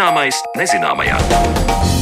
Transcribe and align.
Zināmais 0.00 0.38
nezināmajā. 0.56 1.99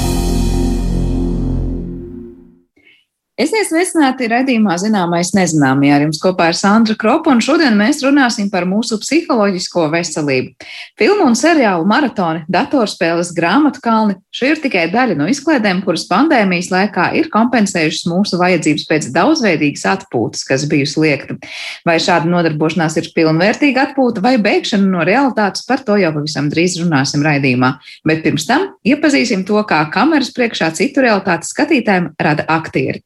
Esiet 3.39 3.69
sveicināti 3.69 4.27
redzījumā 4.33 4.75
zināmais 4.83 5.29
nezināmajā 5.31 5.95
ar 5.95 6.03
jums 6.03 6.19
kopā 6.19 6.49
ar 6.51 6.57
Sandru 6.59 6.97
Kropu, 6.99 7.31
un 7.31 7.39
šodien 7.39 7.77
mēs 7.79 8.01
runāsim 8.03 8.49
par 8.51 8.65
mūsu 8.67 8.97
psiholoģisko 8.99 9.85
veselību. 9.93 10.67
Filmu 10.99 11.29
un 11.31 11.39
seriālu 11.39 11.87
maratoni, 11.87 12.43
datorspēles, 12.51 13.31
grāmatu 13.37 13.79
kalni- 13.85 14.17
šī 14.35 14.51
ir 14.51 14.59
tikai 14.65 14.89
daļa 14.91 15.15
no 15.21 15.31
izklaidēm, 15.31 15.85
kuras 15.85 16.09
pandēmijas 16.11 16.73
laikā 16.75 17.15
ir 17.15 17.31
kompensējušas 17.31 18.11
mūsu 18.11 18.43
vajadzības 18.43 18.89
pēc 18.91 19.07
daudzveidīgas 19.15 19.87
atpūtas, 19.87 20.43
kas 20.43 20.67
bijusi 20.67 20.99
liekta. 20.99 21.39
Vai 21.87 21.99
šāda 22.03 22.27
nodarbošanās 22.27 22.97
ir 22.99 23.13
pilnvērtīga 23.15 23.95
atpūta 23.95 24.21
vai 24.21 24.37
beigšana 24.37 24.91
no 24.91 25.07
realitātes, 25.07 25.63
par 25.65 25.79
to 25.79 25.95
jau 25.95 26.11
pavisam 26.11 26.51
drīz 26.51 26.83
runāsim 26.83 27.23
raidījumā. 27.23 27.79
Bet 28.05 28.25
pirms 28.25 28.51
tam 28.51 28.75
iepazīsim 28.85 29.47
to, 29.47 29.63
kā 29.63 29.89
kameras 29.93 30.35
priekšā 30.35 30.75
citu 30.75 31.07
realitāti 31.07 31.47
skatītājiem 31.47 32.17
rada 32.19 32.43
aktieri. 32.49 33.05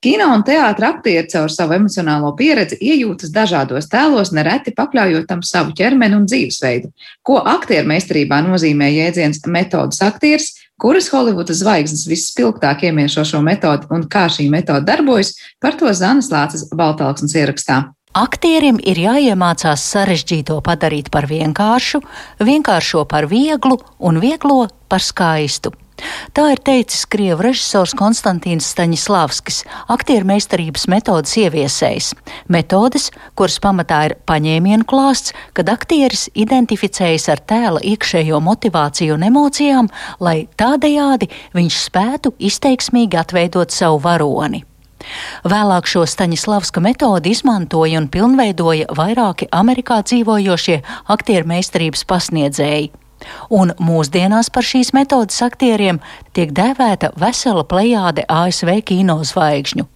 Kino 0.00 0.30
un 0.32 0.40
teātris 0.40 0.86
aktieri 0.88 1.28
caur 1.28 1.50
savu 1.52 1.74
emocionālo 1.76 2.30
pieredzi 2.38 2.78
iejūtas 2.80 3.34
dažādos 3.34 3.84
tēlos, 3.92 4.30
nereti 4.32 4.72
pakļaujot 4.72 5.26
tam 5.28 5.42
savu 5.44 5.74
ķermeni 5.76 6.16
un 6.16 6.24
dzīvesveidu. 6.24 6.88
Ko 7.20 7.36
aktieru 7.36 7.90
meistarībā 7.90 8.38
nozīmē 8.46 8.88
jēdziens 8.94 9.42
metodas 9.52 10.00
aktieris, 10.06 10.54
kuras 10.80 11.10
Holivudas 11.12 11.60
zvaigznes 11.60 12.06
visspilgtāk 12.08 12.86
iemiešo 12.88 13.26
šo 13.28 13.42
metodi 13.44 13.92
un 13.92 14.06
kā 14.08 14.24
šī 14.32 14.48
metode 14.48 14.88
darbojas, 14.88 15.34
par 15.60 15.76
to 15.76 15.92
Zanas 15.92 16.32
Lācis 16.32 16.64
Baltalksnes 16.72 17.36
ierakstā. 17.36 17.82
Aktierim 18.16 18.80
ir 18.80 19.04
jāiemācās 19.04 19.84
sarežģīto 19.92 20.56
padarīt 20.64 21.12
par 21.12 21.28
vienkāršu, 21.28 22.00
vienkāršo 22.40 23.04
par 23.04 23.28
vieglu 23.28 23.76
un 24.00 24.24
vieglo 24.24 24.64
par 24.88 25.04
skaistu. 25.04 25.76
Tā 26.36 26.46
ir 26.54 26.62
teicis 26.64 27.06
krievu 27.10 27.44
režisors 27.44 27.94
Konstantīns 27.98 28.68
Staņislavskis, 28.74 29.62
aktieru 29.92 30.28
meistarības 30.30 30.86
metodas 30.92 31.34
ieviesējs. 31.40 32.12
Metodes, 32.52 33.10
kuras 33.38 33.58
pamatā 33.62 34.00
ir 34.08 34.16
paņēmienu 34.30 34.86
klāsts, 34.90 35.34
kad 35.56 35.72
aktieris 35.72 36.28
identificējas 36.34 37.28
ar 37.34 37.44
tēla 37.52 37.84
iekšējo 37.92 38.40
motivāciju 38.44 39.18
un 39.18 39.28
emocijām, 39.30 39.92
lai 40.22 40.44
tādējādi 40.60 41.30
viņš 41.56 41.84
spētu 41.90 42.34
izteiksmīgi 42.50 43.20
atveidot 43.20 43.74
savu 43.74 44.02
varoni. 44.04 44.64
Vēlāk 45.48 45.88
šo 45.88 46.04
Staņislavska 46.08 46.82
metodi 46.84 47.32
izmantoja 47.34 48.00
un 48.02 48.08
pilnveidoja 48.12 48.90
vairāki 48.96 49.48
Amerikā 49.56 50.02
dzīvojošie 50.04 50.80
aktieru 51.14 51.48
meistarības 51.54 52.04
pasniedzēji. 52.08 52.90
Un 53.50 53.74
mūsdienās 53.78 54.50
par 54.54 54.66
šīs 54.66 54.92
metodas 54.96 55.40
aktieriem 55.44 56.00
tiek 56.36 56.52
dēvēta 56.56 57.12
vesela 57.20 57.64
plejāde 57.68 58.26
ASV 58.28 58.80
kino 58.86 59.20
zvaigžņu. 59.26 59.86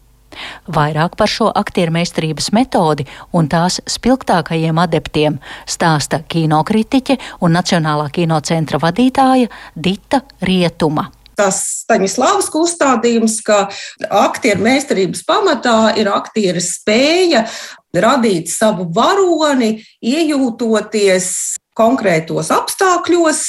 Vairāk 0.74 1.16
par 1.16 1.30
šo 1.30 1.50
aktieru 1.54 1.94
meistarības 1.94 2.50
metodi 2.56 3.06
un 3.32 3.48
tās 3.50 3.80
spilgtākajiem 3.86 4.78
adeptiem 4.82 5.38
stāsta 5.70 6.24
kinokritiķe 6.26 7.18
un 7.44 7.54
Nacionālā 7.54 8.08
kinocentra 8.14 8.82
vadītāja 8.82 9.52
Dita 9.74 10.24
Rietuma 10.42 11.10
tas 11.34 11.56
Staņislavas 11.82 12.46
uzstādījums, 12.54 13.40
ka 13.42 13.64
aktieru 14.06 14.62
meistarības 14.62 15.24
pamatā 15.26 15.96
ir 15.98 16.06
aktieru 16.06 16.62
spēja 16.62 17.44
radīt 17.90 18.50
savu 18.50 18.86
varoni, 18.94 19.80
iejūtoties 19.98 21.58
konkrētos 21.74 22.50
apstākļos, 22.54 23.42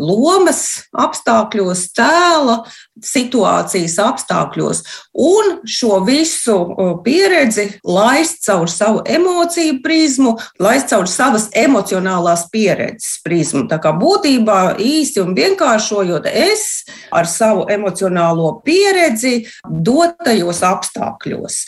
lomas 0.00 0.62
apstākļos, 0.96 1.86
tēla 1.96 2.56
situācijas 3.04 3.98
apstākļos, 4.00 4.80
un 5.20 5.58
šo 5.68 6.00
visu 6.06 6.56
pieredzi 7.04 7.66
laist 7.84 8.40
caur 8.46 8.70
savu 8.72 9.02
emociju 9.04 9.80
prizmu, 9.84 10.36
laist 10.62 10.88
caur 10.92 11.08
savas 11.10 11.50
emocionālās 11.56 12.46
pieredzes 12.52 13.20
prizmu. 13.24 13.66
Tā 13.68 13.78
kā 13.82 13.92
būtībā 13.96 14.78
īsi 14.80 15.20
un 15.20 15.36
vienkāršojot, 15.36 16.28
es 16.32 16.86
ar 17.12 17.28
savu 17.28 17.66
emocionālo 17.72 18.54
pieredzi 18.64 19.44
dotajos 19.68 20.62
apstākļos. 20.64 21.60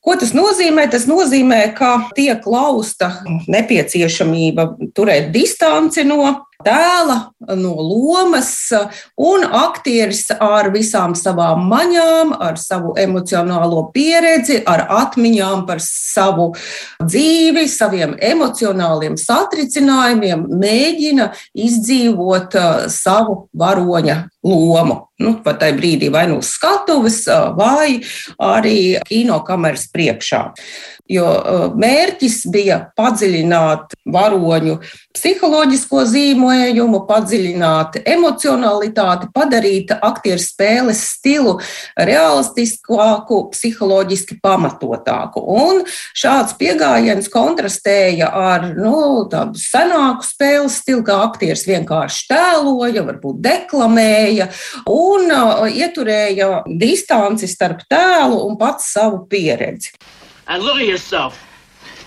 Ko 0.00 0.16
tas 0.16 0.32
nozīmē? 0.32 0.86
Tas 0.88 1.04
nozīmē, 1.04 1.60
ka 1.76 1.92
tiek 2.16 2.46
lausta 2.48 3.10
nepieciešamība 3.52 4.64
turēt 4.96 5.28
distanci 5.50 6.04
no 6.04 6.46
tēla, 6.64 7.16
no 7.56 7.72
lomas, 7.80 8.50
un 9.18 9.44
aktieris 9.44 10.26
ar 10.36 10.70
visām 10.74 11.16
savām 11.18 11.66
maņām, 11.70 12.34
ar 12.36 12.58
savu 12.60 12.94
emocionālo 13.00 13.86
pieredzi, 13.94 14.60
ar 14.68 14.86
atmiņām 15.00 15.66
par 15.68 15.82
savu 15.84 16.50
dzīvi, 17.02 17.66
saviem 17.70 18.16
emocionāliem 18.30 19.18
satricinājumiem, 19.20 20.46
mēģina 20.60 21.30
izdzīvot 21.68 22.56
uh, 22.60 22.86
savu 22.92 23.44
varoņa 23.56 24.22
lomu. 24.46 25.04
Nu, 25.20 25.34
pat 25.44 25.58
tajā 25.60 25.76
brīdī 25.76 26.08
vai 26.12 26.24
nu 26.30 26.38
uz 26.40 26.54
skatuves, 26.54 27.26
uh, 27.28 27.50
vai 27.56 28.00
arī 28.40 28.78
kinokameras 29.08 29.90
priekšā 29.92 30.46
jo 31.10 31.26
uh, 31.26 31.62
mērķis 31.78 32.44
bija 32.52 32.78
padziļināt 32.98 33.96
varoņu 34.14 34.78
psiholoģisko 35.16 36.04
zīmējumu, 36.50 37.04
padziļināt 37.06 38.00
emocionalitāti, 38.04 39.30
padarīt 39.34 39.92
aktieru 40.02 40.40
spēles 40.40 41.00
stilu 41.16 41.58
realistiskāku, 41.96 43.50
psiholoģiski 43.52 44.40
pamatotāku. 44.42 45.40
Un 45.40 45.84
šāds 46.14 46.56
pieejams 46.58 47.30
kontrastēja 47.30 48.30
ar 48.30 48.74
nu, 48.76 49.26
tādu 49.30 49.58
senāku 49.58 50.26
spēles 50.26 50.80
stilu, 50.80 51.04
kā 51.06 51.20
aktieris 51.28 51.66
vienkārši 51.68 52.26
tēloja, 52.30 53.04
varbūt 53.06 53.40
deklamēja 53.44 54.50
un 54.90 55.30
uh, 55.30 55.66
ieturēja 55.68 56.64
distanci 56.66 57.48
starp 57.50 57.84
tēlu 57.90 58.42
un 58.46 58.58
pats 58.58 58.92
savu 58.94 59.26
pieredzi. 59.30 59.94
And 60.46 60.64
look 60.64 60.80
at 60.80 60.86
yourself. 60.86 61.38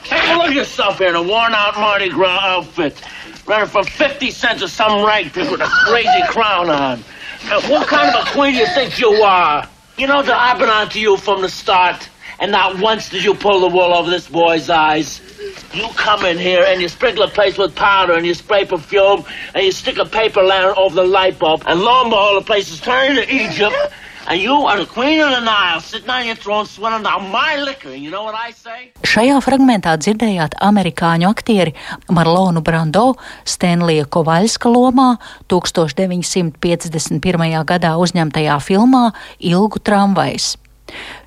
Take 0.03 0.19
a 0.27 0.35
look 0.35 0.47
at 0.47 0.53
yourself 0.53 0.99
in 0.99 1.15
a 1.15 1.23
worn 1.23 1.53
out 1.53 1.77
Mardi 1.77 2.09
Gras 2.09 2.43
outfit. 2.43 2.99
Running 3.45 3.67
for 3.67 3.83
50 3.83 4.31
cents 4.31 4.61
of 4.61 4.69
some 4.69 5.05
pick 5.05 5.49
with 5.51 5.59
a 5.59 5.65
crazy 5.85 6.23
crown 6.29 6.69
on. 6.69 7.03
Now, 7.49 7.59
what 7.69 7.87
kind 7.87 8.15
of 8.15 8.25
a 8.25 8.31
queen 8.31 8.53
do 8.53 8.59
you 8.59 8.67
think 8.67 8.99
you 8.99 9.09
are? 9.09 9.67
You 9.97 10.07
know 10.07 10.21
that 10.23 10.33
I've 10.33 10.59
been 10.59 10.69
on 10.69 10.87
to 10.89 10.99
you 10.99 11.17
from 11.17 11.41
the 11.41 11.49
start, 11.49 12.07
and 12.39 12.53
not 12.53 12.79
once 12.79 13.09
did 13.09 13.23
you 13.23 13.33
pull 13.33 13.59
the 13.59 13.67
wool 13.67 13.93
over 13.93 14.09
this 14.09 14.29
boy's 14.29 14.69
eyes. 14.69 15.21
You 15.73 15.89
come 15.89 16.23
in 16.23 16.37
here 16.37 16.63
and 16.65 16.81
you 16.81 16.87
sprinkle 16.87 17.23
a 17.23 17.27
place 17.27 17.57
with 17.57 17.75
powder 17.75 18.13
and 18.13 18.25
you 18.25 18.33
spray 18.33 18.63
perfume 18.63 19.25
and 19.53 19.65
you 19.65 19.73
stick 19.73 19.97
a 19.97 20.05
paper 20.05 20.41
lantern 20.41 20.75
over 20.77 20.95
the 20.95 21.03
light 21.03 21.37
bulb, 21.37 21.63
and 21.65 21.81
lo 21.81 22.01
and 22.01 22.11
behold, 22.11 22.41
the 22.41 22.45
place 22.45 22.71
is 22.71 22.79
turning 22.79 23.17
to 23.17 23.33
Egypt. 23.33 23.75
Šajā 29.03 29.41
fragmentā 29.43 29.97
dzirdējāt 29.99 30.55
amerikāņu 30.63 31.27
aktieri 31.27 31.75
Marlonu 32.07 32.63
Brando 32.63 33.19
Stenlija 33.43 34.07
Kovaļska 34.07 34.71
lomā 34.71 35.19
1951. 35.51 37.67
gadā 37.67 37.99
uzņemtajā 37.99 38.55
filmā 38.63 39.11
Ilgu 39.43 39.83
tramvajs. 39.83 40.62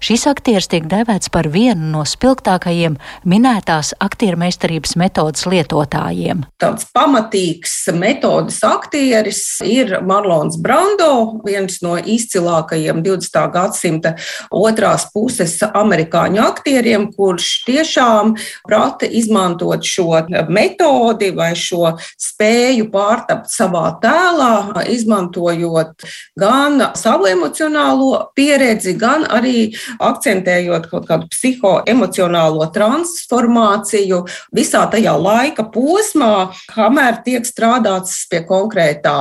Šis 0.03 0.27
aktieris 0.29 0.69
tiek 0.71 0.85
dēvēts 0.87 1.31
par 1.33 1.49
vienu 1.51 1.89
no 1.95 2.03
spilgtākajiem 2.07 2.99
minētās 3.27 3.95
aktieru 4.03 4.39
meistarības 4.39 4.95
metodas 5.01 5.47
lietotājiem. 5.49 6.45
Tāds 6.61 6.87
pamatīgs 6.95 7.75
metodas 7.97 8.61
aktieris 8.67 9.41
ir 9.67 9.97
Marlons 10.07 10.59
Brando, 10.63 11.41
viens 11.47 11.81
no 11.83 11.97
izcilākajiem 11.97 13.01
20. 13.07 13.41
gadsimta 13.55 14.15
otrās 14.55 15.09
puses 15.15 15.57
amerikāņu 15.67 16.43
aktieriem, 16.45 17.09
kurš 17.17 17.49
tiešām 17.67 18.35
prata 18.69 19.09
izmantot 19.09 19.87
šo 19.87 20.23
metodi 20.53 21.33
vai 21.35 21.51
šo 21.59 21.97
spēju 22.21 22.91
pārtapt 22.93 23.51
savā 23.51 23.89
tēlā, 24.03 24.85
izmantojot 24.93 26.07
gan 26.39 26.91
savu 26.97 27.31
emocionālo 27.31 28.27
pieredzi, 28.37 28.95
gan 29.01 29.25
arī 29.27 29.46
arī 29.47 29.63
akcentējot 30.03 30.91
kaut 30.91 31.07
kādu 31.09 31.31
psihoemocionālo 31.31 32.67
transformāciju 32.75 34.25
visā 34.55 34.85
tajā 34.91 35.15
laika 35.21 35.67
posmā, 35.73 36.51
kamēr 36.75 37.23
tiek 37.27 37.47
strādāts 37.47 38.27
pie 38.31 38.43
konkrētā 38.47 39.17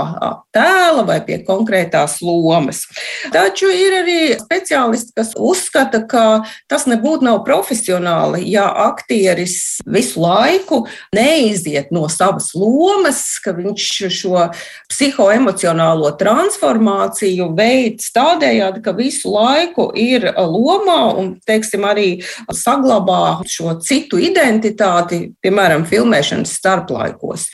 tēla 0.55 1.05
vai 1.07 1.19
pie 1.25 1.39
konkrētās 1.45 2.19
lomas. 2.25 2.85
Taču 3.33 3.69
ir 3.71 3.99
arī 4.01 4.19
speciālisti, 4.39 5.13
kas 5.15 5.33
uzskata, 5.35 6.01
ka 6.07 6.25
tas 6.71 6.87
nebūtu 6.89 7.27
nav 7.27 7.43
profesionāli, 7.47 8.45
ja 8.51 8.67
aktieris 8.87 9.81
visu 9.85 10.23
laiku 10.23 10.85
neiziet 11.15 11.91
no 11.95 12.07
savas 12.11 12.53
lomas, 12.55 13.21
ka 13.43 13.53
viņš 13.55 13.89
šo 14.15 14.47
psihoemocionālo 14.91 16.13
transformāciju 16.19 17.51
veids 17.57 18.11
tādējādi, 18.15 18.83
ka 18.85 18.95
visu 18.95 19.33
laiku 19.33 19.89
ir 19.99 20.14
lomā 20.23 21.01
un, 21.19 21.35
teiksim, 21.45 21.83
arī 21.87 22.07
saglabā 22.53 23.41
šo 23.49 23.75
citu 23.83 24.21
identitāti, 24.21 25.35
piemēram, 25.43 25.85
filmēšanas 25.89 26.55
starplaikos. 26.59 27.51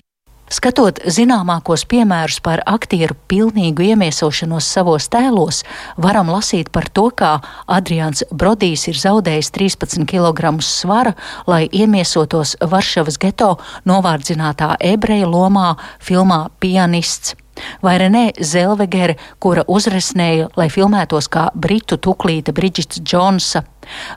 Skatot 0.52 0.98
zināmākos 1.08 1.86
piemērus 1.88 2.42
par 2.44 2.60
aktieru 2.68 3.16
pilnīgu 3.32 3.86
iemiesošanos 3.94 4.66
savos 4.68 5.06
tēlos, 5.08 5.62
varam 5.96 6.28
lasīt 6.34 6.68
par 6.76 6.90
to, 6.92 7.06
kā 7.16 7.38
Adrians 7.72 8.26
Brodijs 8.36 8.84
ir 8.92 9.00
zaudējis 9.00 9.54
13 9.56 10.04
kg 10.12 10.52
svara, 10.60 11.16
lai 11.48 11.70
iemiesotos 11.72 12.58
Varšavas 12.60 13.16
geto 13.24 13.54
novārdzinātā 13.88 14.74
ebreju 14.92 15.32
lomā 15.32 15.70
filmā 16.04 16.50
Pianists 16.60 17.38
vai 17.84 17.98
Renē 18.02 18.24
Zelvegere, 18.40 19.18
kura 19.40 19.66
uzresnēja, 19.68 20.50
lai 20.58 20.70
filmētos 20.74 21.30
kā 21.32 21.50
britu 21.56 21.98
tuklīte 21.98 22.54
Bridžits 22.56 23.02
Džonsa, 23.02 23.64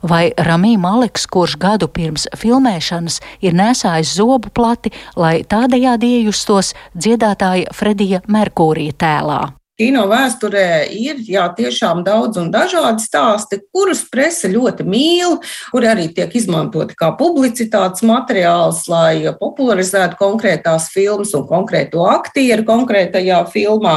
vai 0.03 0.29
Ramī 0.37 0.77
Maleks, 0.81 1.27
kurš 1.27 1.57
gadu 1.61 1.89
pirms 1.89 2.29
filmēšanas 2.39 3.21
ir 3.45 3.57
nesājis 3.57 4.15
zobu 4.19 4.53
plati, 4.55 4.93
lai 5.17 5.43
tādējādi 5.43 6.15
iejustos 6.21 6.75
dziedātāja 6.95 7.75
Fredija 7.75 8.25
Merkūrija 8.29 8.97
tēlā. 9.05 9.43
Kino 9.75 10.05
vēsturē 10.07 10.85
ir 10.95 11.19
jā, 11.27 11.49
tiešām 11.57 12.05
daudz 12.07 12.39
un 12.39 12.53
dažādi 12.55 13.03
stāsti, 13.03 13.59
kurus 13.75 14.05
presa 14.07 14.47
ļoti 14.47 14.85
mīl, 14.87 15.41
kuri 15.73 15.89
arī 15.91 16.05
tiek 16.15 16.31
izmantoti 16.39 16.95
kā 16.95 17.09
publicitātes 17.19 18.05
materiāls, 18.07 18.85
lai 18.87 19.35
popularizētu 19.41 20.15
konkrētās 20.21 20.87
filmas 20.95 21.35
un 21.35 21.49
konkrēto 21.49 22.05
aktieru 22.07 22.63
konkrētajā 22.69 23.41
filmā. 23.51 23.97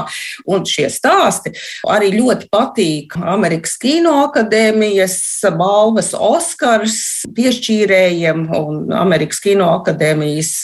Un 0.49 0.65
šie 0.65 0.87
stāsti 0.89 1.53
arī 1.85 2.09
ļoti 2.15 2.49
patīk 2.49 3.13
Amerikas 3.21 3.77
Kino 3.77 4.15
akadēmijas 4.23 5.19
balvas 5.61 6.09
Oskars 6.17 6.97
piešķīrējiem 7.37 8.47
un 8.63 8.89
Amerikas 8.97 9.45
Kino 9.45 9.69
akadēmijas 9.75 10.55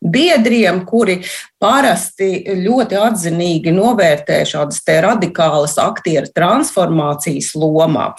biedriem, 0.00 0.86
kuri 0.88 1.20
parasti 1.62 2.42
ļoti 2.58 2.98
atzinīgi 2.98 3.72
novērtē 3.74 4.42
šādas 4.48 4.82
radikālas 5.06 5.76
aktieru 5.80 6.30
transformācijas 6.34 7.52
lomā. 7.58 8.10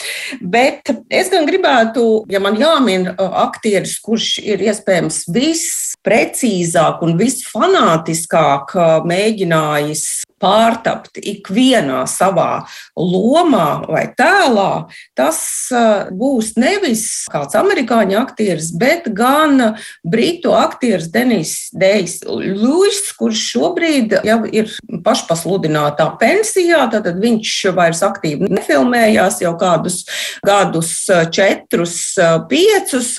Bet 0.41 0.93
es 1.11 1.31
gan 1.33 1.47
gribētu, 1.49 2.23
ja 2.31 2.41
man 2.43 2.57
jāmin 2.59 3.09
aktieris, 3.17 3.99
kurš 4.03 4.37
ir 4.43 4.63
iespējams 4.63 5.23
visprecīzāk 5.35 7.03
un 7.05 7.17
visfanātiskāk 7.19 8.77
mēģinājis 9.09 10.05
pārtapt 10.43 11.19
ikvienā 11.19 12.03
savā 12.09 12.65
lomā 12.99 13.85
vai 13.87 14.05
tēlā, 14.17 14.89
tas 15.17 15.39
būs 16.11 16.53
nevis 16.59 17.05
kāds 17.31 17.55
amerikāņu 17.57 18.19
aktieris, 18.19 18.71
bet 18.75 19.07
gan 19.15 19.77
britu 20.03 20.53
aktieris 20.57 21.09
Denis 21.13 21.55
Dejs 21.71 22.19
Lūis, 22.27 23.05
kurš 23.17 23.45
šobrīd 23.53 24.17
jau 24.27 24.41
ir 24.51 24.71
pašpasludinātā 25.05 26.09
pensijā, 26.21 26.85
tad 26.91 27.07
viņš 27.23 27.55
vairs 27.77 28.03
aktīvi 28.05 28.51
nefilmējās 28.51 29.41
jau 29.45 29.55
kādus 29.59 30.03
gadus, 30.45 30.91
četrus, 31.31 32.15
piecus. 32.49 33.15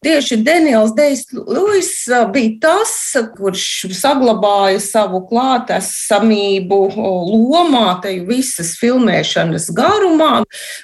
Tieši 0.00 0.38
Daniels 0.40 0.94
Dejs 0.96 1.26
Lūis 1.36 1.90
bija 2.32 2.54
tas, 2.62 2.92
kurš 3.36 3.90
saglabāja 3.92 4.78
savu 4.80 5.18
klātesamību 5.28 6.78
lomā, 6.96 7.98
te 8.00 8.14
visas 8.24 8.70
filmēšanas 8.80 9.66
garumā. 9.76 10.30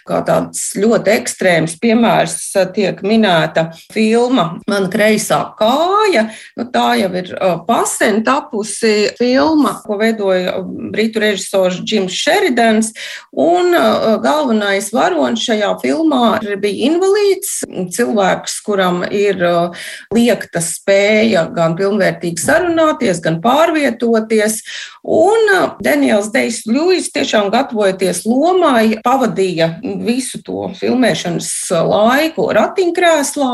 Kā 0.05 0.19
tāds 0.27 0.67
ļoti 0.77 1.15
ekstrēms 1.15 1.79
piemērs 1.81 2.35
tiek 2.77 3.01
minēta 3.01 3.71
filma 3.95 4.61
Man 4.69 4.91
kreisā 4.93 5.41
kāja. 5.57 6.27
Nu, 6.59 6.69
tā 6.69 6.99
jau 7.01 7.09
ir 7.17 7.33
pasen 7.65 8.21
tapusi 8.27 9.15
filma, 9.17 9.79
ko 9.87 9.97
veidoja 9.97 10.59
britu 10.93 11.25
režisors 11.25 11.81
Džims 11.81 12.12
Sheridans. 12.12 12.93
Un 13.33 13.73
galvenais 14.21 14.93
varonis 14.93 15.49
šajā 15.49 15.73
filmā 15.81 16.37
bija 16.61 16.93
invalīds, 16.93 17.62
cilvēks, 17.97 18.61
kuram 18.67 19.06
ir 19.14 19.43
uh, 19.47 19.87
liekta 20.14 20.61
spēja 20.64 21.47
gan 21.55 21.76
pilnvērtīgi 21.79 22.43
sarunāties, 22.43 23.20
gan 23.25 23.41
pārvietoties. 23.44 24.61
Un 25.03 25.53
uh, 25.55 25.76
Daniels 25.85 26.31
Dejs 26.35 26.64
Ļujs 26.70 27.11
tiešām 27.14 27.50
gatavojoties 27.55 28.25
lomai, 28.26 28.99
pavadīja 29.05 29.76
visu 30.03 30.41
to 30.47 30.70
filmēšanas 30.79 31.50
laiku 31.87 32.49
ratiņkrēslā. 32.56 33.53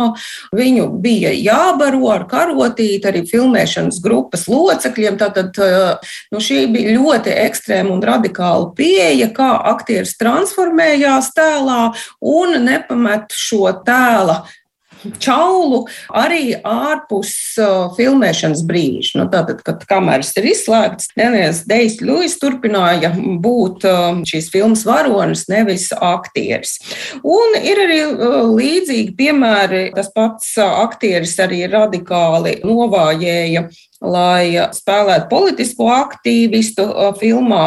Viņu 0.57 0.89
bija 1.03 1.33
jābaro 1.37 2.09
ar 2.15 2.27
karotīti 2.31 3.11
arī 3.11 3.25
filmēšanas 3.29 4.01
grupas 4.05 4.47
locekļiem. 4.51 5.19
Tātad 5.21 5.61
uh, 5.63 6.15
nu, 6.33 6.43
šī 6.43 6.65
bija 6.73 6.97
ļoti 6.97 7.37
ekstrēma 7.45 7.95
un 7.97 8.05
radikāla 8.05 8.73
pieeja, 8.79 9.29
kā 9.37 9.53
aktieris 9.73 10.17
transformējās 10.21 11.33
tēlā 11.37 11.83
un 12.33 12.59
nepamet 12.65 13.33
šo 13.37 13.71
tēla 13.87 14.43
čaulu 15.23 15.83
arī 16.09 16.55
ārpus 16.59 17.33
uh, 17.61 17.93
filmēšanas 17.97 18.65
brīža. 18.69 19.19
Nu, 19.21 19.27
tātad, 19.33 19.63
kad 19.67 19.85
kameras 19.89 20.33
ir 20.41 20.49
izslēgtas, 20.53 21.13
Daniels 21.19 21.63
Dejs 21.69 22.01
Ļuvis 22.03 22.39
turpināja 22.43 23.13
būt 23.17 23.87
uh, 23.89 24.23
šīs 24.29 24.51
filmas 24.53 24.87
varonis, 24.89 25.47
nevis 25.53 25.91
aktieris. 25.97 26.79
Un 27.23 27.59
ir 27.61 27.85
arī 27.87 28.01
uh, 28.09 28.39
līdzīgi 28.53 29.17
piemēri, 29.19 29.85
tas 29.97 30.13
pats 30.15 30.55
uh, 30.61 30.83
aktieris 30.87 31.37
arī 31.43 31.65
radikāli 31.73 32.59
novājēja 32.67 33.69
lai 34.03 34.59
spēlētu 34.75 35.29
politisko 35.31 35.87
aktīvistu 35.95 36.85
filmā. 37.21 37.63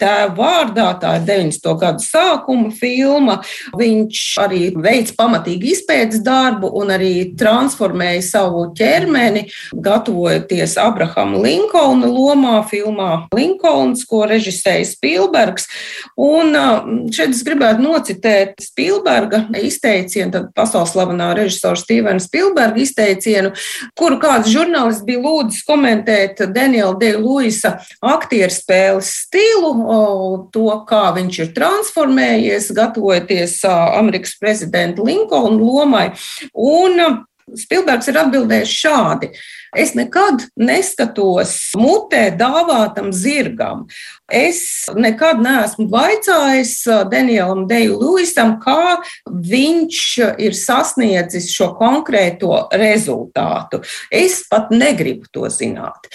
Tēva 0.00 0.34
vārdā, 0.38 0.86
tā 1.02 1.16
ir 1.18 1.26
90. 1.26 1.74
gadu 1.80 2.04
sākuma 2.04 2.70
filma. 2.74 3.40
Viņš 3.76 4.22
arī 4.42 4.60
veids 4.78 5.14
pamatīgu 5.18 5.70
izpētes 5.72 6.22
darbu 6.24 6.70
un 6.80 6.92
arī 6.94 7.12
transformēja 7.38 8.22
savu 8.28 8.68
ķermeni, 8.78 9.46
gatavojoties 9.74 10.76
Abrahama 10.80 11.42
Linkolna 11.42 12.08
lomā, 12.10 12.54
filmā 12.70 13.26
Linkolns, 13.34 14.06
ko 14.08 14.22
režisēja 14.30 14.86
Spielbergs. 14.92 15.66
Un 16.20 16.54
šeit 17.10 17.34
es 17.34 17.42
gribētu 17.46 17.84
nocitēt 17.84 18.62
Spielberga 18.62 19.44
izteicienu, 19.60 20.30
tad 20.36 20.48
pasaules 20.56 20.94
slavenā 20.94 21.32
režisora 21.38 21.78
Stevena 21.80 22.22
Spielberga 22.22 22.80
izteicienu, 22.82 23.52
kuru 23.98 24.20
kāds 24.22 24.50
žurnālists 24.52 25.04
bija 25.06 25.24
lūdzis 25.24 25.64
komentēt 25.66 25.79
komentēt 25.80 26.42
Daniela 26.52 26.94
De 27.00 27.14
Luisa 27.16 27.78
aktieru 28.04 28.52
spēles 28.52 29.08
stilu, 29.24 29.72
to, 30.52 30.68
kā 30.88 31.08
viņš 31.16 31.40
ir 31.44 31.54
transformējies, 31.56 32.70
gatavojoties 32.76 33.56
Amerikas 33.70 34.36
prezidenta 34.40 35.04
Linkolna 35.06 35.64
lomai. 35.64 36.06
Un 36.52 37.24
Spilbergs 37.58 38.06
ir 38.06 38.18
atbildējis 38.20 38.72
šādi: 38.78 39.32
Es 39.74 39.96
nekad 39.98 40.44
neskatos 40.58 41.56
mutē 41.78 42.28
dāvātam 42.38 43.10
zirgam. 43.14 43.88
Es 44.30 44.86
nekad 44.94 45.40
neesmu 45.42 45.88
vaicājis 45.90 46.74
Danielam 47.10 47.64
Deju 47.70 47.96
Luisam, 47.98 48.54
kā 48.62 49.00
viņš 49.26 50.02
ir 50.38 50.54
sasniedzis 50.54 51.48
šo 51.50 51.72
konkrēto 51.78 52.68
rezultātu. 52.70 53.82
Es 54.10 54.44
pat 54.50 54.70
negribu 54.70 55.26
to 55.34 55.50
zināt. 55.50 56.06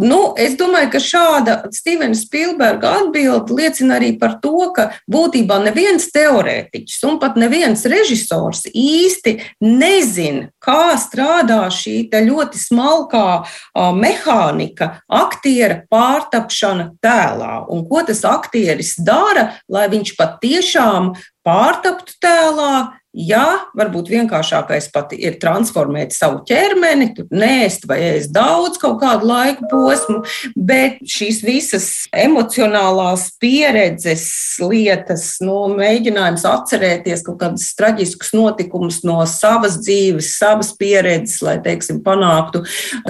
Nu, 0.00 0.32
es 0.40 0.56
domāju, 0.56 0.92
ka 0.94 1.02
šāda 1.02 1.58
Stevena 1.74 2.16
Spilberga 2.16 2.94
atbilde 3.02 3.56
liecina 3.58 3.98
arī 3.98 4.14
par 4.20 4.38
to, 4.42 4.70
ka 4.76 4.88
būtībā 5.10 5.60
neviens 5.66 6.08
teorētiķis 6.14 7.04
un 7.08 7.20
pat 7.20 7.36
neviens 7.40 7.84
režisors 7.88 8.64
īsti 8.72 9.36
nezina, 9.64 10.48
kā 10.64 10.96
strādā 11.00 11.66
šī 11.72 11.98
ļoti 12.08 12.58
smalkā 12.60 13.26
uh, 13.42 13.92
mehānika, 13.96 15.02
aktiera 15.12 15.82
pārtapšana 15.92 16.92
tēlā 17.04 17.57
un 17.72 17.84
ko 17.88 18.02
tas 18.06 18.22
aktieris 18.28 18.94
dara, 19.02 19.50
lai 19.70 19.86
viņš 19.92 20.14
patiešām 20.18 21.12
pārtaptu 21.46 22.18
tēlā, 22.22 22.98
Ja 23.18 23.66
varbūt 23.74 24.12
vienkāršākais 24.12 24.92
pat 24.94 25.10
ir 25.16 25.40
transformēt 25.42 26.12
savu 26.14 26.44
ķermeni, 26.46 27.08
nēst 27.34 27.88
vai 27.90 27.96
ēst 28.12 28.30
daudz 28.30 28.78
kaut 28.78 29.00
kādu 29.00 29.26
laiku 29.26 29.66
posmu, 29.72 30.20
bet 30.54 31.00
šīs 31.02 31.40
visas 31.42 31.88
emocionālās 32.14 33.24
pieredzes 33.42 34.22
lietas, 34.62 35.24
nu, 35.42 35.56
mēģinājums 35.74 36.44
atcerēties 36.46 37.24
kaut 37.26 37.40
kādus 37.42 37.66
traģiskus 37.78 38.30
notikumus 38.38 39.00
no 39.08 39.18
savas 39.26 39.80
dzīves, 39.82 40.30
savas 40.38 40.70
pieredzes, 40.78 41.40
lai, 41.42 41.56
teiksim, 41.64 41.98
panāktu 42.06 42.62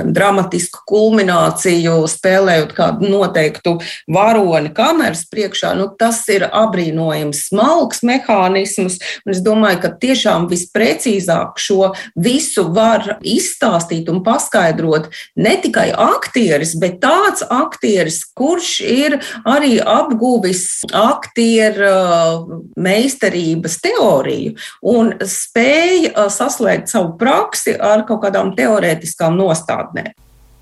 dramatisku 0.08 0.86
kulmināciju, 0.88 1.98
spēlējot 2.08 2.72
kādu 2.80 3.12
noteiktu 3.12 3.76
varoni 4.08 4.72
kameras 4.72 5.26
priekšā, 5.28 5.74
nu, 5.76 5.90
tas 6.00 6.24
ir 6.32 6.48
abrīnojams 6.48 7.44
smalks 7.50 8.00
mehānisms, 8.08 8.96
un 9.26 9.36
es 9.36 9.44
domāju, 9.44 9.84
ka 9.84 9.94
tiešām 10.00 10.48
visprecīzāk 10.50 11.58
šo 11.62 11.92
visu 12.18 12.68
var 12.74 13.18
izstāstīt 13.22 14.10
un 14.12 14.22
paskaidrot 14.26 15.08
ne 15.36 15.54
tikai 15.62 15.88
aktieris, 15.92 16.74
bet 16.80 17.00
tāds 17.02 17.44
aktieris, 17.44 18.22
kurš 18.38 18.72
ir 18.84 19.18
arī 19.48 19.78
apguvis 19.82 20.64
aktieru 20.92 21.88
uh, 21.88 22.54
meistarības 22.78 23.80
teoriju 23.84 24.54
un 24.94 25.14
spēja 25.22 26.14
uh, 26.14 26.30
saslēgt 26.32 26.90
savu 26.92 27.14
praksi 27.20 27.76
ar 27.78 28.06
kaut 28.08 28.24
kādām 28.26 28.54
teorētiskām 28.58 29.36
nostādnēm. 29.38 30.14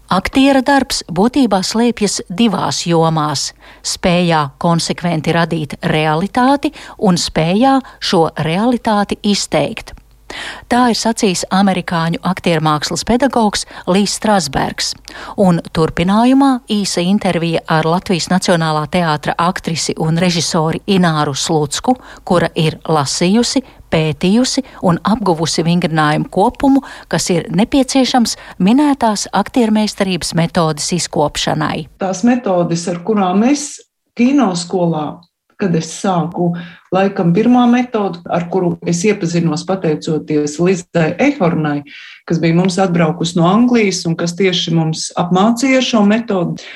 Aktiera 0.07 0.61
darbs 0.63 1.01
būtībā 1.11 1.59
slēpjas 1.67 2.21
divās 2.31 2.85
jomās- 2.87 3.53
spējā 3.93 4.53
konsekventi 4.63 5.33
radīt 5.35 5.75
realitāti 5.83 6.73
un 6.99 7.17
spējā 7.17 7.81
šo 7.99 8.31
realitāti 8.39 9.19
izteikt. 9.23 9.95
Tā 10.69 10.91
ir 10.91 10.99
sacījis 10.99 11.45
amerikāņu 11.51 12.21
aktiermākslas 12.23 13.05
pedagogs 13.05 13.67
Līs 13.87 14.15
Strasbergs, 14.19 14.95
un 15.37 15.61
turpinājumā 15.73 16.61
īsa 16.69 17.03
intervija 17.03 17.61
ar 17.69 17.85
Latvijas 17.85 18.29
Nacionālā 18.29 18.87
teātra 18.87 19.35
aktrisi 19.39 19.95
un 19.99 20.19
režisori 20.19 20.83
Ināru 20.87 21.35
Slutsku, 21.35 21.97
kura 22.25 22.51
ir 22.55 22.79
lasījusi, 22.85 23.63
pētījusi 23.93 24.65
un 24.87 25.01
apguvusi 25.05 25.65
vingrinājumu 25.67 26.31
kopumu, 26.33 26.83
kas 27.13 27.31
ir 27.35 27.47
nepieciešams 27.55 28.37
minētās 28.63 29.29
aktiermeistarības 29.37 30.35
metodes 30.39 30.91
izkopšanai. 30.97 31.87
Tās 32.03 32.25
metodes, 32.27 32.89
ar 32.93 33.03
kurām 33.07 33.47
es 33.51 33.71
kinoskolā 34.17 35.09
kad 35.61 35.75
es 35.77 35.89
sāku, 36.03 36.51
laikam, 36.93 37.33
pirmā 37.37 37.65
metode, 37.71 38.21
ar 38.33 38.47
kuru 38.53 38.75
es 38.89 39.03
iepazinos 39.09 39.65
pateicoties 39.69 40.59
Lizai 40.61 41.15
Ehornai, 41.29 41.81
kas 42.29 42.41
bija 42.43 42.59
mums 42.59 42.77
atbraukusi 42.83 43.39
no 43.39 43.47
Anglijas 43.49 44.03
un 44.09 44.17
kas 44.21 44.37
tieši 44.37 44.75
mums 44.77 45.09
apmācīja 45.19 45.81
šo 45.85 46.05
metodi. 46.09 46.67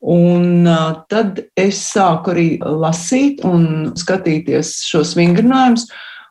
Un 0.00 0.64
tad 1.12 1.42
es 1.60 1.82
sāku 1.90 2.32
arī 2.32 2.46
lasīt 2.64 3.42
un 3.44 3.90
skatīties 4.00 4.78
šos 4.88 5.12
vingrinājumus. 5.18 5.90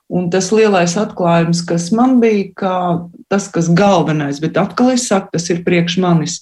Un 0.10 0.32
tas 0.34 0.50
lielais 0.50 0.96
atklājums, 0.98 1.62
kas 1.70 1.92
man 1.94 2.18
bija, 2.22 2.50
tas, 3.30 3.46
kas 3.54 3.70
galvenais, 3.70 4.42
bet 4.42 4.58
atkal 4.58 4.96
es 4.96 5.06
saku, 5.12 5.30
tas 5.36 5.46
ir 5.54 5.62
priekš 5.68 6.00
manis. 6.02 6.40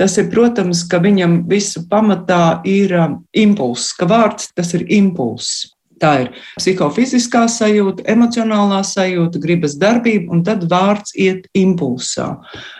Tas 0.00 0.16
ir, 0.16 0.30
protams, 0.32 0.80
ka 0.88 1.02
viņam 1.04 1.42
visu 1.50 1.84
pamatā 1.90 2.62
ir 2.64 2.94
impulss, 3.36 3.92
ka 3.98 4.08
vārds 4.08 4.48
tas 4.56 4.72
ir 4.78 4.86
impulss. 4.88 5.68
Tā 6.02 6.12
ir 6.24 6.30
psihofiziskā 6.58 7.44
sajūta, 7.52 8.02
emocionālā 8.10 8.80
sajūta, 8.86 9.38
gribas 9.42 9.76
darbība, 9.78 10.32
un 10.34 10.40
tad 10.42 10.64
vārds 10.70 11.14
iet 11.14 11.46
impulsā. 11.54 12.26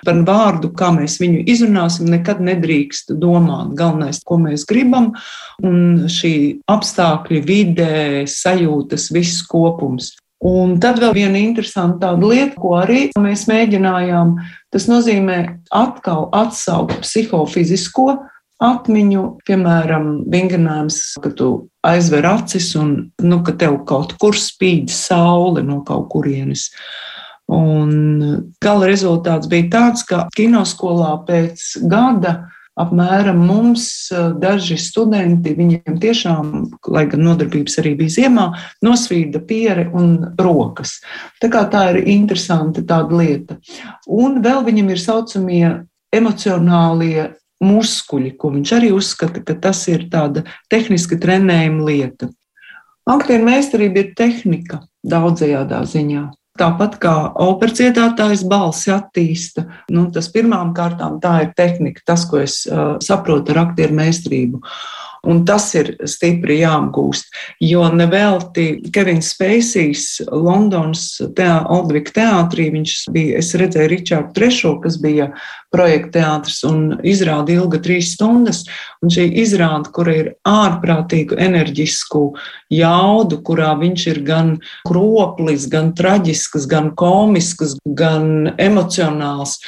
Par 0.03 0.23
vārdu, 0.27 0.73
kā 0.75 0.91
mēs 0.97 1.21
viņu 1.23 1.45
izrunāsim, 1.53 2.09
nekad 2.11 2.43
nedrīkst 2.43 3.15
domāt. 3.23 3.77
Galvenais, 3.79 4.19
ko 4.27 4.41
mēs 4.43 4.67
gribam, 4.67 5.13
un 5.63 6.09
šī 6.11 6.35
apstākļi, 6.73 7.45
vide, 7.47 7.93
sajūtas, 8.27 9.13
viss 9.15 9.47
kopums. 9.47 10.17
Un 10.43 10.75
tad 10.83 10.99
vēl 10.99 11.13
viena 11.15 11.39
interesanta 11.39 12.11
lieta, 12.19 12.57
ko 12.59 12.75
arī 12.81 13.05
mēs 13.15 13.45
mēģinājām, 13.47 14.35
tas 14.75 14.89
nozīmē 14.91 15.39
atkal 15.71 16.27
atsaukt 16.35 17.05
psihofizisko 17.05 18.17
atmiņu, 18.63 19.23
piemēram, 19.47 20.09
vingrinājums, 20.31 20.99
ka 21.23 21.31
tu 21.39 21.51
aizver 21.87 22.27
acis 22.27 22.73
un 22.79 22.93
nu, 23.23 23.41
ka 23.47 23.55
tev 23.59 23.81
kaut 23.87 24.17
kur 24.23 24.39
spīd 24.39 24.91
saule 24.91 25.63
no 25.67 25.81
kaut 25.87 26.09
kurienes. 26.11 26.69
Un 27.53 28.51
gala 28.63 28.89
rezultāts 28.91 29.51
bija 29.51 29.69
tāds, 29.71 30.07
ka 30.07 30.25
kinoskolā 30.35 31.17
pēc 31.27 31.65
gada 31.91 32.52
apmēram 32.81 33.41
mums 33.45 33.85
daži 34.41 34.79
studenti, 34.81 35.55
viņiem 35.57 35.99
tiešām, 36.01 36.53
lai 36.93 37.05
gan 37.11 37.25
nodarbības 37.27 37.79
arī 37.83 37.95
bija 38.01 38.17
ziemā, 38.17 38.47
nosvīda 38.85 39.43
pieri 39.49 39.89
un 39.93 40.35
rokas. 40.41 40.99
Tā 41.43 41.51
kā 41.53 41.67
tā 41.73 41.89
ir 41.93 42.03
interesanta 42.15 42.85
tāda 42.87 43.19
lieta. 43.21 43.59
Un 44.09 44.41
vēl 44.45 44.65
viņam 44.69 44.93
ir 44.95 45.03
saucamie 45.03 45.65
emocionālie 46.13 47.33
muskuļi, 47.63 48.35
ko 48.37 48.53
viņš 48.57 48.77
arī 48.77 48.93
uzskata, 48.97 49.43
ka 49.45 49.55
tas 49.55 49.85
ir 49.93 50.09
tāda 50.13 50.47
tehniska 50.73 51.21
trenējuma 51.23 51.89
lieta. 51.89 52.33
Aktieru 53.09 53.47
meistarība 53.47 54.03
ir 54.03 54.15
tehnika 54.19 54.83
daudzajādā 55.03 55.83
ziņā. 55.91 56.29
Tāpat 56.61 56.99
kā 57.01 57.13
operas 57.41 57.79
dziedātājs 57.79 58.43
balsi 58.45 58.91
attīsta, 58.93 59.65
nu, 59.95 60.11
tas 60.13 60.29
pirmām 60.35 60.75
kārtām 60.77 61.17
tā 61.23 61.39
ir 61.47 61.55
tehnika, 61.57 62.05
tas, 62.05 62.27
ko 62.29 62.43
es 62.43 62.59
uh, 62.69 62.99
saprotu 63.01 63.55
ar 63.55 63.63
aktieru 63.63 63.97
meistarību. 63.97 64.61
Un 65.23 65.45
tas 65.47 65.69
ir 65.79 65.93
stipri 66.11 66.57
jāapgūst. 66.65 67.29
Jo 67.63 67.85
nevelti 67.95 68.81
Kevins 68.91 69.29
Spēsīs 69.31 70.07
Londonas 70.27 71.05
teā, 71.37 71.61
Oldvika 71.71 72.17
teātrī, 72.17 72.67
viņš 72.75 72.95
bija, 73.15 73.37
es 73.39 73.53
redzēju 73.55 73.93
Ričārdu 73.93 74.43
III, 74.43 74.73
kas 74.83 74.97
bija 75.05 75.29
projekta 75.71 76.17
teātris 76.17 76.57
un 76.67 76.81
izrāda 77.07 77.55
ilga 77.55 77.79
trīs 77.85 78.17
stundas. 78.17 78.65
Un 78.99 79.13
šī 79.15 79.29
izrāda, 79.45 79.93
kura 79.95 80.17
ir 80.25 80.33
ārprātīgu 80.49 81.39
enerģisku 81.39 82.25
jaudu, 82.75 83.39
kurā 83.47 83.77
viņš 83.79 84.09
ir 84.11 84.21
gan 84.27 84.57
kroplis, 84.89 85.69
gan 85.71 85.93
traģisks, 85.95 86.67
gan 86.67 86.91
komisks, 86.99 87.77
gan 87.87 88.57
emocionāls. 88.59 89.61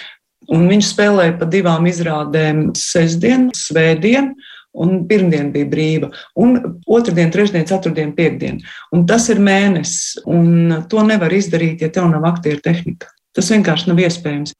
Un 0.51 0.67
viņš 0.69 0.91
spēlēja 0.91 1.39
pa 1.39 1.47
divām 1.49 1.87
izrādēm 1.89 2.67
sestdien, 2.77 3.49
svētdien 3.55 4.35
un 4.75 5.05
pirmdiena 5.09 5.53
bija 5.55 5.69
brīva, 5.71 6.11
un 6.41 6.59
otrdien, 6.87 7.31
trešdien, 7.35 7.67
ceturtdien, 7.69 8.13
piekdien. 8.17 8.61
Un 8.95 9.07
tas 9.09 9.29
ir 9.33 9.43
mēnesis, 9.43 10.19
un 10.27 10.85
to 10.91 11.07
nevar 11.07 11.33
izdarīt, 11.35 11.85
ja 11.85 11.93
tev 11.95 12.11
nav 12.11 12.27
aktieru 12.35 12.63
tehnika. 12.65 13.13
Tas 13.35 13.51
vienkārši 13.51 13.91
nav 13.91 14.03
iespējams. 14.05 14.55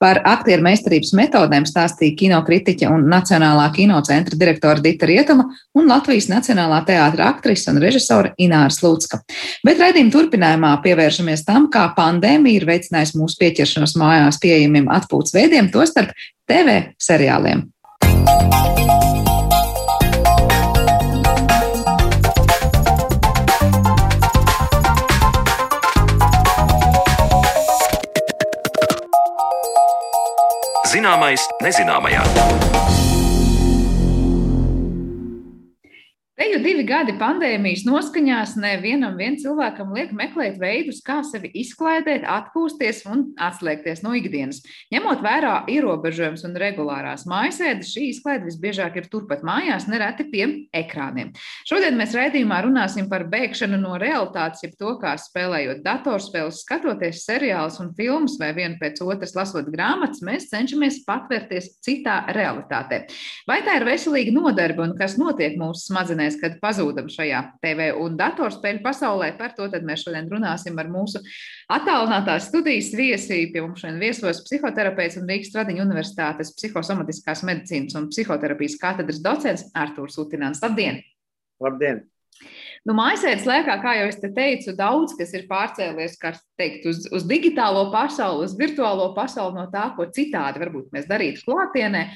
Par 0.00 0.22
aktieru 0.24 0.64
meistarības 0.64 1.10
metodēm 1.12 1.66
stāstīja 1.68 2.14
kinokritiķe 2.16 2.88
un 2.88 3.02
Nacionālā 3.12 3.66
kinocentra 3.74 4.38
direktore 4.40 4.80
Dita 4.80 5.04
Rietuma 5.04 5.44
un 5.76 5.90
Latvijas 5.90 6.30
Nacionālā 6.32 6.78
teātra 6.88 7.26
aktrise 7.28 7.68
un 7.68 7.82
režisore 7.84 8.32
Ināra 8.40 8.72
Slūcka. 8.72 9.20
Bet 9.66 9.82
raidījuma 9.82 10.14
turpinājumā 10.14 10.70
pievēršamies 10.86 11.44
tam, 11.44 11.68
kā 11.68 11.84
pandēmija 11.98 12.62
ir 12.62 12.68
veicinājusi 12.70 13.20
mūsu 13.20 13.36
pieķeršanos 13.42 13.98
mājās 14.00 14.40
pieejamiem 14.40 14.88
atpūtas 14.88 15.36
veidiem, 15.36 15.68
tostarp 15.74 16.16
TV 16.48 16.80
seriāliem. 16.96 17.66
Zināmais 30.90 31.44
nezināmajā. 31.62 32.79
Te 36.40 36.46
jau 36.48 36.56
divi 36.64 36.86
gadi 36.88 37.12
pandēmijas 37.20 37.82
noskaņās 37.84 38.54
nevienam 38.56 39.18
vien 39.20 39.34
cilvēkam 39.36 39.90
liek 39.92 40.14
meklēt 40.16 40.54
veidus, 40.56 41.02
kā 41.04 41.18
sevi 41.28 41.50
izklaidēt, 41.60 42.22
atpūsties 42.24 43.02
un 43.12 43.26
atslēgties 43.36 44.00
no 44.00 44.14
ikdienas. 44.16 44.62
Ņemot 44.88 45.20
vērā 45.20 45.50
ierobežojumus 45.68 46.46
un 46.48 46.56
regulārās 46.62 47.26
mājasēdes, 47.28 47.90
šī 47.92 48.06
izklaide 48.14 48.48
visbiežāk 48.48 48.96
ir 48.96 49.10
turpat 49.12 49.44
mājās, 49.44 49.84
nereti 49.92 50.24
pie 50.32 50.46
ekrāniem. 50.80 51.34
Šodien 51.68 52.00
mēs 52.00 52.16
raidījumā 52.16 52.62
runāsim 52.64 53.10
par 53.12 53.26
bēgšanu 53.28 53.76
no 53.84 54.00
realitātes, 54.00 54.64
jeb 54.64 54.80
to, 54.80 54.94
kā 55.04 55.12
spēlējot 55.20 55.84
datorspēles, 55.84 56.62
skatoties 56.64 57.20
seriālus 57.28 57.76
un 57.84 57.92
filmas 58.00 58.38
vai 58.40 58.54
vienu 58.56 58.80
pēc 58.80 59.04
otras 59.04 59.36
lasot 59.36 59.68
grāmatas, 59.68 60.24
mēs 60.24 60.48
cenšamies 60.54 61.02
patvērties 61.04 61.68
citā 61.84 62.22
realitātē. 62.32 63.04
Vai 63.44 63.60
tā 63.68 63.76
ir 63.76 63.88
veselīga 63.92 64.32
nodarbe 64.40 64.88
un 64.88 64.96
kas 64.96 65.20
notiek 65.20 65.60
mūsu 65.60 65.90
smadzenēs? 65.92 66.29
Mēs, 66.30 66.38
kad 66.40 66.58
pazūdam 66.62 67.10
šajā 67.10 67.40
TV 67.62 67.90
un 67.98 68.16
datorspēļu 68.18 68.82
pasaulē. 68.84 69.32
Par 69.38 69.54
to 69.56 69.66
mēs 69.82 70.04
šodien 70.04 70.30
runāsim 70.30 70.78
ar 70.78 70.90
mūsu 70.90 71.22
attālinātās 71.70 72.48
studijas 72.48 72.92
viesi. 72.94 73.50
Pie 73.52 73.64
mums 73.64 73.82
šodien 73.82 74.00
viesos 74.00 74.44
psihoterapeits 74.46 75.18
un 75.20 75.28
Rīgas 75.28 75.52
Tradiņu 75.54 75.84
Universitātes 75.84 76.54
psihosomatiskās 76.56 77.44
medicīnas 77.44 77.98
un 77.98 78.08
psihoterapijas 78.12 78.78
katedras 78.80 79.20
docents 79.22 79.68
Artūrs 79.74 80.18
Utinants. 80.22 80.62
Labdien! 80.62 81.02
Labdien! 81.60 82.06
Nu, 82.88 82.94
Mājasēdes 82.96 83.44
laikā, 83.44 83.74
kā 83.82 83.92
jau 83.98 84.06
es 84.08 84.16
te 84.22 84.30
teicu, 84.32 84.72
daudz 84.72 85.12
kas 85.18 85.34
ir 85.36 85.44
pārcēlies 85.50 86.14
teikt, 86.56 86.86
uz, 86.88 87.02
uz 87.12 87.26
digitālo 87.28 87.90
pasauli, 87.92 88.46
uz 88.46 88.54
virtuālo 88.56 89.10
pasauli 89.12 89.58
no 89.58 89.66
tā, 89.68 89.90
ko 89.96 90.06
citādi 90.08 90.62
varbūt 90.62 90.88
mēs 90.94 91.10
darītu 91.10 91.44
klātienē. 91.44 92.06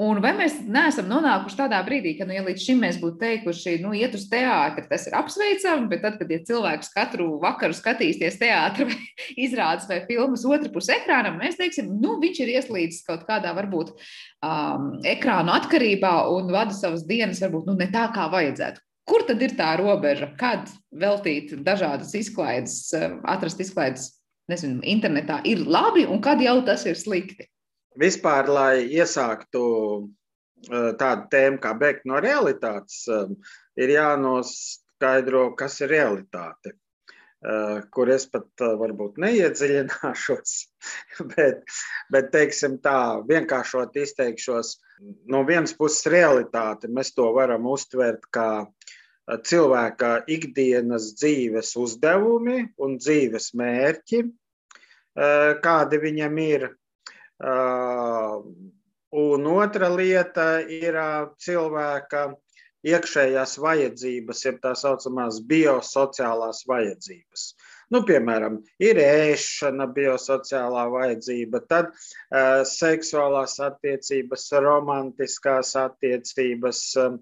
Un 0.00 0.22
vai 0.24 0.30
mēs 0.32 0.54
neesam 0.64 1.04
nonākuši 1.04 1.58
tādā 1.58 1.76
brīdī, 1.84 2.14
ka, 2.16 2.24
nu, 2.24 2.32
ja 2.32 2.40
līdz 2.46 2.62
šim 2.64 2.78
mēs 2.80 2.96
būtu 2.96 3.18
teikuši, 3.20 3.74
nu, 3.82 3.90
iet 3.92 4.14
uz 4.16 4.22
teātri, 4.30 4.86
tas 4.88 5.04
ir 5.04 5.16
apsveicami, 5.18 5.90
bet 5.90 6.00
tad, 6.00 6.16
kad 6.16 6.32
ja 6.32 6.38
cilvēks 6.48 6.88
katru 6.94 7.26
vakaru 7.42 7.76
skatīsies 7.76 8.38
teātri 8.40 8.86
vai 8.88 8.96
izrādes 9.44 9.84
vai 9.90 10.00
filmas 10.08 10.46
otru 10.48 10.72
pusi 10.72 10.94
ekrānam, 10.96 11.36
mēs 11.42 11.60
teiksim, 11.60 11.92
nu, 12.00 12.14
viņš 12.24 12.40
ir 12.40 12.54
ieslīdis 12.54 13.04
kaut 13.04 13.28
kādā 13.28 13.52
varbūt 13.60 13.92
um, 13.92 14.88
ekrānu 15.12 15.52
atkarībā 15.58 16.14
un 16.38 16.48
vada 16.56 16.72
savas 16.72 17.04
dienas 17.04 17.44
varbūt 17.44 17.68
nu, 17.68 17.76
ne 17.76 17.90
tā, 17.92 18.08
kā 18.16 18.30
vajadzētu. 18.32 18.80
Kur 19.12 19.28
tad 19.28 19.44
ir 19.44 19.52
tā 19.60 19.74
robeža, 19.76 20.32
kad 20.40 20.72
veltīt 20.88 21.52
dažādas 21.68 22.16
izklaides, 22.16 22.80
um, 22.96 23.20
atrast 23.28 23.60
izklaides, 23.60 24.08
nezinu, 24.48 24.80
internetā 24.88 25.42
ir 25.44 25.66
labi 25.68 26.08
un 26.08 26.24
kad 26.24 26.40
jau 26.40 26.62
tas 26.64 26.88
ir 26.88 26.96
slikti? 26.96 27.51
Vispār, 28.00 28.48
lai 28.48 28.84
iesāktu 28.88 29.62
eh, 30.70 30.92
tādu 30.96 31.26
tēmu 31.32 31.60
kā 31.60 31.74
bēgt 31.76 32.06
no 32.08 32.20
realitātes, 32.24 33.02
eh, 33.12 33.34
ir 33.76 33.92
jānoskaidro, 33.96 35.50
kas 35.58 35.80
ir 35.84 35.92
realitāte. 35.92 36.72
Eh, 37.42 37.82
kur 37.90 38.08
es 38.14 38.24
pat 38.30 38.64
varbūt 38.80 39.18
neiedziļināšos, 39.20 40.54
bet, 41.34 41.64
bet 42.14 42.32
teiksim 42.32 42.78
tā, 42.80 43.20
vienkāršot 43.28 43.98
izteikšos, 43.98 44.76
no 45.28 45.42
vienas 45.44 45.74
puses 45.76 46.06
realitāte 46.06 46.88
mēs 46.88 47.12
to 47.16 47.28
varam 47.34 47.66
uztvert 47.66 48.24
kā 48.32 48.64
cilvēka 49.28 50.22
ikdienas 50.30 51.12
dzīves 51.18 51.74
uzdevumi 51.78 52.64
un 52.82 52.96
dzīves 52.98 53.52
mērķi, 53.58 54.22
kādi 55.62 56.00
viņam 56.02 56.40
ir 56.42 56.64
Un 59.12 59.46
otra 59.50 59.88
lieta 59.92 60.46
ir 60.62 60.96
cilvēka 61.42 62.22
iekšējās 62.86 63.58
vajadzības, 63.62 64.44
jeb 64.46 64.58
tā 64.62 64.72
saucamās 64.78 65.40
biosociālās 65.50 66.64
vajadzības. 66.70 67.44
Nu, 67.92 68.00
piemēram, 68.08 68.56
ir 68.82 68.98
ēšana, 69.02 69.86
biosociālā 69.94 70.86
vajadzība, 70.94 71.60
tad 71.68 71.90
uh, 71.92 72.62
seksuālās 72.66 73.58
attiecības, 73.62 74.46
romantiskās 74.64 75.74
attiecības, 75.78 76.80
uh, 77.02 77.18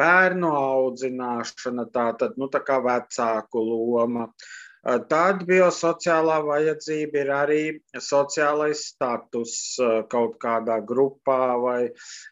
bērnu 0.00 0.54
audzināšana, 0.62 1.86
tā 1.92 2.08
tad 2.22 2.40
nu, 2.40 2.48
tā 2.52 2.64
kā 2.64 2.80
vecāku 2.84 3.62
loma. 3.68 4.30
Uh, 4.30 4.67
Tad 4.88 5.42
biosociālā 5.48 6.38
vajadzība 6.46 7.18
ir 7.20 7.30
arī 7.34 7.62
sociālais 8.00 8.86
status 8.94 9.76
kaut 10.08 10.38
kādā 10.40 10.78
grupā 10.80 11.58
vai 11.60 11.80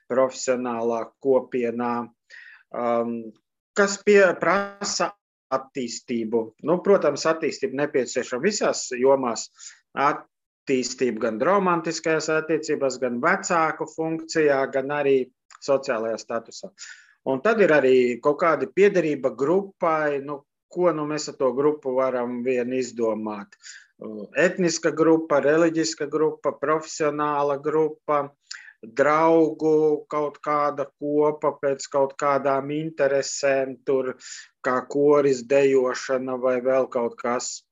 profesionālā 0.08 1.02
kopienā, 1.20 1.92
kas 3.76 3.98
prasa 4.40 5.10
attīstību. 5.52 6.42
Nu, 6.64 6.78
protams, 6.86 7.26
attīstība 7.28 7.82
nepieciešama 7.84 8.42
visās 8.46 8.86
jomās. 8.96 9.50
Attīstība 10.06 11.26
gan 11.28 11.42
romantiskajās 11.44 12.30
attiecībās, 12.38 12.96
gan 13.02 13.20
vecāku 13.20 13.86
funkcijā, 13.92 14.64
gan 14.72 14.96
arī 14.96 15.18
sociālajā 15.60 16.18
statusā. 16.24 16.72
Un 17.26 17.42
tad 17.42 17.60
ir 17.60 17.74
arī 17.74 17.96
kaut 18.22 18.40
kāda 18.40 18.68
piederība 18.70 19.32
grupai, 19.34 20.22
nu, 20.22 20.45
ko 20.72 20.92
nu 20.92 21.06
mēs 21.10 21.28
ar 21.30 21.36
to 21.40 21.50
grupu 21.56 21.94
varam 21.96 22.40
vien 22.46 22.72
izdomāt. 22.76 23.56
Etniska 24.36 24.92
grupa, 24.92 25.40
reliģiska 25.40 26.08
grupa, 26.12 26.52
profesionāla 26.60 27.56
grupa, 27.64 28.26
draugu 28.82 30.04
kaut 30.12 30.36
kāda 30.44 30.86
kopa 31.00 31.54
pēc 31.62 31.86
kaut 31.92 32.12
kādām 32.20 32.70
interesēm, 32.76 33.78
tur 33.88 34.14
kā 34.66 34.76
koris, 34.90 35.42
dejošana 35.48 36.36
vai 36.42 36.58
vēl 36.60 36.90
kaut 36.92 37.16
kas. 37.22 37.62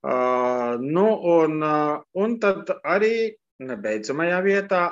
Uh, 0.00 0.80
nu, 0.80 1.06
un, 1.36 1.60
uh, 1.60 2.00
un 2.16 2.38
tad 2.40 2.72
arī 2.88 3.36
nebeidzamajā 3.60 4.38
vietā 4.46 4.84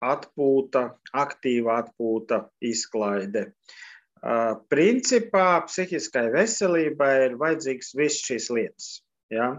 atpūta, 0.00 0.86
aktīva 1.12 1.76
atpūta, 1.82 2.46
izklaide. 2.64 3.50
Uh, 3.52 3.82
Principā 4.72 5.48
psihiskai 5.68 6.28
veselībai 6.32 7.12
ir 7.26 7.34
vajadzīgas 7.40 7.90
visas 7.98 8.22
šīs 8.24 8.50
lietas. 8.56 8.86
Ja? 9.32 9.50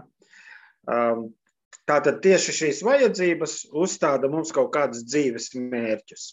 Tātad 1.86 2.18
tieši 2.24 2.54
šīs 2.56 2.82
vajadzības 2.86 3.60
uzstāda 3.70 4.30
mums 4.30 4.50
kaut 4.54 4.72
kādus 4.74 5.04
dzīves 5.06 5.52
mērķus. 5.54 6.32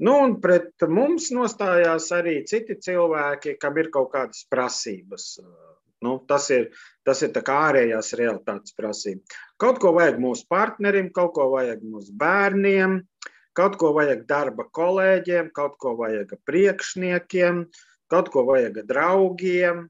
Nu, 0.00 0.16
un 0.24 0.38
pret 0.42 0.82
mums 0.88 1.28
nostājās 1.36 2.08
arī 2.16 2.40
citi 2.48 2.78
cilvēki, 2.80 3.58
kam 3.60 3.76
ir 3.78 3.90
kaut 3.94 4.10
kādas 4.14 4.46
prasības. 4.50 5.34
Nu, 6.00 6.16
tas 6.26 6.48
ir, 6.50 6.70
tas 7.04 7.20
ir 7.22 7.36
ārējās 7.36 8.14
realitātes 8.16 8.74
prasība. 8.74 9.20
Kaut 9.60 9.78
ko 9.82 9.92
vajag 9.94 10.16
mūsu 10.22 10.46
partnerim, 10.48 11.12
kaut 11.12 11.34
ko 11.36 11.50
vajag 11.52 11.84
mūsu 11.84 12.16
bērniem, 12.16 13.02
Kaut 13.60 13.74
ko 13.76 13.90
vajag 13.92 14.22
darba 14.24 14.64
kolēģiem, 14.72 15.50
kaut 15.52 15.74
ko 15.82 15.90
vajag 15.98 16.30
priekšniekiem, 16.48 17.58
kaut 18.08 18.30
ko 18.32 18.46
vajag 18.48 18.78
draugiem. 18.88 19.82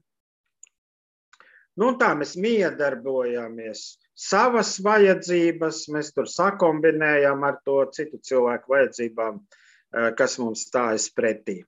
Nu, 1.79 1.93
tā 2.01 2.09
mēs 2.19 2.35
miedarbojamies. 2.35 3.85
Savas 4.11 4.73
vajadzības 4.83 5.85
mēs 5.95 6.11
tur 6.11 6.27
sakombinējam 6.27 7.47
ar 7.47 7.61
to 7.63 7.77
citu 7.95 8.19
cilvēku 8.19 8.75
vajadzībām, 8.75 9.39
eh, 9.39 10.11
kas 10.19 10.35
mums 10.43 10.67
stājas 10.67 11.07
pretī. 11.15 11.61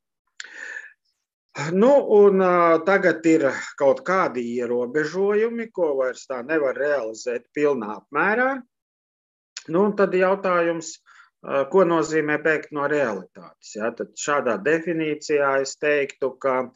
Nu, 1.71 1.93
un, 2.09 2.41
uh, 2.41 2.81
tagad 2.83 3.25
ir 3.29 3.43
kaut 3.77 4.01
kādi 4.01 4.41
ierobežojumi, 4.57 5.69
ko 5.71 5.91
vairs 5.99 6.25
tā 6.25 6.41
nevar 6.41 6.73
realizēt 6.73 7.45
pilnā 7.53 7.99
apmērā. 8.01 8.55
Nu, 9.69 9.83
tad 9.93 10.17
jautājums, 10.17 10.97
Ko 11.43 11.83
nozīmē 11.83 12.37
bēgt 12.39 12.71
no 12.71 12.85
realitātes? 12.87 13.73
Ja? 13.75 13.89
Tad 13.91 14.13
šādā 14.19 14.55
definīcijā 14.63 15.49
es 15.63 15.75
teiktu, 15.75 16.31
ka 16.39 16.69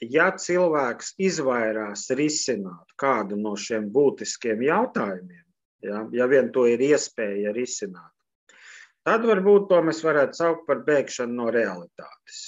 ja 0.00 0.30
cilvēks 0.32 1.12
izvairās 1.20 2.06
risināt 2.16 2.96
kādu 2.96 3.36
no 3.36 3.52
šiem 3.58 3.90
būtiskiem 3.92 4.64
jautājumiem, 4.64 5.44
ja, 5.84 6.06
ja 6.12 6.30
vien 6.30 6.48
to 6.54 6.64
ir 6.70 6.80
iespēja 6.88 7.52
risināt, 7.52 8.56
tad 9.04 9.28
varbūt 9.28 9.68
to 9.68 9.82
mēs 9.84 10.02
varētu 10.06 10.40
saukt 10.40 10.66
par 10.66 10.82
bēgšanu 10.88 11.36
no 11.42 11.52
realitātes. 11.52 12.42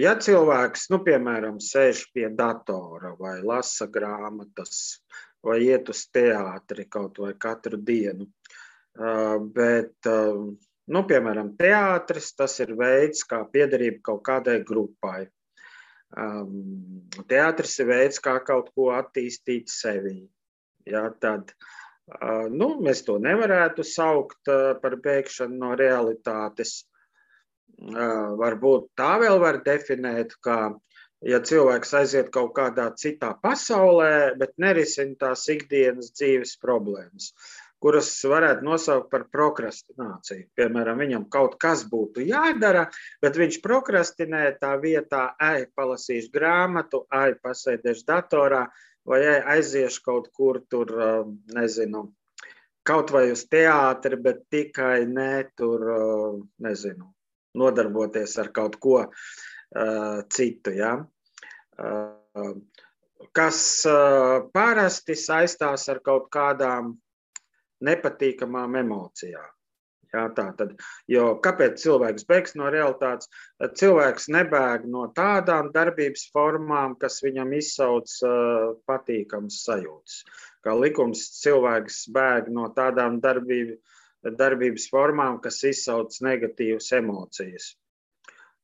Ja 0.00 0.14
cilvēks, 0.16 0.86
nu, 0.94 1.02
piemēram, 1.04 1.58
sēž 1.60 2.06
pie 2.14 2.30
datora 2.32 3.10
vai 3.18 3.42
lasa 3.44 3.84
grāmatas, 3.92 5.02
vai 5.44 5.58
iet 5.66 5.90
uz 5.92 6.06
teātri 6.08 6.86
kaut 6.88 7.20
vai 7.20 7.34
katru 7.36 7.76
dienu, 7.76 8.30
Bet, 8.98 10.08
nu, 10.90 11.02
piemēram, 11.06 11.52
teātris 11.58 12.32
tas 12.34 12.56
ir 12.64 12.72
veids, 12.78 13.22
kā 13.28 13.44
piederība 13.52 14.00
kaut 14.10 14.24
kādai 14.26 14.56
grupai. 14.66 15.28
Teātris 17.28 17.76
ir 17.78 17.90
veids, 17.92 18.18
kā 18.24 18.38
kaut 18.42 18.72
ko 18.74 18.88
attīstīt 18.96 19.70
sevī. 19.70 20.16
Ja, 20.88 21.04
tad, 21.20 21.52
nu, 22.50 22.72
mēs 22.82 23.04
to 23.06 23.18
nevarētu 23.22 23.84
saukt 23.86 24.50
par 24.82 24.98
bēgšanu 25.04 25.60
no 25.62 25.74
realitātes. 25.78 26.80
Varbūt 27.78 28.90
tā 28.98 29.12
vēl 29.22 29.38
var 29.38 29.60
definēt, 29.62 30.34
ka, 30.42 30.72
ja 31.22 31.38
cilvēks 31.38 31.94
aiziet 32.00 32.32
kaut 32.34 32.56
kādā 32.56 32.88
citā 32.98 33.34
pasaulē, 33.44 34.34
bet 34.40 34.56
nerisina 34.58 35.14
tās 35.20 35.44
ikdienas 35.52 36.10
dzīves 36.16 36.56
problēmas, 36.64 37.30
kuras 37.82 38.10
varētu 38.26 38.66
nosaukt 38.66 39.10
par 39.12 39.26
prokrastināciju. 39.32 40.48
Piemēram, 40.58 40.98
viņam 41.02 41.26
kaut 41.32 41.56
kas 41.62 41.84
būtu 41.90 42.24
jādara, 42.26 42.88
bet 43.22 43.38
viņš 43.38 43.60
prokrastinē 43.64 44.44
tā 44.62 44.74
vietā, 44.82 45.28
ej, 45.52 45.68
palasīšu 45.78 46.32
grāmatu, 46.34 47.04
ej, 47.22 47.36
pasēdēšu 47.44 48.06
datorā, 48.08 48.64
vai 49.08 49.20
ej, 49.24 49.42
aiziešu 49.56 50.02
kaut 50.06 50.30
kur 50.34 50.62
tur, 50.70 50.94
nezinu, 51.54 52.08
kaut 52.88 53.12
vai 53.14 53.28
uz 53.32 53.44
teātri, 53.50 54.18
bet 54.22 54.46
tikai 54.50 55.06
ne 55.06 55.44
tur, 55.56 55.86
nezinu, 56.64 57.12
nodarboties 57.58 58.36
ar 58.42 58.50
kaut 58.54 58.78
ko 58.82 59.00
uh, 59.04 60.20
citu. 60.32 60.74
Ja? 60.76 60.94
Uh, 61.78 62.54
kas 63.36 63.60
uh, 63.88 64.48
parasti 64.54 65.16
saistās 65.18 65.88
ar 65.92 66.00
kaut 66.04 66.30
kādām 66.34 66.96
nepatīkamām 67.84 68.76
emocijām. 68.80 69.54
Jā, 70.08 70.22
tā 70.32 70.46
tad, 70.56 70.70
jo 71.12 71.34
kāpēc 71.44 71.82
cilvēks 71.82 72.24
bēgs 72.30 72.54
no 72.56 72.70
realitātes? 72.72 73.28
Cilvēks 73.76 74.30
nebēg 74.32 74.86
no 74.88 75.02
tādām 75.12 75.68
darbības 75.74 76.30
formām, 76.32 76.94
kas 77.02 77.18
viņam 77.24 77.52
izsauc 77.58 78.14
uh, 78.24 78.70
patīkamas 78.88 79.60
sajūtas. 79.66 80.22
Kā 80.64 80.72
likums, 80.80 81.26
cilvēks 81.42 82.06
bēg 82.16 82.48
no 82.56 82.70
tādām 82.78 83.20
darbību, 83.20 83.76
darbības 84.38 84.88
formām, 84.94 85.42
kas 85.44 85.60
izsauc 85.68 86.16
negatīvas 86.24 86.88
emocijas. 86.96 87.74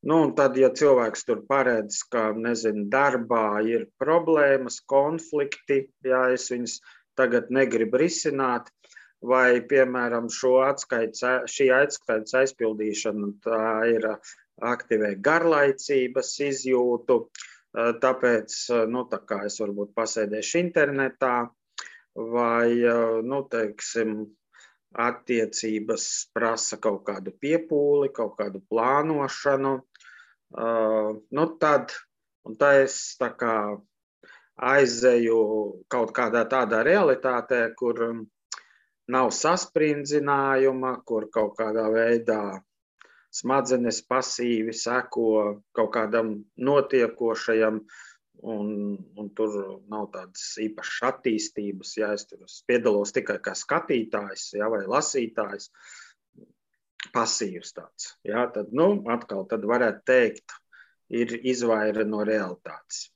Nu, 0.05 0.23
un 0.25 0.35
tad, 0.37 0.57
ja 0.61 0.69
cilvēks 0.73 1.29
tur 1.29 1.45
paredz, 1.49 2.03
ka 2.13 2.31
nezinu, 2.37 2.89
darbā 2.93 3.61
ir 3.69 3.87
problēmas, 4.01 4.83
konflikti, 4.89 5.87
ja 6.05 6.27
es 6.33 6.51
viņus 6.53 6.81
tagad 7.17 7.49
negribu 7.55 8.01
risināt, 8.03 8.69
vai, 9.25 9.61
piemēram, 9.69 10.29
atskaits, 10.69 11.25
šī 11.51 11.69
atskaites 11.73 12.37
aizpildīšana 12.43 13.31
tā 13.45 13.65
ir 13.93 14.09
aktivē 14.61 15.15
garlaicības 15.25 16.33
izjūtu, 16.49 17.19
tāpēc 17.75 18.57
nu, 18.93 19.05
tā 19.11 19.21
kā 19.27 19.45
es 19.49 19.59
varbūt 19.63 19.95
pasēdēšu 19.97 20.61
internetā 20.61 21.35
vai, 22.15 22.69
nu, 23.27 23.43
teiksim, 23.51 24.19
attiecības 24.95 26.05
prasa 26.35 26.79
kaut 26.79 27.03
kādu 27.09 27.33
piepūli, 27.43 28.13
kaut 28.15 28.37
kādu 28.39 28.61
plānošanu, 28.71 29.73
nu, 31.35 31.47
tad, 31.59 31.97
un 32.47 32.57
tā 32.61 32.71
es 32.85 33.17
tā 33.19 33.33
kā 33.35 33.57
aizeju 34.55 35.41
kaut 35.91 36.15
kādā 36.15 36.45
tādā 36.47 36.85
realitātē, 36.87 37.67
kur 37.75 38.05
nav 39.11 39.33
sasprindzinājuma, 39.37 40.97
kur 41.07 41.29
kaut 41.33 41.57
kādā 41.59 41.85
veidā 41.93 42.41
smadzenes 43.35 44.01
pasīvi 44.09 44.75
seko 44.77 45.29
kaut 45.75 45.93
kādam 45.97 46.35
notiekošajam, 46.57 47.81
un, 48.45 48.71
un 49.19 49.31
tur 49.37 49.57
nav 49.91 50.09
tādas 50.15 50.47
īpašas 50.63 51.09
attīstības. 51.11 51.97
Ja 51.99 52.13
es 52.17 52.27
tur 52.31 52.45
piedalos 52.69 53.15
tikai 53.17 53.39
kā 53.45 53.57
skatītājs 53.59 54.51
ja, 54.59 54.69
vai 54.73 54.85
lasītājs, 54.91 55.71
pasīvs 57.15 57.75
tāds. 57.77 58.13
Ja, 58.27 58.47
tad, 58.53 58.73
nu, 58.73 59.03
atkal 59.13 59.49
tad 59.51 59.67
varētu 59.69 60.07
teikt, 60.09 60.57
ir 61.15 61.35
izvaira 61.45 62.07
no 62.09 62.25
realitātes. 62.27 63.09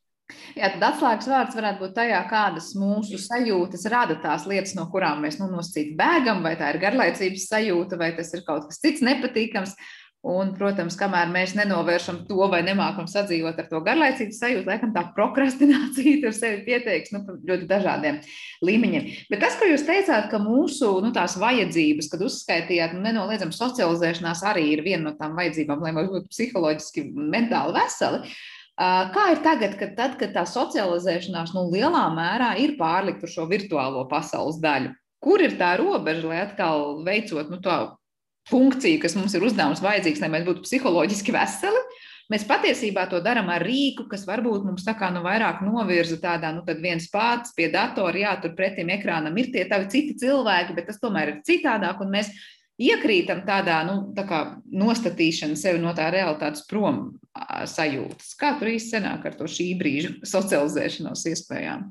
Jā, 0.58 0.68
tad 0.74 0.82
atslēgas 0.90 1.28
vārds 1.30 1.56
varētu 1.56 1.80
būt 1.84 1.94
tajā, 1.96 2.18
kādas 2.28 2.72
mūsu 2.76 3.20
sajūtas 3.22 3.86
rada 3.88 4.18
tās 4.20 4.44
lietas, 4.50 4.74
no 4.76 4.84
kurām 4.92 5.22
mēs 5.24 5.38
nu, 5.40 5.48
nosacīt 5.52 5.94
bēgam, 5.96 6.42
vai 6.44 6.52
tā 6.60 6.74
ir 6.74 6.82
garlaicības 6.82 7.48
sajūta, 7.48 7.96
vai 8.00 8.10
tas 8.16 8.34
ir 8.36 8.44
kaut 8.44 8.68
kas 8.68 8.82
cits 8.82 9.04
nepatīkams. 9.06 9.72
Un, 10.28 10.48
protams, 10.58 10.96
kamēr 10.98 11.28
mēs 11.30 11.52
nenovēršam 11.54 12.24
to 12.26 12.48
vai 12.50 12.58
nemākam 12.66 13.06
sadzīvot 13.08 13.60
ar 13.62 13.68
to 13.70 13.78
garlaicības 13.86 14.40
sajūtu, 14.42 14.66
laikam 14.66 14.90
tā 14.92 15.04
prokrastinācija 15.14 16.16
tur 16.24 16.34
sevi 16.34 16.64
pieteiks 16.66 17.14
nu, 17.14 17.22
ļoti 17.46 17.68
dažādiem 17.70 18.18
līmeņiem. 18.66 19.06
Bet 19.30 19.44
tas, 19.46 19.54
ko 19.60 19.70
jūs 19.70 19.86
teicāt, 19.86 20.26
ka 20.32 20.42
mūsu 20.42 20.90
nu, 21.06 21.12
tās 21.14 21.38
vajadzības, 21.38 22.10
kad 22.10 22.26
uzskaitījāt, 22.26 22.98
nu, 22.98 23.04
nenoliedzami 23.06 23.54
socializēšanās 23.54 24.42
arī 24.50 24.66
ir 24.74 24.82
viena 24.84 25.06
no 25.06 25.16
tām 25.16 25.38
vajadzībām, 25.38 25.86
lai 25.86 25.94
mēs 25.96 26.10
būtu 26.10 26.34
psiholoģiski, 26.34 27.06
mentāli 27.14 27.78
veseli. 27.78 28.34
Kā 28.78 29.24
ir 29.32 29.40
tagad, 29.42 29.72
kad, 29.74 29.96
tad, 29.98 30.12
kad 30.20 30.30
tā 30.36 30.44
socializēšanās 30.46 31.50
nu, 31.56 31.64
lielā 31.72 32.04
mērā 32.14 32.52
ir 32.62 32.76
pārlikt 32.78 33.24
uz 33.26 33.32
šo 33.34 33.48
virtuālo 33.50 34.04
pasaules 34.10 34.60
daļu? 34.62 34.92
Kur 35.18 35.42
ir 35.42 35.56
tā 35.58 35.72
robeža, 35.80 36.28
lai 36.30 36.42
atkal 36.44 37.00
veicot 37.06 37.50
nu, 37.50 37.58
to 37.62 37.74
funkciju, 38.48 39.00
kas 39.02 39.16
mums 39.18 39.34
ir 39.34 39.42
uzdevums 39.42 39.82
vajadzīgs, 39.82 40.22
lai 40.22 40.30
mēs 40.30 40.46
būtu 40.46 40.62
psiholoģiski 40.62 41.34
veseli? 41.34 41.82
Mēs 42.30 42.44
patiesībā 42.44 43.06
to 43.08 43.18
darām 43.24 43.48
ar 43.50 43.64
rīku, 43.64 44.04
kas 44.06 44.26
varbūt 44.28 44.66
mums 44.68 44.84
tā 44.84 44.92
kā 44.94 45.08
nu 45.10 45.24
vairāk 45.24 45.62
novirza 45.64 46.18
tādā, 46.20 46.52
nu 46.52 46.60
tad 46.66 46.78
viens 46.84 47.08
pats 47.10 47.54
pie 47.56 47.70
datora, 47.72 48.12
jā, 48.20 48.34
tur 48.42 48.52
pretim 48.54 48.92
ekrānam 48.92 49.36
ir 49.40 49.48
tie 49.54 49.64
tavi 49.66 49.88
citi 49.90 50.14
cilvēki, 50.20 50.76
bet 50.76 50.90
tas 50.90 51.00
tomēr 51.00 51.32
ir 51.32 51.38
citādāk, 51.48 52.02
un 52.04 52.12
mēs 52.12 52.28
iekrītam 52.78 53.42
tādā 53.46 53.80
nu, 53.88 53.96
tā 54.16 54.42
nostatīšana 54.70 55.58
sevi 55.58 55.82
no 55.82 55.94
tā 55.96 56.08
realitātes 56.14 56.66
prom 56.70 57.18
sajūtas. 57.68 58.34
Kā 58.38 58.54
tur 58.58 58.72
īsti 58.74 58.96
senāk 58.96 59.26
ar 59.28 59.36
to 59.38 59.48
šī 59.50 59.72
brīža 59.80 60.14
socializēšanos 60.26 61.26
iespējām? 61.32 61.88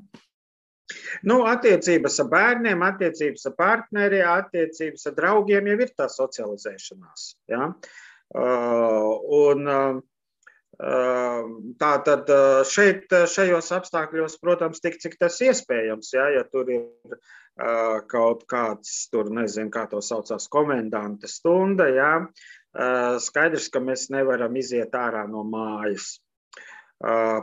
Nu, 1.28 1.42
attiecības 1.48 2.16
ar 2.22 2.28
bērniem, 2.32 2.82
attiecības 2.84 3.48
ar 3.50 3.56
partneri, 3.58 4.20
attiecības 4.24 5.10
ar 5.10 5.16
draugiem 5.18 5.68
jau 5.68 5.80
ir 5.84 5.90
tā 5.96 6.06
socializēšanās. 6.12 7.26
Ja? 7.52 7.72
Uh, 8.28 9.12
un, 9.36 9.68
uh, 9.68 10.00
Tā 10.78 11.90
tad 12.06 12.28
šeit, 12.70 13.10
šajos 13.10 13.72
apstākļos, 13.74 14.36
protams, 14.38 14.78
tik 14.78 15.00
cik 15.02 15.16
tas 15.18 15.40
iespējams, 15.42 16.12
ja, 16.14 16.28
ja 16.36 16.44
tur 16.46 16.70
ir 16.70 17.16
kaut 18.06 18.44
kāds, 18.46 19.08
tur 19.10 19.32
nezinu, 19.34 19.72
kā 19.74 19.88
to 19.90 19.98
saucās, 20.04 20.46
komendanta 20.52 21.26
stunda, 21.26 21.88
ja, 21.90 22.12
skaidrs, 23.18 23.66
ka 23.74 23.82
mēs 23.82 24.06
nevaram 24.14 24.54
iziet 24.60 24.94
ārā 24.94 25.24
no 25.26 25.42
mājas. 25.42 26.20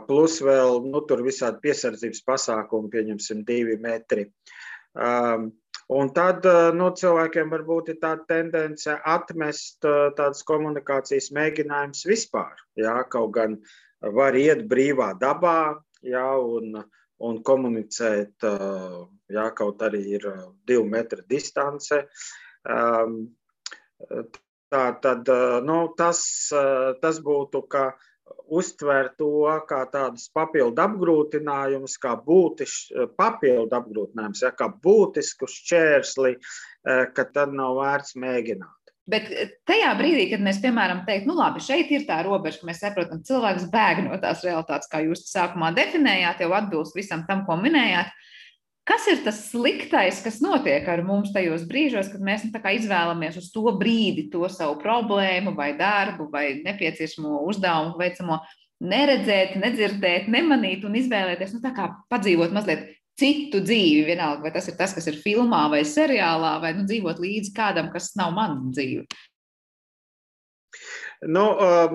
Plus 0.08 0.40
vēl, 0.44 0.80
nu, 0.88 1.04
tur 1.08 1.20
visādi 1.24 1.60
piesardzības 1.68 2.24
pasākumi, 2.24 2.92
pieņemsim, 2.92 3.44
divi 3.44 3.76
metri. 3.80 4.30
Um, 4.96 5.50
Un 5.88 6.08
tad 6.10 6.46
eh, 6.50 6.72
nu, 6.74 6.88
cilvēkiem 6.98 7.50
varbūt 7.52 7.92
ir 7.92 7.98
tāda 8.02 8.24
tendence 8.26 8.94
atmest 9.06 9.86
eh, 9.86 10.08
tādas 10.18 10.42
komunikācijas 10.48 11.30
mēģinājumus 11.36 12.02
vispār. 12.10 12.56
Jā, 12.80 12.96
kaut 13.10 13.30
gan 13.36 13.54
var 14.18 14.34
iet 14.34 14.64
brīvā 14.70 15.12
dabā 15.20 15.76
jā, 16.02 16.26
un, 16.42 16.80
un 17.22 17.38
komunicēt, 17.46 18.34
eh, 18.50 18.98
jā, 19.38 19.46
kaut 19.54 19.86
arī 19.86 20.02
ir 20.18 20.26
divu 20.66 20.88
metru 20.90 21.22
distance. 21.30 22.02
Ehm, 22.66 23.20
tā 24.74 24.84
tad 25.00 25.30
nu, 25.64 25.78
tas, 25.96 26.20
tas 27.00 27.20
būtu, 27.22 27.62
ka 27.70 27.92
uztver 28.46 29.10
to 29.18 29.44
kā 29.68 29.82
tādus 29.90 30.28
papildu 30.34 30.82
apgrūtinājumus, 30.82 31.96
kā 32.02 32.14
būtis, 32.22 32.86
papildu 33.18 33.76
apgrūtinājumus, 33.78 34.42
ja, 34.46 34.52
kā 34.54 34.70
būtisku 34.70 35.48
šķērsli, 35.50 36.34
e, 36.36 36.98
ka 37.14 37.26
tad 37.34 37.54
nav 37.56 37.78
vērts 37.80 38.16
mēģināt. 38.22 38.72
Bet 39.06 39.28
tajā 39.70 39.92
brīdī, 39.98 40.24
kad 40.32 40.40
mēs, 40.42 40.58
piemēram, 40.62 41.04
teiktu, 41.06 41.30
nu 41.30 41.36
labi, 41.38 41.62
šeit 41.62 41.92
ir 41.94 42.08
tā 42.08 42.18
robeža, 42.26 42.58
ka 42.58 42.66
mēs 42.70 42.80
saprotam, 42.82 43.20
cilvēks 43.26 43.68
bēg 43.70 44.02
no 44.08 44.16
tās 44.22 44.42
realitātes, 44.42 44.90
kā 44.90 45.04
jūs 45.04 45.28
sākumā 45.30 45.70
definējāt, 45.76 46.42
jau 46.42 46.50
atbilst 46.58 46.98
visam 46.98 47.22
tam, 47.28 47.44
ko 47.46 47.54
minējāt. 47.60 48.10
Kas 48.86 49.06
ir 49.10 49.24
tas 49.24 49.40
sliktais, 49.50 50.20
kas 50.22 50.36
notiek 50.44 50.86
ar 50.86 51.00
mums 51.02 51.32
tajos 51.34 51.64
brīžos, 51.66 52.12
kad 52.12 52.22
mēs 52.22 52.44
nu, 52.46 52.52
izvēlamies 52.54 53.38
uz 53.40 53.48
to 53.50 53.64
brīdi 53.80 54.28
to 54.30 54.46
savu 54.52 54.76
problēmu, 54.78 55.56
vai 55.58 55.72
darbu, 55.78 56.28
vai 56.30 56.60
nepieciešamo 56.62 57.40
uzdevumu 57.50 57.98
veicamo 57.98 58.38
neredzēt, 58.86 59.56
nedzirdēt, 59.58 60.30
nemanīt 60.30 60.84
un 60.86 60.94
izvēlēties, 61.00 61.56
nu, 61.56 61.74
padzīvot 62.12 62.54
mazliet 62.54 62.86
citu 63.18 63.62
dzīvi, 63.64 64.04
vienalga, 64.10 64.44
vai 64.44 64.52
tas 64.54 64.68
ir 64.70 64.76
tas, 64.78 64.94
kas 64.94 65.08
ir 65.10 65.18
filmā 65.22 65.64
vai 65.72 65.82
seriālā, 65.88 66.56
vai 66.62 66.74
nu, 66.76 66.84
dzīvot 66.86 67.18
līdzi 67.22 67.54
kādam, 67.56 67.90
kas 67.90 68.12
nav 68.20 68.34
mana 68.36 68.60
dzīve. 68.70 69.06
Nu, 71.24 71.44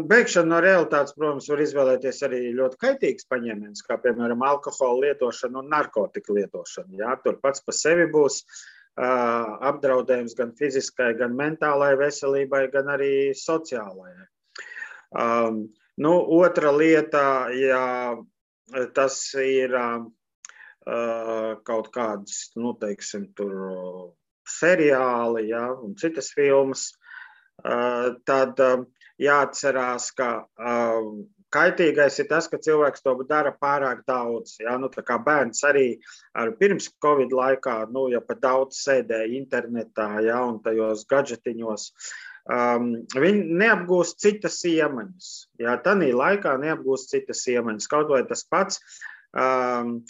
Bēgšana 0.10 0.50
no 0.50 0.60
realitātes, 0.64 1.14
protams, 1.14 1.50
var 1.52 1.62
izvēlēties 1.62 2.22
arī 2.26 2.40
ļoti 2.58 2.80
kaitīgs 2.82 3.28
paņēmiens, 3.30 3.84
kā 3.86 4.00
piemēram 4.02 4.42
alkohola 4.48 5.08
lietošana 5.08 5.62
un 5.62 5.70
narkotika 5.70 6.34
lietošana. 6.34 6.96
Jā, 7.04 7.16
tur 7.24 7.38
pats 7.44 7.62
par 7.62 7.78
sevi 7.78 8.08
būs 8.10 8.42
apdraudējums 8.98 10.34
gan 10.36 10.56
fiziskai, 10.58 11.14
gan 11.20 11.36
mentālai 11.38 11.94
veselībai, 12.00 12.66
gan 12.74 12.90
arī 12.92 13.32
sociālajai. 13.38 14.26
Um, 15.12 15.68
nu, 15.98 16.14
otra 16.40 16.72
lieta, 16.72 17.52
ja 17.56 18.16
tas 18.96 19.18
ir 19.36 19.76
uh, 19.76 20.06
kaut 21.68 21.92
kādas, 21.94 22.52
nu, 22.56 22.74
teiksim, 22.80 23.32
tur 23.36 24.16
seriāli 24.48 25.50
ja, 25.50 25.68
un 25.72 25.96
citas 26.00 26.32
filmas, 26.36 26.90
uh, 27.64 28.18
tad 28.26 28.60
uh, 28.60 28.86
jāatcerās, 29.22 30.10
ka 30.18 30.32
uh, 30.46 31.14
Kaitīgais 31.52 32.16
ir 32.24 32.30
tas, 32.30 32.48
ka 32.48 32.60
cilvēks 32.64 33.04
to 33.04 33.14
dara 33.28 33.52
pārāk 33.52 34.06
daudz. 34.08 34.56
Ja? 34.64 34.78
Nu, 34.80 34.88
bērns 34.88 35.64
arī 35.68 36.00
ar 36.34 36.54
pirms 36.60 36.88
Covid 37.04 37.36
laikā, 37.36 37.92
nu, 37.92 38.08
ja 38.14 38.22
pat 38.24 38.40
daudz 38.44 38.80
sēdēja 38.86 39.34
internetā 39.36 40.08
ja? 40.24 40.40
un 40.48 40.62
tajos 40.64 41.04
gadžetiņos, 41.12 41.90
um, 42.56 42.94
viņi 43.12 43.44
neapgūst 43.64 44.24
citas 44.24 44.62
iemaņas. 44.64 45.32
Ja? 45.60 45.76
Tanī 45.84 46.14
laikā 46.16 46.56
neapgūst 46.62 47.12
citas 47.12 47.44
iemaņas. 47.52 47.90
Kaut 47.92 48.14
vai 48.16 48.24
tas 48.30 48.48
pats. 48.48 48.80
Um, 49.32 50.02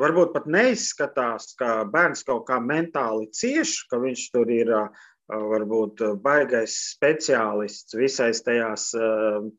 varbūt 0.00 0.30
pat 0.32 0.46
neizskatās, 0.48 1.50
ka 1.60 1.82
bērns 1.92 2.24
kaut 2.24 2.46
kā 2.48 2.56
mentāli 2.60 3.26
cieš, 3.36 3.82
ka 3.88 4.00
viņš 4.00 4.22
tur 4.32 4.52
ir 4.52 4.72
uh, 4.72 5.02
varbūt 5.32 6.02
baigais 6.22 6.74
speciālists 6.92 7.96
visais 7.96 8.42
tajās 8.44 8.90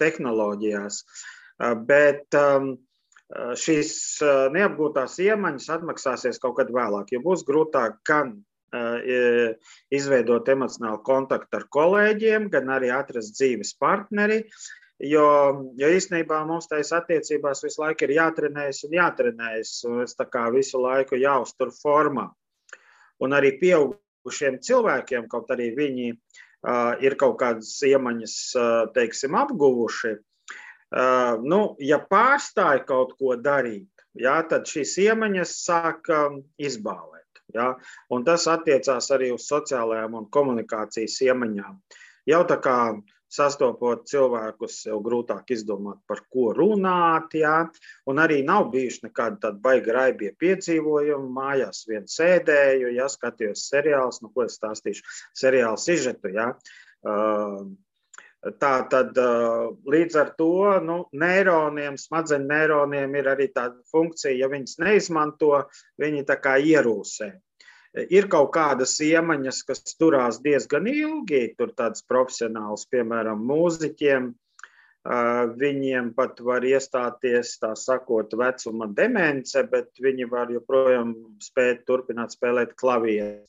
tehnoloģijās. 0.01 1.03
Bet 1.88 2.38
šīs 3.63 3.93
neapgūtās 4.53 5.17
iemaņas 5.23 5.69
atmaksāsies 5.77 6.41
kaut 6.43 6.59
kad 6.59 6.73
vēlāk, 6.73 7.13
jo 7.13 7.23
būs 7.25 7.45
grūtāk 7.47 8.01
gan 8.05 8.36
izveidot 9.93 10.47
emocionālu 10.49 11.01
kontaktu 11.05 11.59
ar 11.59 11.67
kolēģiem, 11.73 12.47
gan 12.53 12.71
arī 12.73 12.89
atrast 12.93 13.36
dzīves 13.38 13.75
partneri. 13.81 14.43
Jo, 15.03 15.25
jo 15.75 15.88
īstenībā 15.89 16.38
mums 16.47 16.69
tajās 16.71 16.93
attiecībās 16.95 17.63
visu 17.65 17.81
laiku 17.81 18.05
ir 18.05 18.15
jātrenējas 18.15 18.83
un 18.88 18.93
jātrenējas. 18.95 19.73
Un 19.89 20.03
es 20.05 20.15
tā 20.15 20.27
kā 20.31 20.45
visu 20.53 20.79
laiku 20.79 21.19
jāuztur 21.19 21.73
formā. 21.75 22.29
Un 23.23 23.36
arī 23.36 23.55
pieaug, 23.59 23.97
šiem 24.31 24.59
cilvēkiem, 24.63 25.27
kaut 25.31 25.51
arī 25.51 25.71
viņi 25.75 26.12
uh, 26.13 26.93
ir 27.03 27.17
kaut 27.19 27.39
kādas 27.41 27.73
iemaņas, 27.88 28.36
uh, 28.55 28.75
teiksim, 28.95 29.36
apguvuši, 29.36 30.13
uh, 30.15 31.41
nu, 31.43 31.62
ja 31.83 31.99
pārstāja 31.99 32.86
kaut 32.88 33.17
ko 33.19 33.36
darīt, 33.36 33.89
jā, 34.15 34.38
tad 34.49 34.69
šīs 34.69 34.95
iemaņas 35.07 35.57
sāk 35.65 36.12
um, 36.13 36.39
izbālēt. 36.62 37.43
Ja? 37.53 37.73
Un 38.13 38.23
tas 38.25 38.47
attiecās 38.49 39.12
arī 39.13 39.33
uz 39.36 39.47
sociālajām 39.49 40.15
un 40.17 40.29
komunikācijas 40.33 41.19
iemaņām. 41.27 41.77
Jau 42.29 42.41
tā 42.49 42.57
kā 42.63 42.77
sastopot 43.34 44.06
cilvēkus, 44.10 44.80
jau 44.88 45.00
grūtāk 45.04 45.54
izdomāt, 45.56 46.00
par 46.10 46.24
ko 46.32 46.52
runāt. 46.56 47.34
Jā. 47.38 47.56
Un 48.10 48.22
arī 48.24 48.41
nav 48.46 48.69
bijuši 48.74 49.08
nekādi 49.08 49.41
tādi 49.43 49.62
baigi 49.63 49.96
raibie 49.96 50.34
piedzīvojumi. 50.39 51.32
Mājās 51.34 51.86
vien 51.89 52.06
sēdēju, 52.10 52.93
ja 52.98 53.10
skatījos 53.12 53.67
seriālus, 53.72 54.22
nu, 54.24 54.32
ko 54.34 54.46
es 54.48 54.60
stāstīšu, 54.60 55.08
seriālu 55.43 55.82
sižetu. 55.82 56.34
Jā. 56.36 56.52
Tā 58.60 58.74
tad 58.91 59.17
līdz 59.88 60.17
ar 60.19 60.34
to 60.36 60.54
nu, 60.84 60.98
neironiem, 61.15 61.96
smadzeņu 62.00 62.50
neironiem 62.50 63.15
ir 63.15 63.30
arī 63.32 63.48
tāda 63.56 63.80
funkcija, 63.91 64.36
ja 64.36 64.52
viņas 64.52 64.82
neizmanto, 64.84 65.62
viņi 66.04 66.26
tā 66.28 66.36
kā 66.43 66.58
ierūsē 66.60 67.32
ir 67.93 68.27
kaut 68.32 68.51
kādas 68.56 68.95
iemaņas, 69.03 69.63
kas 69.67 69.95
turās 69.99 70.39
diezgan 70.43 70.88
ilgi. 70.89 71.45
Tur 71.58 71.73
tāds 71.77 72.06
profesionāls, 72.10 72.88
piemēram, 72.91 73.43
mūziķiem. 73.49 74.32
Viņiem 75.60 76.13
pat 76.15 76.38
var 76.39 76.63
iestāties, 76.63 77.58
tā 77.60 77.73
sakot, 77.75 78.32
vecuma 78.39 78.88
demence, 78.88 79.65
bet 79.67 79.91
viņi 79.99 80.29
var 80.32 80.53
joprojām 80.53 81.12
spēt 81.43 81.84
turpināt 81.89 82.38
spēlēt 82.38 82.71
klavieru. 82.79 83.43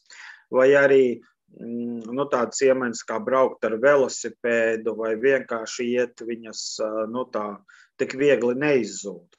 Vai 0.51 0.73
arī 0.75 1.05
mm, 1.15 2.11
nu, 2.11 2.27
tādas 2.33 2.59
iemaņas 2.67 3.05
kā 3.07 3.21
braukt 3.23 3.69
ar 3.69 3.79
velosipēdu 3.79 4.97
vai 4.99 5.15
vienkārši 5.23 5.87
iet, 5.95 6.27
viņas 6.27 6.67
nu, 7.15 7.23
tā 7.31 7.47
tik 8.03 8.19
viegli 8.19 8.59
neizzūd 8.59 9.39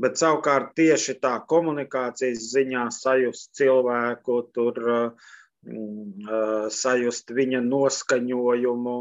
bet 0.00 0.20
savukārt 0.20 0.74
tieši 0.78 1.16
tā 1.22 1.36
komunikācijas 1.48 2.50
ziņā 2.52 2.86
sajust 2.94 3.52
cilvēku, 3.56 4.38
tur 4.56 4.82
mm, 5.66 6.28
sajust 6.72 7.32
viņa 7.36 7.62
noskaņojumu, 7.64 8.96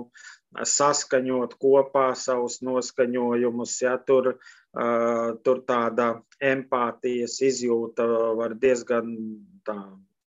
saskaņot 0.76 1.58
kopā 1.60 2.08
savus 2.16 2.62
noskaņojumus. 2.64 3.76
Ja, 3.84 3.98
tur, 4.00 4.38
tur 5.44 5.62
tāda 5.68 6.10
empātijas 6.40 7.42
izjūta 7.44 8.08
var 8.40 8.56
diezgan 8.60 9.12
tā, 9.68 9.78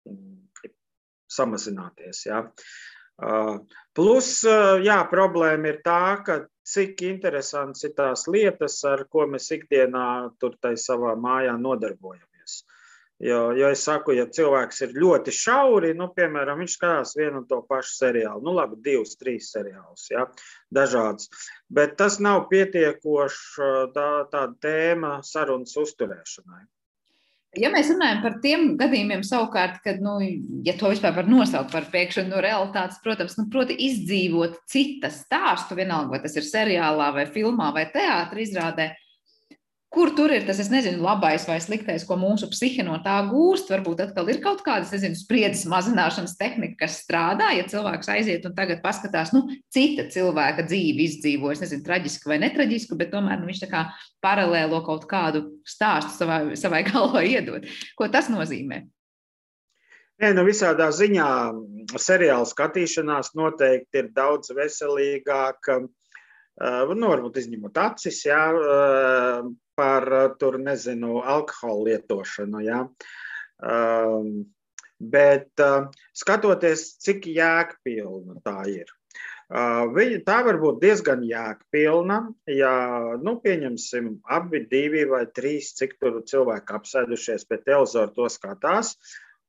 mm, 0.09 0.73
samazināties. 1.31 2.25
Ja. 2.25 2.41
Plus, 3.95 4.29
jā, 4.83 4.97
problēma 5.11 5.71
ir 5.71 5.79
tā, 5.85 6.01
ka 6.25 6.41
cik 6.65 7.01
interesants 7.07 7.85
ir 7.85 7.93
tās 7.97 8.25
lietas, 8.31 8.77
ar 8.89 9.05
ko 9.11 9.27
mēs 9.29 9.51
ikdienā 9.53 10.07
tur 10.41 10.57
tai 10.61 10.73
savā 10.81 11.13
mājā 11.19 11.53
nodarbojamies. 11.61 12.63
Jo, 13.23 13.53
jo 13.55 13.69
es 13.71 13.83
saku, 13.87 14.11
ja 14.17 14.25
cilvēks 14.27 14.81
ir 14.83 14.95
ļoti 14.99 15.31
šauri, 15.31 15.93
nu, 15.95 16.09
piemēram, 16.17 16.59
viņš 16.59 16.73
skatās 16.75 17.13
vienu 17.15 17.39
un 17.39 17.45
to 17.47 17.61
pašu 17.69 17.93
seriālu, 17.95 18.43
nu, 18.43 18.51
labi, 18.57 18.75
divus, 18.83 19.15
trīs 19.15 19.53
seriālus, 19.55 20.09
ja, 20.11 20.25
dažādas. 20.75 21.29
Bet 21.71 21.95
tas 22.01 22.19
nav 22.19 22.49
pietiekoši 22.51 23.69
tā, 23.95 24.09
tāda 24.33 24.51
tēma 24.65 25.13
sarunas 25.23 25.77
uzturēšanai. 25.79 26.65
Ja 27.55 27.69
mēs 27.71 27.87
runājam 27.93 28.19
par 28.23 28.33
tiem 28.43 28.65
gadījumiem, 28.79 29.21
savukārt, 29.23 29.77
kad, 29.85 30.01
nu, 30.03 30.17
ja 30.67 30.73
to 30.75 30.89
vispār 30.91 31.13
var 31.15 31.29
nosaukt 31.29 31.71
par 31.71 31.87
pēkšņu 31.93 32.25
no 32.27 32.41
realitātes, 32.43 32.99
protams, 33.03 33.37
nu, 33.39 33.45
proti, 33.51 33.77
izdzīvot 33.87 34.57
citas 34.71 35.21
stāstu, 35.23 35.77
vienalga, 35.79 36.15
vai 36.15 36.21
tas 36.25 36.35
ir 36.35 36.47
seriālā, 36.47 37.11
vai 37.15 37.25
filmā, 37.31 37.69
vai 37.75 37.85
teātrī 37.93 38.43
izrādē, 38.43 38.89
Kur 39.95 40.09
tur 40.11 40.33
ir 40.35 40.43
tas, 40.43 40.57
nezinu, 40.67 40.99
labais 41.05 41.45
vai 41.47 41.55
sliktais, 41.63 42.03
ko 42.03 42.17
mūsu 42.19 42.49
psihe 42.51 42.83
no 42.83 42.97
tā 43.03 43.13
gūst? 43.29 43.69
Varbūt 43.71 44.01
atkal 44.03 44.27
ir 44.33 44.41
kaut 44.43 44.59
kāda, 44.65 44.83
nezinu, 44.91 45.15
spriedzes 45.15 45.63
mazināšanas 45.71 46.33
tehnika, 46.35 46.81
kas 46.81 46.97
strādā, 47.05 47.53
ja 47.55 47.63
cilvēks 47.71 48.09
aiziet 48.11 48.43
un 48.49 48.57
tagad 48.57 48.81
paskatās, 48.83 49.31
nu, 49.31 49.45
cita 49.71 50.03
cilvēka 50.11 50.65
dzīvi 50.67 51.07
izdzīvo, 51.07 51.53
es 51.53 51.63
nezinu, 51.63 51.85
traģisku 51.87 52.27
vai 52.27 52.41
netraģisku, 52.43 52.97
bet 52.99 53.13
tomēr 53.15 53.39
nu, 53.39 53.47
viņš 53.47 53.63
tā 53.63 53.71
kā 53.71 53.85
paralēlo 54.25 54.83
kaut 54.83 55.07
kādu 55.07 55.45
stāstu 55.63 56.11
savai, 56.17 56.41
savai 56.59 56.83
galvā 56.91 57.23
iedod. 57.23 57.63
Ko 57.95 58.11
tas 58.11 58.27
nozīmē? 58.33 58.83
Nē, 60.19 60.35
nu 60.35 60.43
visādā 60.47 60.89
ziņā 60.95 61.29
seriāla 61.99 62.47
skatīšanās 62.47 63.31
noteikti 63.35 64.03
ir 64.03 64.11
daudz 64.15 64.51
veselīgāka. 64.55 65.85
Nu, 66.55 67.07
varbūt 67.11 67.41
izņemot 67.41 67.77
acis, 67.83 68.21
jā, 68.29 68.41
par 69.75 70.11
tur, 70.39 70.59
nezinu, 70.63 71.17
alkohola 71.19 71.89
lietošanu. 71.89 72.61
Um, 73.65 74.29
bet 74.99 75.63
skatoties, 76.15 76.93
cik 77.03 77.27
jēgpilna 77.27 78.39
tā 78.45 78.61
ir. 78.71 78.93
Viņa, 79.45 80.21
tā 80.25 80.39
var 80.47 80.57
būt 80.57 80.79
diezgan 80.81 81.21
jēgpilna, 81.21 82.17
ja, 82.49 82.71
nu, 83.21 83.35
pieņemsim, 83.43 84.07
abi 84.25 84.63
divi 84.71 85.03
vai 85.05 85.25
trīs, 85.29 85.75
cik 85.77 85.99
tur 86.01 86.23
cilvēki 86.25 86.73
apsēdušies 86.79 87.45
pie 87.45 87.59
televizora, 87.61 88.09
to 88.15 88.25
skatās, 88.31 88.95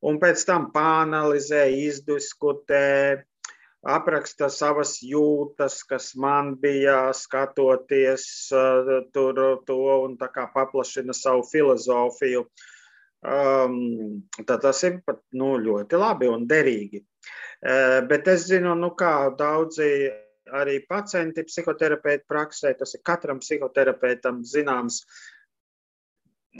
un 0.05 0.21
pēc 0.21 0.45
tam 0.45 0.69
pāanalizē, 0.75 1.65
izdiskutē, 1.87 3.25
apraksta 3.87 4.49
savas 4.51 4.97
jūtas, 5.05 5.81
kas 5.87 6.13
man 6.19 6.55
bija 6.61 7.13
skatoties 7.15 8.27
uh, 8.55 8.91
tur 9.15 9.41
to 9.67 9.79
un 10.03 10.17
tā 10.19 10.29
kā 10.35 10.49
paplašina 10.55 11.15
savu 11.17 11.47
filozofiju. 11.51 12.47
Um, 13.27 14.27
tad 14.45 14.61
tas 14.63 14.83
ir 14.87 15.01
pat 15.07 15.23
nu, 15.35 15.57
ļoti 15.59 15.99
labi 15.99 16.29
un 16.31 16.45
derīgi. 16.51 17.03
Uh, 17.03 18.03
bet 18.11 18.29
es 18.31 18.47
zinu, 18.51 18.75
nu, 18.79 18.93
kā 18.99 19.31
daudzi 19.39 19.89
arī 20.55 20.77
pacienti 20.87 21.43
psihoterapeiti 21.47 22.27
praksē, 22.29 22.75
tas 22.79 22.95
ir 22.95 23.03
katram 23.07 23.41
psihoterapeitam 23.43 24.45
zināms, 24.47 25.01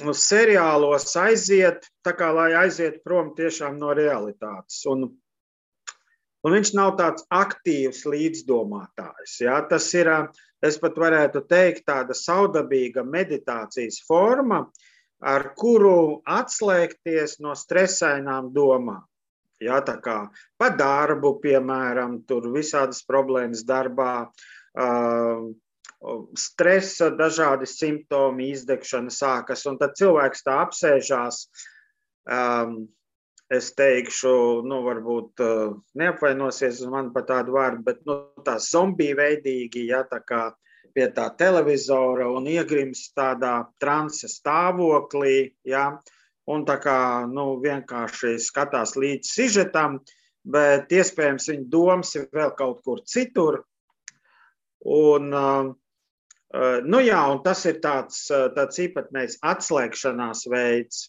nu, 0.03 0.15
seriālos 0.17 1.13
aiziet, 1.21 1.87
tā 2.05 2.17
kā 2.19 2.33
lai 2.35 2.51
aiziet 2.65 3.03
prom 3.05 3.35
tiešām 3.37 3.79
no 3.79 3.95
realitātes. 3.95 4.83
Un 4.91 5.07
un 6.47 6.55
viņš 6.55 6.73
nav 6.79 6.95
tāds 7.01 7.27
aktīvs 7.35 8.05
līdzdomātājs. 8.07 9.41
Ja? 9.43 9.59
Tas 9.71 9.89
ir, 9.99 10.11
es 10.63 10.79
pat 10.83 10.99
varētu 11.03 11.43
teikt, 11.51 11.87
tāda 11.91 12.15
saudabīga 12.15 13.03
meditācijas 13.07 13.99
forma, 14.07 14.63
ar 15.27 15.51
kuru 15.59 16.23
atslēgties 16.29 17.41
no 17.43 17.57
stresainām 17.59 18.53
domām. 18.55 19.05
Ja, 19.61 19.81
tā 19.81 19.97
kā 20.05 20.19
par 20.61 20.75
darbu, 20.77 21.39
piemēram, 21.41 22.19
tur 22.29 22.45
visādas 22.53 23.01
problēmas 23.09 23.63
darbā, 23.65 24.27
uh, 24.77 25.47
stresa, 26.37 27.09
dažādi 27.17 27.69
simptomi, 27.71 28.51
izdegšana 28.53 29.13
sākas, 29.13 29.65
un 29.67 29.79
tad 29.81 29.97
cilvēks 29.97 30.45
tā 30.45 30.59
apsēžās. 30.67 31.47
Um, 32.29 32.85
es 33.53 33.71
teikšu, 33.79 34.63
nu, 34.67 34.81
varbūt 34.87 35.43
uh, 35.45 35.77
neapvainosies 35.99 36.81
uz 36.83 36.91
mani 36.91 37.13
par 37.15 37.27
tādu 37.29 37.55
vārdu, 37.57 37.85
bet 37.87 38.03
nu, 38.09 38.19
tā 38.47 38.57
zombija 38.63 39.19
veidīgi, 39.21 39.87
ja 39.93 40.03
tā 40.09 40.21
kā 40.27 40.49
pie 40.97 41.07
tā 41.15 41.29
televizora 41.39 42.27
un 42.33 42.49
iegrims 42.51 43.11
tādā 43.17 43.69
transa 43.83 44.31
stāvoklī, 44.33 45.53
ja, 45.69 45.91
un 46.51 46.67
tā 46.67 46.79
kā 46.83 46.99
nu, 47.31 47.57
vienkārši 47.63 48.37
skatās 48.43 48.97
līdz 48.99 49.33
sižetam, 49.39 50.01
bet 50.47 50.93
iespējams 50.95 51.51
viņa 51.53 51.67
domas 51.71 52.15
ir 52.19 52.31
vēl 52.35 52.55
kaut 52.59 52.83
kur 52.87 53.03
citur. 53.07 53.65
Un, 54.87 55.35
uh, 55.35 55.75
Uh, 56.55 56.79
nu 56.87 57.01
jā, 57.03 57.19
un 57.27 57.41
tas 57.43 57.65
ir 57.67 57.81
tāds, 57.83 58.21
tāds 58.31 58.79
īpatnējs 58.79 59.41
atslēgšanās 59.45 60.45
veids, 60.49 61.09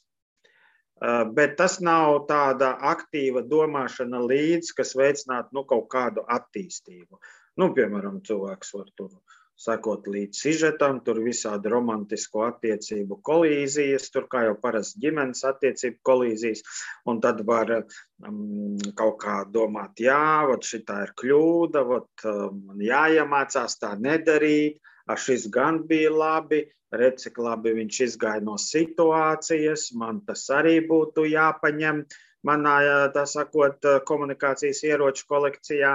bet 1.38 1.58
tas 1.60 1.80
nav 1.84 2.26
tāda 2.30 2.74
aktīva 2.92 3.44
domāšana 3.46 4.22
līdz, 4.26 4.74
kas 4.78 4.96
veicinātu 4.98 5.58
nu, 5.58 5.66
kaut 5.70 5.88
kādu 5.94 6.26
attīstību. 6.28 7.20
Nu, 7.58 7.72
piemēram, 7.74 8.22
cilvēks 8.26 8.74
var 8.78 8.90
tur 8.98 9.12
sekot 9.58 10.06
līdz 10.14 10.38
sižetam, 10.38 11.00
tur 11.06 11.18
visādi 11.26 11.70
romantisko 11.74 12.44
attiecību 12.46 13.18
kolīzijas, 13.26 14.12
tur 14.14 14.28
kā 14.30 14.44
jau 14.46 14.58
parasti 14.62 15.02
ģimenes 15.02 15.42
attiecību 15.50 15.98
kolīzijas, 16.06 16.62
un 17.10 17.22
tad 17.24 17.42
var 17.48 17.74
um, 17.80 18.78
kaut 19.00 19.18
kā 19.24 19.40
domāt, 19.50 19.98
jā, 20.06 20.46
vat 20.50 20.68
šitā 20.68 21.00
ir 21.08 21.16
kļūda, 21.18 21.84
vat 21.90 22.28
man 22.54 22.86
jāiemācās 22.86 23.80
tā 23.82 23.96
nedarīt, 23.98 24.78
ar 24.78 24.97
šis 25.16 25.48
gan 25.54 25.84
bija 25.88 26.12
labi, 26.12 26.66
redz, 26.92 27.24
cik 27.28 27.40
labi 27.40 27.76
viņš 27.78 28.00
izgāja 28.08 28.44
no 28.44 28.58
situācijas, 28.60 29.92
man 29.96 30.22
tas 30.28 30.48
arī 30.52 30.80
būtu 30.88 31.28
jāpaņem 31.30 32.04
manā, 32.48 32.78
tā 33.16 33.26
sakot, 33.28 33.84
komunikācijas 34.08 34.84
ieroču 34.88 35.28
kolekcijā. 35.30 35.94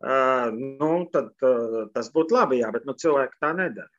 Nu, 0.00 0.92
tad 1.12 1.34
tas 1.94 2.12
būtu 2.14 2.34
labi, 2.34 2.62
jā, 2.62 2.70
bet 2.72 2.86
nu, 2.88 2.96
cilvēki 2.96 3.42
tā 3.42 3.52
nedara. 3.56 3.90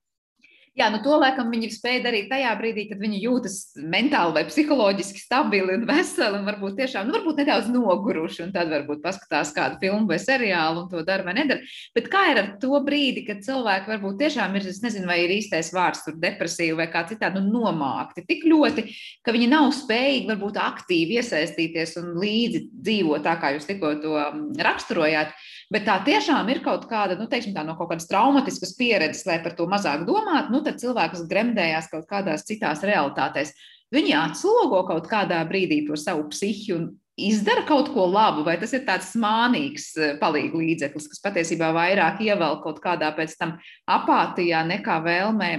Jā, 0.71 0.85
nu 0.87 1.01
to 1.03 1.17
laikam 1.19 1.49
viņi 1.51 1.67
spēja 1.73 1.99
darīt 2.05 2.29
tajā 2.31 2.51
brīdī, 2.55 2.85
kad 2.87 3.01
viņi 3.03 3.17
jūtas 3.25 3.55
mentāli 3.91 4.37
vai 4.37 4.43
psiholoģiski 4.47 5.19
stabili 5.19 5.73
un 5.75 5.81
veseli, 5.89 6.39
un 6.39 6.45
varbūt 6.47 6.77
tiešām, 6.77 7.09
nu, 7.09 7.15
varbūt 7.17 7.41
nedaudz 7.41 7.67
noguruši, 7.73 8.45
un 8.45 8.53
tad 8.55 8.71
varbūt 8.71 9.01
paskatās 9.03 9.51
kādu 9.51 9.81
filmu 9.81 10.07
vai 10.07 10.15
seriālu 10.23 10.85
un 10.85 10.87
to 10.93 11.03
dara 11.03 11.27
vai 11.27 11.35
nedara. 11.35 11.59
Bet 11.91 12.07
kā 12.13 12.23
ir 12.31 12.39
ar 12.39 12.49
to 12.63 12.79
brīdi, 12.87 13.25
kad 13.27 13.43
cilvēki 13.43 13.91
varbūt 13.91 14.15
tiešām 14.23 14.55
ir, 14.55 14.69
es 14.71 14.79
nezinu, 14.85 15.09
vai 15.11 15.19
ir 15.25 15.35
īstais 15.41 15.73
vārds 15.75 16.05
tur 16.05 16.15
depresīvi 16.23 16.79
vai 16.79 16.87
kā 16.93 17.03
citādi, 17.09 17.43
nu, 17.43 17.65
nomākti 17.65 18.23
tik 18.31 18.47
ļoti, 18.47 18.87
ka 19.27 19.35
viņi 19.35 19.51
nav 19.51 19.73
spējīgi 19.75 20.31
varbūt 20.31 20.61
aktīvi 20.71 21.19
iesaistīties 21.19 21.97
un 21.99 22.13
līdzi 22.23 22.63
dzīvot 22.79 23.27
tā, 23.27 23.35
kā 23.43 23.57
jūs 23.57 23.67
tikko 23.67 23.97
to 23.99 24.15
mm, 24.15 24.53
raksturojāt. 24.63 25.35
Bet 25.71 25.85
tā 25.87 25.97
tiešām 26.03 26.49
ir 26.51 26.59
kaut 26.65 26.83
kāda, 26.89 27.15
nu, 27.15 27.29
teiksim, 27.31 27.53
tā 27.55 27.63
no 27.63 27.77
kaut 27.79 27.93
kādas 27.93 28.09
traumatiskas 28.09 28.73
pieredzes, 28.75 29.23
lai 29.27 29.37
par 29.43 29.55
to 29.55 29.69
mazāk 29.71 30.03
domātu, 30.07 30.51
nu, 30.51 30.59
tad 30.65 30.81
cilvēks 30.81 31.23
gremdējās 31.31 31.87
kaut 31.93 32.09
kādās 32.09 32.43
citās 32.47 32.83
realitātēs. 32.83 33.53
Viņi 33.91 34.15
atslogo 34.19 34.83
kaut 34.87 35.07
kādā 35.11 35.39
brīdī 35.47 35.81
to 35.87 35.95
savu 35.99 36.27
psihi 36.31 36.75
un 36.75 36.89
izdara 37.19 37.63
kaut 37.67 37.91
ko 37.95 38.05
labu, 38.07 38.43
vai 38.47 38.57
tas 38.59 38.73
ir 38.75 38.83
tāds 38.87 39.13
mānīgs 39.19 39.91
eh, 39.95 40.13
palīgu 40.19 40.59
līdzeklis, 40.59 41.07
kas 41.11 41.23
patiesībā 41.23 41.71
vairāk 41.75 42.23
ievelk 42.23 42.63
kaut 42.65 42.79
kādā 42.83 43.11
pēc 43.15 43.35
tam 43.39 43.57
apātijā 43.87 44.63
nekā 44.67 44.99
vēlmē 45.05 45.51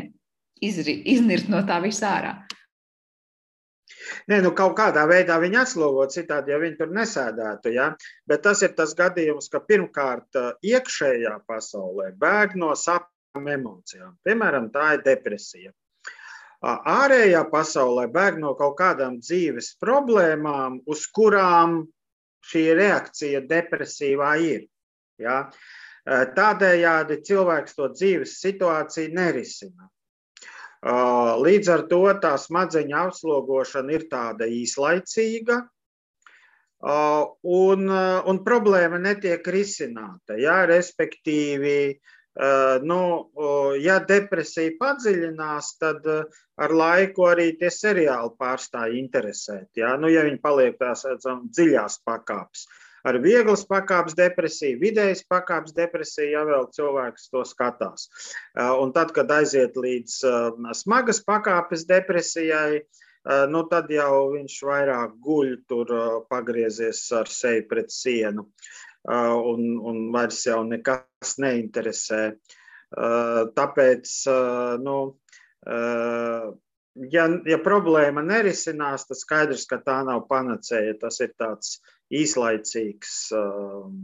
izri, 0.64 1.00
iznirt 1.12 1.48
no 1.52 1.64
tā 1.66 1.80
visā 1.84 2.16
ārā. 2.18 2.34
Nē, 4.30 4.40
nu 4.44 4.52
kaut 4.56 4.74
kādā 4.78 5.04
veidā 5.10 5.38
viņi 5.42 5.60
atslogo, 5.62 6.06
citādi 6.10 6.54
jau 6.54 6.60
viņi 6.62 6.78
tur 6.78 6.94
nesēdētu. 6.96 7.74
Ja? 7.76 7.90
Bet 8.28 8.44
tas 8.46 8.62
ir 8.66 8.74
tas 8.78 8.94
gadījums, 8.98 9.50
ka 9.52 9.62
pirmkārt 9.64 10.40
iekšējā 10.66 11.36
pasaulē 11.48 12.12
bēg 12.18 12.56
no 12.60 12.72
sapņu 12.78 13.54
emocijām. 13.56 14.16
Piemēram, 14.26 14.70
tā 14.74 14.94
ir 14.96 15.06
depresija. 15.06 15.72
Ārējā 16.62 17.42
pasaulē 17.50 18.06
bēg 18.14 18.38
no 18.38 18.52
kaut 18.58 18.76
kādām 18.78 19.18
dzīves 19.18 19.72
problēmām, 19.82 20.78
uz 20.86 21.08
kurām 21.10 21.80
šī 22.46 22.68
reakcija 22.78 23.40
depresīvā 23.50 24.34
ir. 24.46 24.68
Ja? 25.18 25.48
Tādējādi 26.06 27.20
cilvēks 27.26 27.76
to 27.78 27.88
dzīves 27.94 28.38
situāciju 28.42 29.14
nerisina. 29.14 29.90
Līdz 30.82 31.68
ar 31.70 31.84
to 31.86 32.02
tā 32.22 32.32
smadzeņu 32.42 32.96
apslogošana 33.04 33.94
ir 33.94 34.08
tāda 34.10 34.48
īslaicīga, 34.50 35.60
un, 36.82 37.92
un 38.26 38.40
problēma 38.42 38.98
netiek 38.98 39.46
risināta. 39.46 40.34
Ja, 40.42 40.64
respektīvi, 40.66 42.00
nu, 42.82 43.00
ja 43.78 44.00
depresija 44.02 44.74
padziļinās, 44.80 45.76
tad 45.78 46.08
ar 46.08 46.74
laiku 46.74 47.28
arī 47.30 47.52
tie 47.60 47.70
seriāli 47.70 48.34
pārstāja 48.38 48.98
interesēt. 48.98 49.70
Ja, 49.78 49.94
nu, 49.96 50.10
ja 50.10 50.26
viņi 50.26 50.42
paliek 50.42 50.78
tās 50.82 51.06
dziļās 51.22 52.02
pakāpes 52.02 52.66
ar 53.08 53.18
vieglas 53.22 53.64
pakāpes 53.68 54.16
depresiju, 54.18 54.80
vidējas 54.82 55.24
pakāpes 55.30 55.74
depresiju, 55.76 56.30
ja 56.36 56.44
vēl 56.48 56.68
cilvēks 56.76 57.30
to 57.32 57.44
skatās. 57.48 58.08
Un 58.54 58.94
tad, 58.96 59.14
kad 59.16 59.30
aiziet 59.34 59.78
līdz 59.78 60.18
smagas 60.82 61.22
pakāpes 61.26 61.86
depresijai, 61.88 62.82
nu, 63.50 63.66
tad 63.70 63.90
jau 63.94 64.32
viņš 64.32 64.56
vairāk 64.66 65.18
guļ 65.22 65.52
tur 65.70 65.92
pagriezies 66.30 67.04
ar 67.14 67.30
seju 67.30 67.68
pret 67.70 67.92
sienu 67.94 68.48
un, 69.04 69.78
un 69.78 70.02
vairs 70.14 70.42
jau 70.46 70.62
nekas 70.66 71.36
neinteresē. 71.42 72.22
Tāpēc, 73.56 74.10
nu, 74.82 74.96
ja, 77.14 77.26
ja 77.48 77.58
problēma 77.64 78.24
nerisinās, 78.26 79.06
tad 79.08 79.20
skaidrs, 79.22 79.66
ka 79.70 79.80
tā 79.82 80.02
nav 80.06 80.26
panacēja. 80.28 80.98
Tas 81.00 81.20
ir 81.24 81.32
tāds 81.38 81.78
īslaicīgs. 82.10 83.16
Um, 83.36 83.98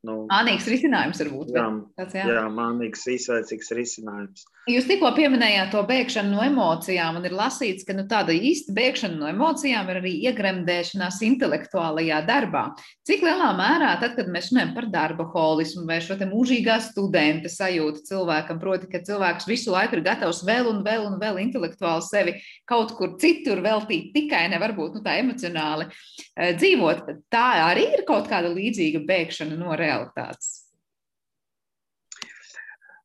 Nu, 0.00 0.22
mānīgs 0.30 0.64
risinājums 0.70 1.18
varbūt. 1.20 1.50
Jā, 1.52 1.66
tāds, 1.98 2.14
jā. 2.16 2.24
jā 2.32 2.44
mānīgs, 2.54 3.02
īslaicīgs 3.12 3.68
risinājums. 3.76 4.46
Jūs 4.70 4.86
tikko 4.88 5.10
pieminējāt 5.16 5.74
to 5.74 5.82
bēgšanu 5.88 6.32
no 6.32 6.44
emocijām, 6.44 7.18
un 7.18 7.26
ir 7.28 7.34
lasīts, 7.36 7.84
ka 7.84 7.92
nu, 7.96 8.06
tāda 8.08 8.32
īsta 8.32 8.72
bēgšana 8.76 9.18
no 9.20 9.28
emocijām 9.28 9.90
ir 9.92 9.98
arī 10.00 10.12
iegremdēšanās 10.30 11.18
intelektuālajā 11.26 12.20
darbā. 12.28 12.62
Cik 13.08 13.26
lielā 13.26 13.50
mērā, 13.58 13.90
tad, 14.00 14.14
kad 14.16 14.30
mēs 14.32 14.48
runājam 14.52 14.72
par 14.78 14.88
darba 14.92 15.26
holismu 15.34 15.84
vai 15.88 15.98
šo 16.04 16.16
mūžīgā 16.30 16.78
studenta 16.84 17.52
sajūtu 17.52 18.04
cilvēkam, 18.08 18.60
proti, 18.62 18.88
ka 18.88 19.02
cilvēks 19.04 19.48
visu 19.50 19.74
laiku 19.74 19.98
ir 19.98 20.04
gatavs 20.08 20.40
vēl 20.48 20.70
un 20.72 20.80
vēl 20.86 21.04
un 21.10 21.20
vēl 21.20 21.42
intelektuāli 21.44 22.06
sevi 22.08 22.36
kaut 22.68 22.96
kur 22.96 23.18
citur 23.20 23.60
veltīt, 23.64 24.14
tikai 24.16 24.46
ne 24.52 24.60
varbūt 24.62 24.96
nu, 24.96 25.04
tā 25.04 25.18
emocionāli 25.20 25.90
eh, 25.90 26.54
dzīvot, 26.56 27.04
tā 27.32 27.46
arī 27.66 27.88
ir 27.98 28.06
kaut 28.08 28.32
kāda 28.32 28.52
līdzīga 28.54 29.04
bēgšana 29.08 29.60
no 29.60 29.72
realitātes 29.72 29.89
realitātes? 29.90 30.54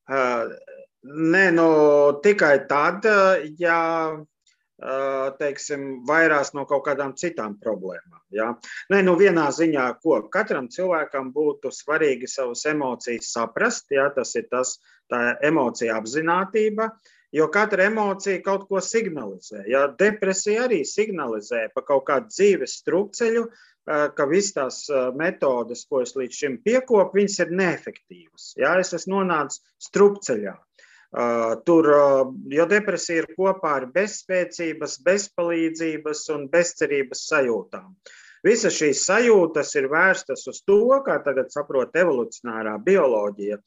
Uh, 0.05 0.53
nē, 1.03 1.49
nu, 1.57 1.67
tikai 2.23 2.55
tad, 2.69 3.09
ja 3.59 3.81
teiksim, 5.39 6.03
vairās 6.07 6.53
no 6.53 6.65
kaut 6.67 6.83
kādām 6.85 7.15
citām 7.15 7.55
problēmām. 7.61 8.21
Ja? 8.29 8.53
Nē, 8.91 9.01
nu, 9.03 9.15
vienā 9.15 9.47
ziņā, 9.51 10.01
ko 10.03 10.21
katram 10.29 10.67
cilvēkam 10.67 11.31
būtu 11.33 11.71
svarīgi 11.71 12.27
savas 12.27 12.65
emocijas 12.65 13.31
saprast, 13.31 13.87
ja? 13.91 14.09
tas 14.15 14.35
ir 14.35 14.47
tas, 14.51 14.79
tā 15.09 15.37
emocija 15.41 15.95
apziņotība, 15.95 16.89
jo 17.31 17.47
katra 17.51 17.87
emocija 17.87 18.41
kaut 18.43 18.67
ko 18.67 18.81
signalizē. 18.83 19.63
Ja? 19.67 19.87
Depresija 19.87 20.67
arī 20.67 20.83
signalizē 20.83 21.69
par 21.73 21.87
kaut 21.87 22.05
kādu 22.09 22.27
dzīves 22.33 22.79
strupceļu, 22.81 23.47
ka 23.85 24.25
visas 24.29 24.53
tās 24.55 24.77
metodes, 25.17 25.85
ko 25.89 26.01
es 26.01 26.15
līdz 26.17 26.41
šim 26.41 26.59
piekopu, 26.65 27.19
viņas 27.19 27.39
ir 27.45 27.55
neefektīvas. 27.61 28.51
Jā, 28.57 28.75
es 28.81 28.93
esmu 28.97 29.19
nonācis 29.19 29.61
strupceļā. 29.87 30.55
Tur, 31.63 31.87
jo 32.51 32.65
depresija 32.67 33.21
ir 33.21 33.29
kopā 33.37 33.77
ar 33.79 33.85
bezspēcības, 33.93 34.97
bezpalīdzības 35.05 36.23
un 36.35 36.47
bezcerības 36.51 37.21
sajūtām. 37.29 37.93
Visas 38.45 38.75
šīs 38.77 39.05
sajūtas 39.07 39.71
ir 39.79 39.87
vērstas 39.89 40.43
uz 40.51 40.59
to, 40.67 40.81
kā 41.05 41.15
tagad 41.23 41.53
saprot 41.53 41.95
evolucionārā 41.97 42.75
bioloģija, 42.83 43.61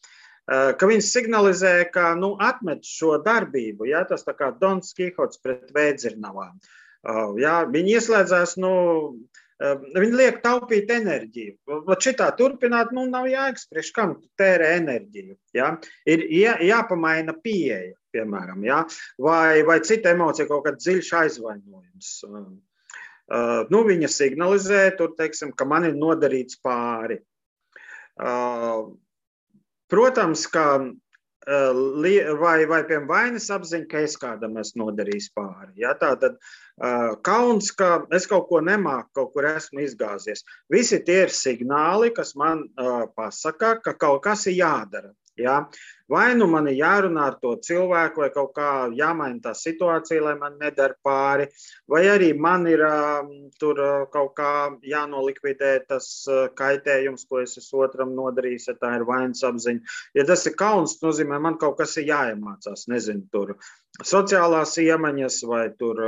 ka 0.49 0.91
viņas 0.91 1.09
signalizē, 1.15 1.73
ka 1.95 2.13
nu, 2.19 2.35
atmet 2.43 2.85
šo 2.87 3.17
darbību. 3.25 3.89
Ja? 3.91 4.05
Tas 4.07 4.27
tā 4.29 4.37
kā 4.37 4.53
Dons 4.61 4.93
Kihots 4.99 5.41
pret 5.43 5.73
vēdzirnavām. 5.75 6.61
Ja? 7.41 7.63
Viņi 7.71 7.97
ieslēdzās 7.99 8.59
nu, 8.61 8.73
viņi 9.59 10.15
liek 10.15 10.39
taupīt 10.45 10.91
enerģiju. 10.95 11.57
Vat 11.89 12.05
šitā 12.05 12.29
turpināt, 12.39 12.93
nu, 12.95 13.07
nav 13.11 13.27
jēgas, 13.31 13.67
priekš 13.71 13.91
kam 13.97 14.15
tu 14.21 14.29
tērē 14.39 14.75
enerģiju. 14.79 15.35
Ja? 15.57 15.73
Ir 16.07 16.23
jā, 16.31 16.55
jāpamaina 16.63 17.35
pieeja, 17.43 17.97
piemēram, 18.15 18.63
ja? 18.67 18.85
vai, 19.19 19.65
vai 19.67 19.81
cita 19.87 20.15
emocija, 20.15 20.47
kaut 20.51 20.67
kāds 20.69 20.87
dziļš 20.87 21.11
aizvainojums. 21.23 22.13
Uh, 23.29 23.67
nu, 23.69 23.83
viņa 23.85 24.09
signalizē, 24.09 24.85
tur, 24.97 25.13
teiksim, 25.19 25.51
ka 25.53 25.67
man 25.69 25.91
ir 25.91 25.99
nodarīts 25.99 26.61
pāri. 26.65 27.19
Uh, 28.19 28.95
protams, 29.91 30.47
ka 30.51 30.65
vai, 31.49 32.67
vai 32.69 32.81
piemēram, 32.85 33.09
vainas 33.09 33.49
apziņa, 33.51 33.87
ka 33.91 34.03
es 34.05 34.17
kādam 34.21 34.59
esmu 34.61 34.85
nodarījis 34.85 35.31
pāri. 35.37 35.73
Ja? 35.83 35.95
Tā 35.97 36.15
tad 36.21 36.37
uh, 36.37 37.15
kauns, 37.25 37.71
ka 37.73 38.05
es 38.15 38.27
kaut 38.29 38.49
ko 38.51 38.61
nemāku, 38.61 39.09
kaut 39.15 39.33
kur 39.33 39.49
esmu 39.49 39.81
izgāzies. 39.81 40.45
Visi 40.71 41.01
tie 41.05 41.23
ir 41.27 41.33
signāli, 41.33 42.13
kas 42.15 42.35
man 42.37 42.67
uh, 42.77 43.07
pasaka, 43.17 43.79
ka 43.81 43.97
kaut 43.97 44.23
kas 44.27 44.47
ir 44.47 44.59
jādara. 44.61 45.15
Ja? 45.39 45.59
Vai 46.09 46.33
nu 46.39 46.47
man 46.49 46.71
ir 46.71 46.79
jārunā 46.79 47.27
ar 47.29 47.35
to 47.43 47.51
cilvēku, 47.61 48.23
vai 48.23 48.29
kaut 48.33 48.55
kā 48.57 48.69
jāmaina 48.97 49.43
tā 49.45 49.53
situācija, 49.57 50.23
lai 50.25 50.35
man 50.41 50.55
nedara 50.61 50.97
pāri, 51.05 51.49
vai 51.91 52.07
arī 52.09 52.31
man 52.33 52.65
ir 52.71 52.81
um, 52.87 53.33
tur 53.61 53.83
uh, 53.85 54.07
kaut 54.13 54.33
kā 54.39 54.53
jānolikvidē 54.89 55.75
tas 55.91 56.09
uh, 56.33 56.47
kaitējums, 56.57 57.27
ko 57.29 57.43
es 57.43 57.59
esmu 57.61 57.85
otram 57.85 58.15
nodarījis, 58.17 58.71
ja 58.71 58.77
tā 58.81 58.95
ir 58.97 59.05
vainas 59.09 59.45
apziņa. 59.45 59.99
Ja 60.17 60.25
tas 60.31 60.47
ir 60.49 60.57
kauns, 60.57 60.97
nozīmē, 61.05 61.41
man 61.45 61.59
kaut 61.61 61.77
kas 61.83 61.99
ir 62.01 62.09
jāiemācās. 62.09 62.87
Nezinu, 62.89 63.27
tur 63.33 63.59
sociālās 64.09 64.79
iemaņas 64.81 65.43
vai 65.51 65.67
tur. 65.77 66.07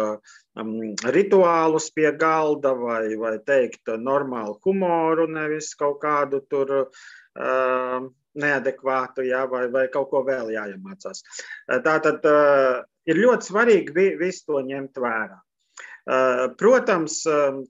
Um, 0.58 0.72
rituālus 1.14 1.92
pie 1.94 2.08
galda, 2.18 2.72
vai, 2.74 3.14
vai 3.20 3.36
teikt, 3.46 3.92
normālu 4.00 4.56
humoru, 4.64 5.28
nevis 5.30 5.70
kaut 5.78 6.00
kādu 6.02 6.40
tur 6.50 6.72
uh, 6.80 8.08
neadekvātu, 8.38 9.24
jā, 9.26 9.44
vai, 9.50 9.66
vai 9.72 9.86
kaut 9.92 10.10
ko 10.12 10.22
vēl 10.26 10.52
jāiemācās. 10.54 11.22
Tā 11.66 11.94
tad 12.04 12.26
uh, 12.28 12.80
ir 13.10 13.22
ļoti 13.22 13.50
svarīgi 13.50 13.96
vi, 13.96 14.08
visu 14.20 14.46
to 14.50 14.64
ņemt 14.66 15.00
vērā. 15.02 15.38
Uh, 16.10 16.44
protams, 16.58 17.20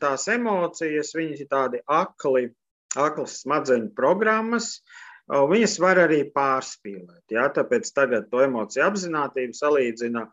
tās 0.01 0.29
emocijas, 0.33 1.15
viņas 1.17 1.45
ir 1.45 1.51
tādi 1.51 1.81
akli, 1.91 2.49
aklas 2.97 3.41
smadzeņu 3.43 3.91
programmas, 3.97 4.77
Viņas 5.31 5.77
var 5.79 5.99
arī 6.03 6.25
pārspīlēt. 6.35 7.23
Ja? 7.31 7.45
Tāpēc 7.55 7.87
tagad 7.95 8.27
to 8.33 8.41
emociju 8.43 8.83
apziņotību 8.89 9.55
salīdzina 9.55 10.25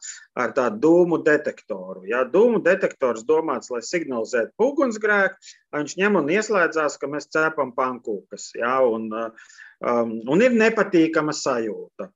ar 0.42 0.54
tādu 0.58 0.82
dūmu 0.86 1.20
detektoru. 1.26 2.08
Ja? 2.10 2.24
Dūmu 2.26 2.64
detektors 2.66 3.26
domāts, 3.28 3.70
lai 3.70 3.84
signalizētu 3.86 4.58
ugunsgrēku, 4.70 5.54
viņš 5.78 5.98
ņem 6.02 6.18
un 6.24 6.34
ieslēdzās, 6.34 6.98
ka 6.98 7.12
mēs 7.14 7.30
cepam 7.30 7.76
pankūkas. 7.78 8.50
Ja? 8.58 8.80
Un, 8.90 9.12
um, 9.82 10.20
un 10.30 10.44
ir 10.46 10.56
nepatīkama 10.58 11.36
sajūta. 11.36 12.10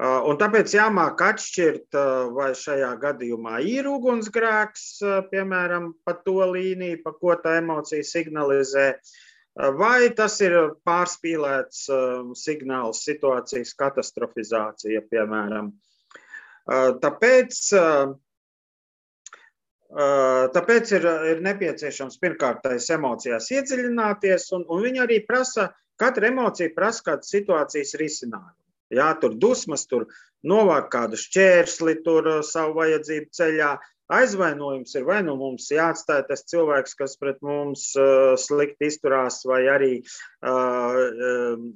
Uh, 0.00 0.22
un 0.30 0.38
tāpēc 0.40 0.72
jāmāk 0.72 1.20
atšķirt, 1.20 1.90
uh, 1.92 2.30
vai 2.32 2.54
šajā 2.56 2.94
gadījumā 3.02 3.58
ir 3.68 3.88
ugunsgrēks, 3.90 4.84
uh, 5.04 5.18
piemēram, 5.28 5.90
pa 6.08 6.14
to 6.24 6.38
līniju, 6.54 7.02
pa 7.04 7.12
ko 7.12 7.34
tā 7.42 7.58
emocija 7.60 8.06
signalizē, 8.06 8.94
vai 9.76 10.08
tas 10.16 10.36
ir 10.40 10.54
pārspīlēts 10.86 11.80
signāls 12.38 13.00
situācijas 13.04 13.74
katastrofizācija, 13.76 15.02
piemēram. 15.10 15.72
Tāpēc 17.02 17.58
Tāpēc 20.54 20.92
ir, 20.94 21.06
ir 21.32 21.40
nepieciešams 21.42 22.20
pirmkārt 22.22 22.62
tajās 22.62 22.86
emocijās 22.94 23.50
iedziļināties, 23.50 24.46
un, 24.54 24.64
un 24.70 24.84
viņi 24.86 25.02
arī 25.02 25.18
prasa, 25.26 25.66
katra 26.00 26.32
emocija 26.32 26.72
prasa 26.76 27.10
kādas 27.12 27.30
situācijas 27.34 27.94
risinājumu. 28.00 28.56
Jā, 28.90 29.12
tur 29.22 29.36
dusmas, 29.38 29.86
tur 29.86 30.08
novākt 30.42 30.90
kādu 30.90 31.18
šķērsli, 31.20 32.00
tur 32.06 32.40
savu 32.46 32.80
vajadzību 32.80 33.34
ceļā. 33.36 33.72
Aizvainojums 34.10 34.96
ir 34.98 35.04
vai 35.06 35.20
nu 35.22 35.36
mums 35.38 35.68
jāatstāj 35.70 36.24
tas 36.26 36.40
cilvēks, 36.50 36.96
kas 36.98 37.12
pret 37.20 37.38
mums 37.46 37.84
uh, 37.94 38.32
slikti 38.34 38.88
izturās, 38.90 39.36
vai 39.46 39.60
arī 39.70 39.90
uh, 40.00 40.96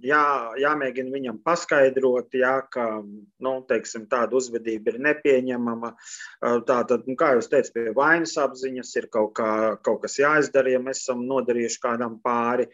jā, 0.02 0.24
jāmēģina 0.58 1.14
viņam 1.14 1.38
paskaidrot, 1.46 2.34
jā, 2.34 2.56
ka 2.74 2.88
nu, 3.06 3.54
teiksim, 3.70 4.08
tāda 4.10 4.34
uzvedība 4.40 4.90
ir 4.90 5.00
nepieņemama. 5.06 5.94
Uh, 5.94 6.58
Tātad, 6.66 7.06
nu, 7.06 7.14
kā 7.20 7.36
jau 7.36 7.46
teicu, 7.54 7.76
pie 7.76 7.94
vainas 7.94 8.34
apziņas 8.42 8.90
ir 8.98 9.10
kaut, 9.14 9.36
kā, 9.38 9.52
kaut 9.86 10.02
kas 10.02 10.18
jāizdara, 10.18 10.74
ja 10.74 10.82
mēs 10.82 11.06
esam 11.06 11.22
nodarījuši 11.30 11.84
kādam 11.86 12.18
pāri. 12.26 12.66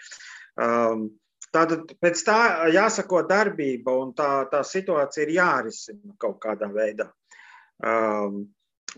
Um, 0.56 1.10
Tātad 1.50 1.96
pēc 1.98 2.22
tā 2.26 2.38
jāsako 2.70 3.24
darbība, 3.26 3.96
un 3.98 4.14
tā, 4.14 4.46
tā 4.52 4.62
situācija 4.66 5.26
ir 5.26 5.34
jārisina 5.40 6.14
kaut 6.18 6.38
kādā 6.42 6.70
veidā. 6.70 7.08
Um, 7.80 8.44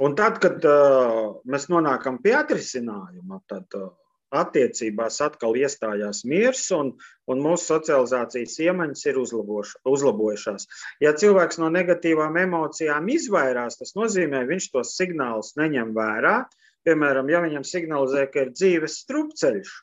Un 0.01 0.15
tad, 0.17 0.39
kad 0.41 0.63
uh, 0.65 1.43
mēs 1.45 1.67
nonākam 1.69 2.17
pie 2.25 2.33
atrisinājuma, 2.39 3.43
tad 3.51 3.75
uh, 3.77 3.91
attiecībās 4.33 5.19
atkal 5.21 5.59
iestājās 5.61 6.23
miers 6.25 6.63
un, 6.73 6.95
un 7.29 7.43
mūsu 7.45 7.75
socializācijas 7.75 8.57
iemaņas 8.65 9.05
ir 9.11 9.21
uzlabojušās. 9.21 10.67
Ja 11.05 11.13
cilvēks 11.13 11.61
no 11.61 11.69
negatīvām 11.75 12.39
emocijām 12.41 13.11
izvairās, 13.13 13.77
tas 13.83 13.93
nozīmē, 13.99 14.47
viņš 14.49 14.71
tos 14.73 14.97
signālus 14.97 15.53
neņem 15.61 15.93
vērā. 15.99 16.39
Piemēram, 16.89 17.29
ja 17.29 17.43
viņam 17.45 17.67
signalizē, 17.69 18.25
ka 18.33 18.47
ir 18.47 18.57
dzīves 18.57 18.97
strupceļš, 19.05 19.75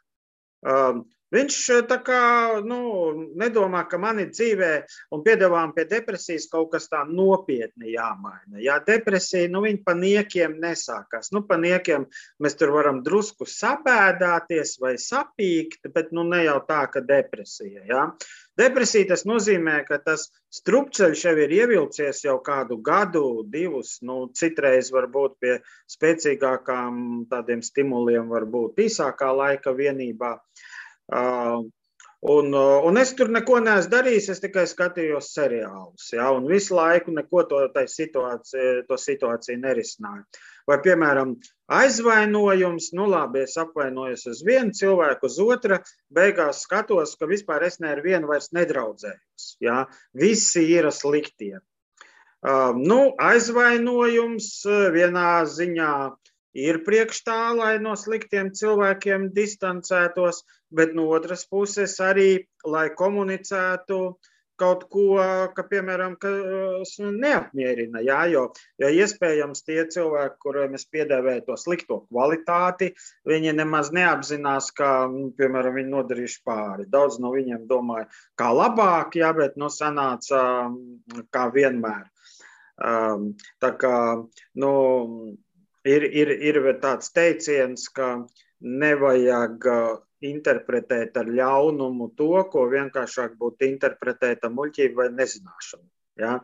um, 0.74 1.06
Viņš 1.36 1.58
eh, 1.76 1.92
kā, 2.06 2.22
nu, 2.66 2.80
nedomā, 3.38 3.84
ka 3.90 4.00
man 4.02 4.22
ir 4.24 4.32
dzīvē 4.34 4.72
un 5.14 5.22
piedāvājumi 5.26 5.76
pie 5.76 5.86
depresijas 5.92 6.48
kaut 6.50 6.72
kas 6.74 6.90
tā 6.90 7.04
nopietni 7.06 7.94
jāmaina. 7.94 8.58
Jā, 8.64 8.80
depresija, 8.86 9.52
nu, 9.54 9.62
viņa 9.66 9.84
pa 9.86 9.94
niekiem 9.98 10.58
nesākās. 10.64 11.30
Nu, 11.36 11.44
pa 11.46 11.60
niekiem 11.62 12.08
mēs 12.42 12.58
tur 12.58 12.74
varam 12.74 13.04
drusku 13.06 13.46
sabēdāties 13.46 14.80
vai 14.82 14.96
sapīkt, 14.98 15.92
bet 15.94 16.10
nu, 16.18 16.26
ne 16.26 16.42
jau 16.48 16.58
tā, 16.66 16.82
ka 16.90 17.04
depresija. 17.06 17.86
Jā. 17.90 18.08
Depresija 18.60 19.12
tas 19.14 19.22
nozīmē, 19.30 19.78
ka 19.88 20.02
tas 20.04 20.26
strupceļš 20.52 21.22
jau 21.28 21.36
ir 21.46 21.54
ievilcies 21.60 22.24
jau 22.26 22.40
kādu 22.44 22.80
gadu, 22.84 23.46
divus, 23.48 24.00
nu, 24.02 24.26
citreiz 24.36 24.90
varbūt 24.92 25.38
pie 25.40 25.54
spēcīgākām 25.94 27.30
tādiem 27.30 27.62
stimuliem, 27.64 28.28
varbūt 28.34 28.82
īsākā 28.90 29.30
laika 29.38 29.78
vienībā. 29.78 30.34
Uh, 30.34 30.68
Un, 32.22 32.52
un 32.54 33.00
es 33.00 33.14
tur 33.16 33.30
neko 33.32 33.62
neesmu 33.64 33.94
darījis, 33.94 34.26
es 34.34 34.42
tikai 34.44 34.66
skatījos 34.68 35.30
seriālus. 35.32 36.10
Ja, 36.12 36.26
un 36.36 36.50
visu 36.52 36.76
laiku 36.76 37.14
neko 37.16 37.46
to, 37.48 37.62
situāciju, 37.88 38.82
to 38.90 38.98
situāciju 39.00 39.62
nerisināju. 39.62 40.26
Vai, 40.68 40.78
piemēram, 40.84 41.32
aizvainojums, 41.72 42.92
nu 43.00 43.08
labi, 43.08 43.46
es 43.48 43.56
apvainojos 43.62 44.28
uz 44.34 44.44
vienu 44.44 44.76
cilvēku, 44.76 45.32
uz 45.32 45.40
otru, 45.46 45.80
beigās 46.12 46.66
skatos, 46.68 47.16
ka 47.16 47.30
vispār 47.30 47.64
es 47.70 47.80
ne 47.80 47.94
ar 47.96 48.04
vienu 48.04 48.28
vairs 48.28 48.52
nedraudzējos. 48.52 49.48
Ja, 49.64 49.86
visi 50.12 50.68
ir 50.76 50.92
sliktie. 50.92 51.56
Um, 52.44 52.84
nu, 52.84 53.00
aizvainojums 53.20 54.52
vienā 54.92 55.32
ziņā 55.56 55.94
ir 56.54 56.82
priekš 56.86 57.24
tā, 57.28 57.40
lai 57.58 57.78
no 57.84 57.96
sliktiem 58.00 58.52
cilvēkiem 58.56 59.30
distancētos, 59.36 60.44
bet 60.74 60.96
no 60.98 61.10
otras 61.14 61.46
puses 61.50 61.98
arī, 62.04 62.46
lai 62.66 62.90
komunicētu 62.96 64.02
kaut 64.60 64.86
ko, 64.92 65.16
ka, 65.56 65.64
piemēram, 65.72 66.18
kas 66.20 66.98
neapmierina. 67.00 68.02
Jā, 68.04 68.20
jo, 68.32 68.42
jo 68.82 68.90
iespējams 68.92 69.64
tie 69.64 69.80
cilvēki, 69.94 70.40
kuriem 70.44 70.76
es 70.76 70.86
piedēvēju 70.92 71.46
to 71.48 71.58
slikto 71.60 72.02
kvalitāti, 72.10 72.92
viņi 73.30 73.56
nemaz 73.62 73.94
neapzinās, 73.96 74.72
ka, 74.76 74.92
nu, 75.12 75.30
piemēram, 75.40 75.80
viņi 75.80 75.94
nodarījuši 75.96 76.42
pāri. 76.48 76.90
Daudz 76.92 77.22
no 77.24 77.32
viņiem 77.36 77.66
domāja, 77.72 78.10
kā 78.40 78.52
labāk, 78.56 79.16
jā, 79.22 79.32
bet 79.38 79.56
nu 79.60 79.72
sanāca 79.74 80.44
kā 81.32 81.50
vienmēr. 81.56 82.10
Um, 82.80 83.34
tā 83.60 83.74
kā, 83.80 83.96
nu, 84.60 84.74
ir, 85.88 86.04
ir, 86.04 86.34
ir 86.52 86.60
tāds 86.82 87.14
teiciens, 87.16 87.88
ka 87.94 88.26
nevajag 88.60 89.68
interpretēt 90.26 91.16
ar 91.18 91.30
ļaunumu 91.32 92.12
to, 92.20 92.34
ko 92.52 92.66
vienkāršāk 92.72 93.38
būtu 93.40 93.70
interpretēt 93.70 94.44
ar 94.44 94.52
muļķību 94.56 95.00
vai 95.00 95.08
nezināšanu. 95.16 95.88
Ja? 96.20 96.36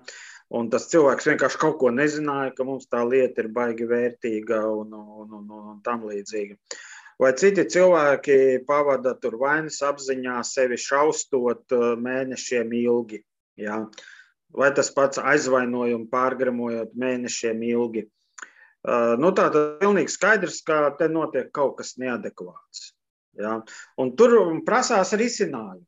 Un 0.56 0.70
tas 0.72 0.88
cilvēks 0.92 1.28
vienkārši 1.32 1.60
kaut 1.60 1.80
ko 1.82 1.92
nezināja, 1.92 2.54
ka 2.56 2.64
mums 2.68 2.88
tā 2.88 3.02
lieta 3.04 3.44
ir 3.44 3.50
baigi 3.52 3.88
vērtīga 3.90 4.62
un, 4.70 4.94
un, 4.94 5.26
un, 5.26 5.48
un, 5.50 5.64
un 5.74 5.80
tam 5.84 6.06
līdzīga. 6.08 6.56
Vai 7.20 7.32
citi 7.40 7.64
cilvēki 7.72 8.66
pavada 8.68 9.16
tur 9.20 9.38
vainas 9.40 9.80
apziņā, 9.88 10.42
sevi 10.48 10.78
šaustot 10.80 11.76
mēnešiem 12.04 12.74
ilgi. 12.76 13.22
Ja? 13.60 13.86
Vai 14.56 14.70
tas 14.76 14.92
pats 14.96 15.20
aizvainojumu 15.20 16.10
pārgremojot 16.12 16.94
mēnešiem 17.00 17.64
ilgi. 17.72 18.06
Nu, 18.86 19.32
tā 19.34 19.48
tad 19.50 19.58
ir 19.58 19.74
pilnīgi 19.82 20.14
skaidrs, 20.14 20.62
ka 20.66 20.92
te 21.00 21.10
notiek 21.10 21.50
kaut 21.56 21.80
kas 21.80 21.96
neadekvāts. 22.02 22.92
Ja? 23.40 23.58
Un 24.02 24.14
tur 24.20 24.38
prasās 24.68 25.16
risinājumi. 25.18 25.84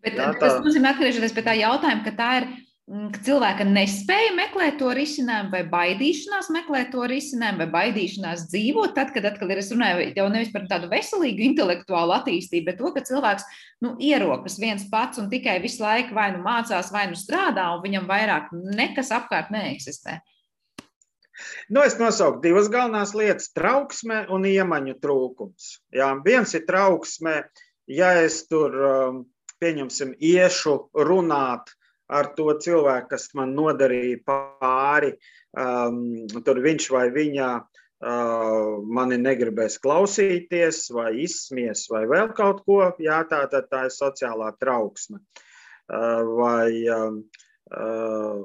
Bet 0.00 0.16
jā, 0.16 0.32
tā... 0.32 0.40
tas 0.40 0.64
nozīmē, 0.64 0.94
atgriežoties 0.94 1.36
pie 1.36 1.44
tā 1.44 1.54
jautājuma, 1.58 2.04
ka 2.06 2.12
tā 2.16 2.28
ir 2.38 2.46
mm, 2.48 3.10
ka 3.12 3.20
cilvēka 3.26 3.66
nespēja 3.68 4.30
meklēt 4.38 4.78
to 4.80 4.94
risinājumu, 4.96 5.52
vai 5.52 5.60
baidīšanās 5.74 6.48
meklēt 6.56 6.88
to 6.94 7.04
risinājumu, 7.12 7.60
vai 7.60 7.68
baidīšanās 7.74 8.46
dzīvot. 8.48 8.94
Tad, 8.96 9.12
kad 9.12 9.28
atkal 9.28 9.52
ir 9.52 9.60
runāju 9.60 10.08
jau 10.16 10.26
nevis 10.32 10.54
par 10.54 10.64
tādu 10.72 10.88
veselīgu 10.94 11.44
intelektuālu 11.50 12.16
attīstību, 12.16 12.70
bet 12.70 12.80
to, 12.80 12.94
ka 12.96 13.04
cilvēks 13.10 13.44
nu, 13.84 13.92
ierokas 14.00 14.56
viens 14.62 14.88
pats 14.88 15.20
un 15.20 15.28
tikai 15.32 15.60
visu 15.60 15.84
laiku 15.84 16.16
vai 16.16 16.30
nu 16.32 16.40
mācās, 16.46 16.88
vai 16.96 17.04
nu 17.12 17.20
strādā, 17.20 17.68
un 17.76 17.84
viņam 17.84 18.08
vairāk 18.08 18.48
nekas 18.80 19.12
apkārt 19.20 19.52
neeksistē. 19.52 20.22
Nu, 21.70 21.82
es 21.86 21.98
nosaucu 22.00 22.40
divas 22.44 22.70
galvenās 22.72 23.14
lietas- 23.14 23.52
trauksme 23.58 24.24
un 24.30 24.46
iemaņu 24.48 24.96
trūkums. 25.02 25.76
Jā, 25.94 26.12
viens 26.24 26.54
ir 26.54 26.66
trauksme, 26.66 27.44
ja 27.86 28.14
es 28.22 28.46
tur 28.48 28.74
um, 28.74 29.20
pieņemsim, 29.60 30.14
iešu 30.20 30.76
runāt 30.94 31.74
ar 32.10 32.32
to 32.36 32.50
cilvēku, 32.58 33.12
kas 33.12 33.28
man 33.38 33.54
nodarīja 33.54 34.22
pāri, 34.26 35.12
um, 35.54 36.26
tur 36.44 36.60
viņš 36.64 36.88
vai 36.90 37.04
viņa 37.14 37.50
uh, 37.60 38.80
mani 38.98 39.18
negribēs 39.20 39.78
klausīties, 39.82 40.88
vai 40.96 41.12
izsmies, 41.26 41.86
vai 41.92 42.06
vēl 42.10 42.32
kaut 42.36 42.64
ko. 42.66 42.80
Jā, 42.98 43.22
tā, 43.30 43.44
tā, 43.52 43.62
tā 43.70 43.86
ir 43.88 43.94
sociālā 43.94 44.52
trauksme. 44.58 45.22
Uh, 45.90 46.22
vai, 46.38 46.70
um, 46.94 47.22
uh, 47.74 48.42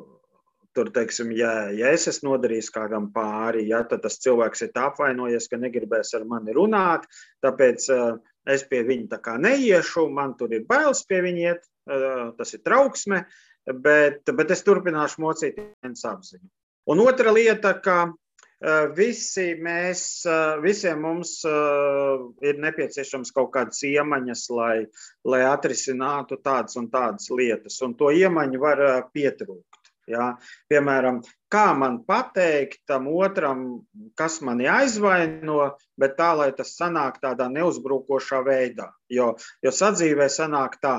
Tur, 0.76 0.90
teiksim, 0.92 1.30
ja, 1.32 1.70
ja 1.72 1.94
es 1.96 2.10
esmu 2.12 2.34
nodarījis 2.34 2.68
kādam 2.76 3.08
pāri, 3.16 3.70
ja, 3.70 3.80
tad 3.88 4.02
tas 4.04 4.20
cilvēks 4.20 4.66
ir 4.66 4.74
apvainojies, 4.76 5.48
ka 5.48 5.60
negribēs 5.62 6.12
ar 6.18 6.26
mani 6.28 6.52
runāt. 6.58 7.06
Tāpēc 7.46 7.86
uh, 7.96 8.18
Es 8.46 8.64
pie 8.70 8.84
viņa 8.86 9.38
neiešu, 9.42 10.06
man 10.14 10.36
tur 10.38 10.54
ir 10.54 10.68
bailes 10.70 11.02
pie 11.10 11.22
viņa 11.26 11.42
iet, 11.42 11.64
tas 12.38 12.54
ir 12.54 12.62
trauksme, 12.62 13.24
bet, 13.82 14.22
bet 14.38 14.52
es 14.54 14.62
turpināšu 14.64 15.22
mocīt 15.22 15.58
viens 15.58 16.06
apziņu. 16.06 16.46
Un 16.94 17.02
otra 17.02 17.34
lieta, 17.34 17.74
ka 17.82 18.14
visi 18.94 19.48
mēs, 19.58 20.04
visiem 20.62 21.02
mums 21.02 21.40
ir 21.46 22.62
nepieciešams 22.62 23.34
kaut 23.34 23.50
kādas 23.58 23.82
iemaņas, 23.90 24.46
lai, 24.54 24.86
lai 25.26 25.42
atrisinātu 25.50 26.38
tādas 26.46 26.78
un 26.78 26.92
tādas 26.94 27.32
lietas, 27.34 27.82
un 27.82 27.98
to 27.98 28.14
iemaņu 28.14 28.62
var 28.62 28.86
pietrūkt. 29.10 29.85
Ja? 30.10 30.36
Piemēram, 30.70 31.22
kā 31.52 31.66
man 31.78 32.00
pateikt 32.06 32.84
tam 32.90 33.08
otram, 33.12 33.66
kas 34.20 34.40
mani 34.46 34.70
aizvaino, 34.70 35.76
bet 36.00 36.16
tā, 36.20 36.32
lai 36.38 36.52
tas 36.58 36.76
sanāk 36.78 37.20
tādā 37.24 37.50
neuzbrukošā 37.52 38.42
veidā. 38.46 38.92
Jo, 39.10 39.34
jo 39.66 39.74
sadzīvē 39.74 40.30
sanāk 40.32 40.80
tā, 40.84 40.98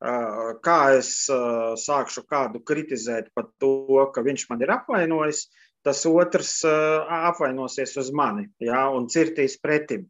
kā 0.00 0.78
es 0.96 1.10
sākšu 1.28 2.24
kādu 2.28 2.62
kritizēt 2.64 3.28
par 3.36 3.50
to, 3.60 4.06
ka 4.14 4.24
viņš 4.24 4.46
man 4.48 4.62
ir 4.64 4.72
apvainojis, 4.72 5.48
tas 5.84 6.04
otrs 6.08 6.60
apvainosies 6.64 7.96
uz 8.00 8.10
mani 8.12 8.48
ja? 8.60 8.88
un 8.88 9.08
cirtīs 9.12 9.60
pretim. 9.60 10.08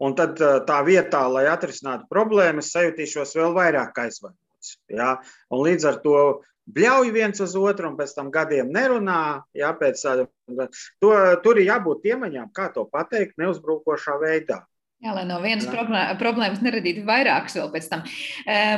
Un 0.00 0.14
tad 0.16 0.40
tā 0.40 0.78
vietā, 0.86 1.26
lai 1.28 1.44
atrisinātu 1.52 2.08
problēmu, 2.08 2.64
es 2.64 2.72
sajutīšos 2.72 3.34
vēl 3.36 3.52
vairāk 3.52 3.98
aizvainots. 4.00 4.78
Ja? 4.88 5.18
Un 5.52 5.66
līdz 5.66 5.88
ar 5.90 5.98
to 6.00 6.22
bļauj 6.68 7.12
viens 7.14 7.40
uz 7.40 7.54
otru 7.58 7.90
un 7.90 7.96
pēc 7.98 8.14
tam 8.16 8.30
gadiem 8.34 8.70
nerunā. 8.74 9.42
Jā, 9.56 9.72
pēc, 9.78 10.02
to, 11.02 11.12
tur 11.44 11.60
ir 11.60 11.70
jābūt 11.70 12.10
iemaņām, 12.12 12.50
kā 12.56 12.70
to 12.74 12.86
pateikt, 12.90 13.38
neuzbrukošā 13.40 14.18
veidā. 14.22 14.62
Jā, 15.00 15.14
lai 15.16 15.22
no 15.24 15.38
vienas 15.40 15.64
problēmas 16.20 16.58
neradītu 16.60 17.06
vairākas 17.08 17.54
vēl 17.56 17.70
pēc 17.72 17.86
tam. 17.88 18.02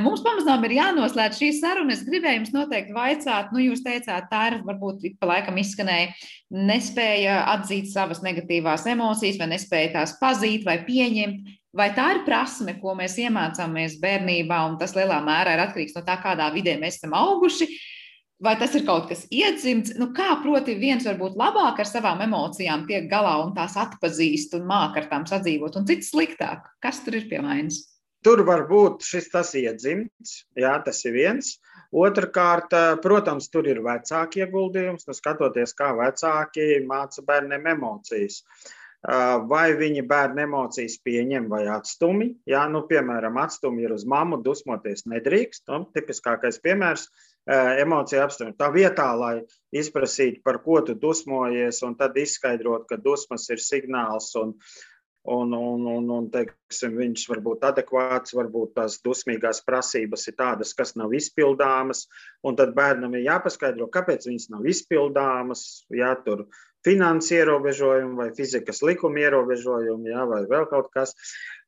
Mums 0.05 0.21
pamazām 0.23 0.63
ir 0.69 0.77
jānoslēdz 0.77 1.41
šī 1.41 1.49
saruna. 1.57 1.97
Es 1.97 2.05
gribēju 2.07 2.39
jums 2.39 2.53
noteikti 2.55 2.95
vaicāt, 2.95 3.51
nu, 3.51 3.59
jūs 3.65 3.83
teicāt, 3.83 4.29
tā 4.31 4.43
ir 4.53 4.61
varbūt 4.63 5.03
pa 5.19 5.33
laikam 5.33 5.59
izskanēja, 5.59 6.13
nespēja 6.71 7.41
atzīt 7.57 7.91
savas 7.91 8.23
negatīvās 8.23 8.87
emocijas, 8.93 9.41
vai 9.41 9.51
nespēja 9.57 9.97
tās 9.97 10.15
pazīt 10.21 10.63
vai 10.69 10.79
pieņemt. 10.87 11.51
Vai 11.75 11.89
tā 11.97 12.07
ir 12.15 12.23
prasme, 12.27 12.77
ko 12.79 12.95
mēs 12.95 13.17
iemācāmies 13.19 13.99
bērnībā, 13.99 14.61
un 14.69 14.79
tas 14.79 14.95
lielā 14.95 15.19
mērā 15.27 15.57
ir 15.57 15.65
atkarīgs 15.65 15.97
no 15.97 16.05
tā, 16.07 16.21
kādā 16.23 16.53
vidē 16.55 16.77
mēs 16.79 17.01
esam 17.01 17.17
auguši, 17.19 17.67
vai 18.43 18.57
tas 18.61 18.75
ir 18.79 18.85
kaut 18.89 19.09
kas 19.11 19.25
iedzimts? 19.33 19.95
Nu, 20.01 20.11
kā, 20.17 20.33
proti, 20.43 20.75
viens 20.81 21.07
varbūt 21.09 21.39
labāk 21.39 21.81
ar 21.83 21.89
savām 21.89 22.25
emocijām 22.27 22.87
tiek 22.89 23.09
galā 23.11 23.39
un 23.45 23.55
tās 23.57 23.79
atpazīst 23.81 24.57
un 24.59 24.67
māk 24.69 24.99
ar 25.01 25.09
tām 25.13 25.27
sadzīvot, 25.31 25.79
un 25.79 25.89
cits 25.89 26.13
sliktāk? 26.13 26.67
Kas 26.83 27.03
tur 27.07 27.19
ir 27.21 27.29
pie 27.31 27.41
vainas? 27.45 27.85
Tur 28.23 28.45
var 28.47 28.69
būt 28.69 29.03
šis 29.03 29.33
tas 29.33 29.55
iedzimts, 29.59 30.45
jā, 30.59 30.77
tas 30.85 31.01
ir 31.09 31.17
viens. 31.17 31.57
Otrakārt, 31.93 32.73
protams, 33.03 33.51
tur 33.53 33.67
ir 33.69 33.83
vecāki 33.85 34.45
ieguldījums, 34.45 35.09
nu, 35.09 35.17
skatoties, 35.17 35.75
kā 35.77 35.91
vecāki 35.99 36.79
māca 36.87 37.25
bērniem 37.27 37.67
emocijas. 37.75 38.39
Uh, 38.43 38.71
vai 39.51 39.75
viņi 39.75 40.05
bērnu 40.07 40.45
emocijas 40.45 40.99
pieņem 41.03 41.49
vai 41.51 41.67
atstumi. 41.67 42.37
Jā, 42.47 42.69
nu, 42.71 42.85
piemēram, 42.87 43.39
atstumi 43.43 43.83
ir 43.83 43.93
uz 43.93 44.05
mammu, 44.07 44.39
dusmoties 44.43 45.07
nedrīkst. 45.11 45.67
Nu, 45.69 45.89
tipiskākais 45.95 46.61
piemērs- 46.63 47.09
emocija 47.47 48.25
apstumi. 48.27 48.55
Tā 48.59 48.71
vietā, 48.75 49.09
lai 49.19 49.43
izprasītu, 49.75 50.43
par 50.45 50.61
ko 50.63 50.81
tu 50.87 50.95
dusmojies, 50.95 51.83
un 51.87 51.97
tad 51.99 52.17
izskaidrot, 52.17 52.87
ka 52.89 52.97
dusmas 53.03 53.49
ir 53.51 53.63
signāls 53.63 54.31
un, 54.39 54.55
un, 55.25 55.55
un, 55.55 55.87
un, 55.87 56.11
un 56.11 56.29
teiksim, 56.31 56.97
viņš 56.99 57.29
var 57.31 57.41
būt 57.43 57.65
adekvāts, 57.67 58.35
varbūt 58.39 58.75
tās 58.79 59.01
dusmīgās 59.03 59.63
prasības 59.67 60.29
ir 60.29 60.37
tādas, 60.39 60.75
kas 60.79 60.95
nav 60.99 61.15
izpildāmas, 61.15 62.07
tad 62.59 62.75
bērnam 62.79 63.15
ir 63.19 63.27
jāpaskaidro, 63.27 63.91
kāpēc 63.91 64.29
viņas 64.31 64.51
nav 64.55 64.69
izpildāmas. 64.71 65.65
Jā, 65.95 66.15
tur 66.27 66.47
finanses 66.87 67.35
ierobežojumi 67.39 68.19
vai 68.19 68.31
fizikas 68.39 68.83
likuma 68.87 69.23
ierobežojumi, 69.23 70.15
jā, 70.15 70.27
vai 70.31 70.45
vēl 70.51 70.71
kaut 70.71 70.91
kas. 70.95 71.15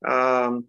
Um, 0.03 0.65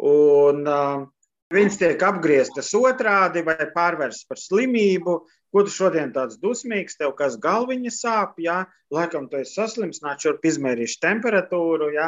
un, 0.00 0.64
uh, 0.64 1.08
Viņas 1.52 1.78
tiek 1.80 2.02
apgrieztas 2.06 2.72
otrādi 2.78 3.44
vai 3.46 3.68
pārvērstas 3.74 4.28
par 4.28 4.40
slimību. 4.40 5.22
Ko 5.52 5.60
tu 5.66 5.68
šodien 5.68 6.14
tāds 6.14 6.38
dusmīgs, 6.40 6.94
tev 6.96 7.10
kas 7.18 7.34
galviņa 7.36 7.90
sāp, 7.92 8.38
jā, 8.40 8.62
laikam 8.94 9.26
tu 9.28 9.36
esi 9.36 9.52
saslims, 9.58 10.00
nāc 10.00 10.24
šurp 10.24 10.46
izmērīšu 10.48 10.96
temperatūru, 11.02 11.90
jā, 11.92 12.06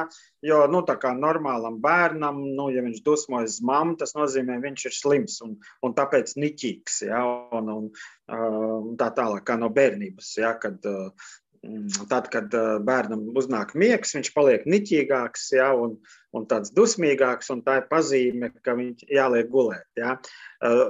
jo, 0.49 0.62
nu, 0.72 0.80
tā 0.88 0.97
kā 1.03 1.12
normālam 1.12 1.76
bērnam, 1.84 2.40
nu, 2.57 2.70
ja 2.72 2.80
viņš 2.86 3.05
dusmojas 3.05 3.59
mammu, 3.61 3.99
tas 4.01 4.16
nozīmē, 4.16 4.57
viņš 4.64 4.86
ir 4.88 4.97
slims 4.97 5.36
un, 5.45 5.59
un 5.84 5.97
tāpēc 5.99 6.32
niķīgs, 6.40 7.03
jā, 7.11 7.20
un, 7.61 7.68
un 7.74 7.92
uh, 7.92 8.90
tā 8.97 9.12
tālāk 9.20 9.45
kā 9.45 9.61
no 9.61 9.68
bērnības, 9.76 10.32
jā, 10.40 10.57
kad 10.64 10.88
uh, 10.88 11.28
Mm, 11.64 11.88
tad, 12.11 12.28
kad 12.32 12.53
bērnam 12.84 13.30
uznāk 13.38 13.72
miegs, 13.78 14.12
viņš 14.16 14.30
paliek 14.34 14.66
niķīgāks 14.68 15.47
ja, 15.57 15.70
un, 15.78 15.97
un 16.35 16.47
tāds 16.51 16.72
dusmīgāks, 16.74 17.51
un 17.55 17.62
tā 17.66 17.80
ir 17.80 17.91
pazīme, 17.91 18.51
ka 18.64 18.76
viņš 18.78 19.07
jāliek 19.12 19.51
gulēt. 19.53 19.87
Ja. 19.99 20.16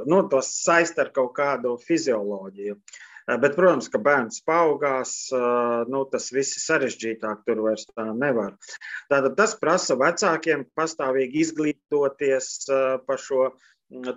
Nu, 0.08 0.22
tas 0.30 0.52
saist 0.62 1.00
ar 1.02 1.12
kaut 1.14 1.34
kādu 1.38 1.76
fizioloģiju. 1.82 2.78
Bet, 3.24 3.54
protams, 3.56 3.86
ka 3.88 3.96
bērns 4.04 4.42
paaugās, 4.44 5.14
nu, 5.88 6.02
tas 6.12 6.26
viss 6.34 6.58
ir 6.58 6.64
sarežģītāk, 6.66 7.46
tur 7.46 7.62
vairs 7.64 7.86
tā 7.88 8.10
nevar. 8.12 8.58
Tātad 9.12 9.38
tas 9.38 9.54
prasa 9.60 9.96
vecākiem 9.96 10.66
pastāvīgi 10.76 11.40
izglītoties 11.46 12.50
par 13.06 13.22
šo 13.22 13.46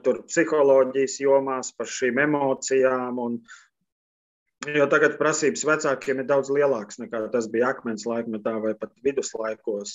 tur, 0.04 0.26
psiholoģijas 0.28 1.22
jomās, 1.24 1.72
par 1.78 1.88
šīm 1.92 2.20
emocijām 2.26 3.24
un, 3.24 3.40
Jo 4.66 4.88
tagad 4.90 5.20
prasības 5.20 5.62
vecākiem 5.68 6.24
ir 6.24 6.26
daudz 6.28 6.50
lielākas 6.52 6.98
nekā 7.00 7.22
tas 7.32 7.46
bija 7.54 7.70
akmens 7.76 8.08
laikmetā 8.10 8.56
vai 8.64 8.74
pat 8.80 8.90
viduslaikos. 9.06 9.92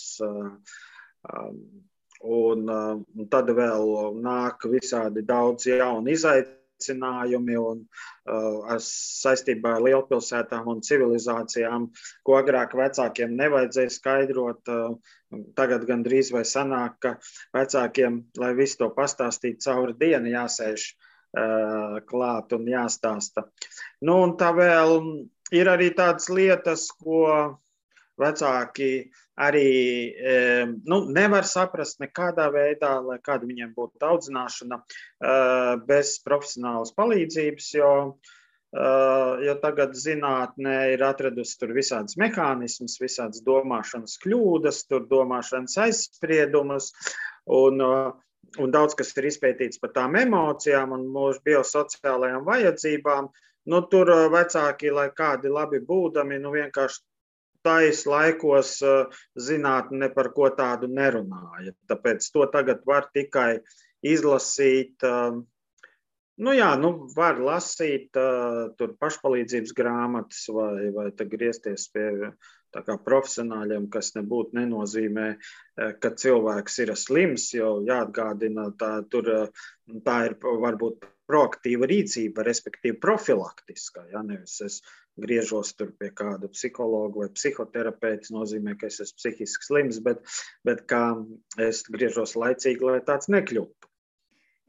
Un, 2.22 2.68
un 2.70 3.28
tad 3.30 3.50
vēl 3.50 3.88
nāk 4.22 4.66
visādi 4.70 5.24
daudz 5.26 5.66
jaunu 5.66 6.12
izaicinājumu, 6.12 7.62
un 7.72 7.80
uh, 7.82 8.76
saistībā 8.86 9.76
ar 9.76 9.82
lielpilsētām 9.88 10.68
un 10.70 10.82
civilizācijām, 10.86 11.88
ko 12.22 12.38
agrāk 12.38 12.76
vecākiem 12.78 13.34
nevajadzēja 13.38 13.94
skaidrot. 13.96 14.70
Uh, 14.70 15.18
tagad 15.58 15.86
gandrīz 15.88 16.30
vai 16.34 16.44
sanāk, 16.46 16.98
ka 17.02 17.16
vecākiem, 17.56 18.20
lai 18.38 18.52
visu 18.58 18.82
to 18.82 18.90
pastāstītu 18.94 19.64
cauri 19.66 19.96
dienu, 19.98 20.30
jāsēž 20.36 20.86
uh, 20.92 21.98
klāt 22.06 22.54
un 22.54 22.70
jāstāsta. 22.70 23.48
Nu, 24.04 24.20
un 24.28 24.36
tā 24.38 24.52
vēl 24.54 24.98
ir 25.58 25.72
arī 25.74 25.90
tādas 25.96 26.30
lietas, 26.30 26.86
ko 27.02 27.58
vecāki 28.20 28.90
arī 29.40 29.68
nu, 30.84 30.98
nevar 31.08 31.48
saprast 31.48 32.02
nekādā 32.02 32.50
veidā, 32.52 32.98
lai 33.00 33.18
kāda 33.24 33.48
viņiem 33.48 33.72
būtu 33.76 34.04
audzināšana 34.04 34.82
bez 35.88 36.18
profesionālas 36.26 36.94
palīdzības, 36.98 37.72
jo 37.78 37.92
jo 38.72 39.54
tagad 39.60 39.92
zinātnē 39.92 40.94
ir 40.94 41.02
atradusi 41.04 41.58
tur 41.60 41.74
visādas 41.76 42.16
mehānismus, 42.16 42.96
visādas 43.02 43.42
domāšanas 43.44 44.16
kļūdas, 44.22 44.86
tur 44.88 45.04
domāšanas 45.10 45.76
aizspriedumus. 45.84 46.92
Un, 47.52 47.82
un 47.82 48.72
daudz 48.72 48.96
kas 48.96 49.12
ir 49.16 49.28
izpētīts 49.28 49.80
par 49.82 49.92
tām 49.92 50.16
emocijām 50.16 50.94
un 50.96 51.04
mūsu 51.12 51.44
biosociālajām 51.44 52.46
vajadzībām. 52.48 53.28
Nu, 53.68 53.78
tur 53.92 54.08
vecāki, 54.32 54.90
lai 54.90 55.10
kādi 55.14 55.52
labi 55.52 55.78
būdami, 55.86 56.40
nu, 56.42 56.50
vienkārši 56.56 57.04
tais 57.66 58.04
laikos 58.08 58.76
zinātne 59.38 60.10
par 60.14 60.32
ko 60.36 60.50
tādu 60.56 60.90
nerunāja. 60.90 61.74
Tāpēc 61.90 62.28
to 62.34 62.46
tagad 62.52 62.82
var 62.86 63.08
tikai 63.14 63.60
izlasīt. 64.02 65.04
Nu, 66.42 66.54
jā, 66.56 66.72
nu, 66.80 66.94
var 67.14 67.38
lasīt 67.38 68.10
tur 68.78 68.96
pašpalīdzības 68.98 69.76
grāmatas 69.78 70.48
vai, 70.50 70.90
vai 70.94 71.10
griezties 71.12 71.86
pie 71.92 72.32
profesionāļiem, 72.80 73.88
kas 73.92 74.14
nebūtu 74.16 74.56
nenozīmē, 74.56 75.28
ka 76.00 76.10
cilvēks 76.16 76.78
ir 76.86 76.94
slims, 76.96 77.50
jo 77.54 77.82
jāatgādina, 77.86 78.70
tā, 78.80 79.02
tur, 79.12 79.52
tā 80.06 80.16
ir 80.26 80.38
varbūt 80.40 81.04
proaktīva 81.28 81.86
rīcība, 81.86 82.44
respektīvi 82.44 82.98
profilaktiskā. 83.00 84.08
Ja? 84.12 84.22
Nevis 84.26 84.60
es 84.64 84.80
griežos 85.20 85.72
pie 85.78 86.10
kāda 86.16 86.48
psihologa 86.52 87.24
vai 87.24 87.28
psihoterapeita, 87.34 88.24
tas 88.24 88.34
nozīmē, 88.34 88.76
ka 88.80 88.88
es 88.88 89.00
esmu 89.04 89.20
psihiski 89.20 89.68
slims, 89.68 90.00
bet, 90.04 90.22
bet 90.64 90.84
kā 90.90 91.04
es 91.60 91.82
griežos 91.92 92.36
laicīgi, 92.38 92.84
lai 92.88 93.00
tāds 93.04 93.28
nekļūtu. 93.32 93.91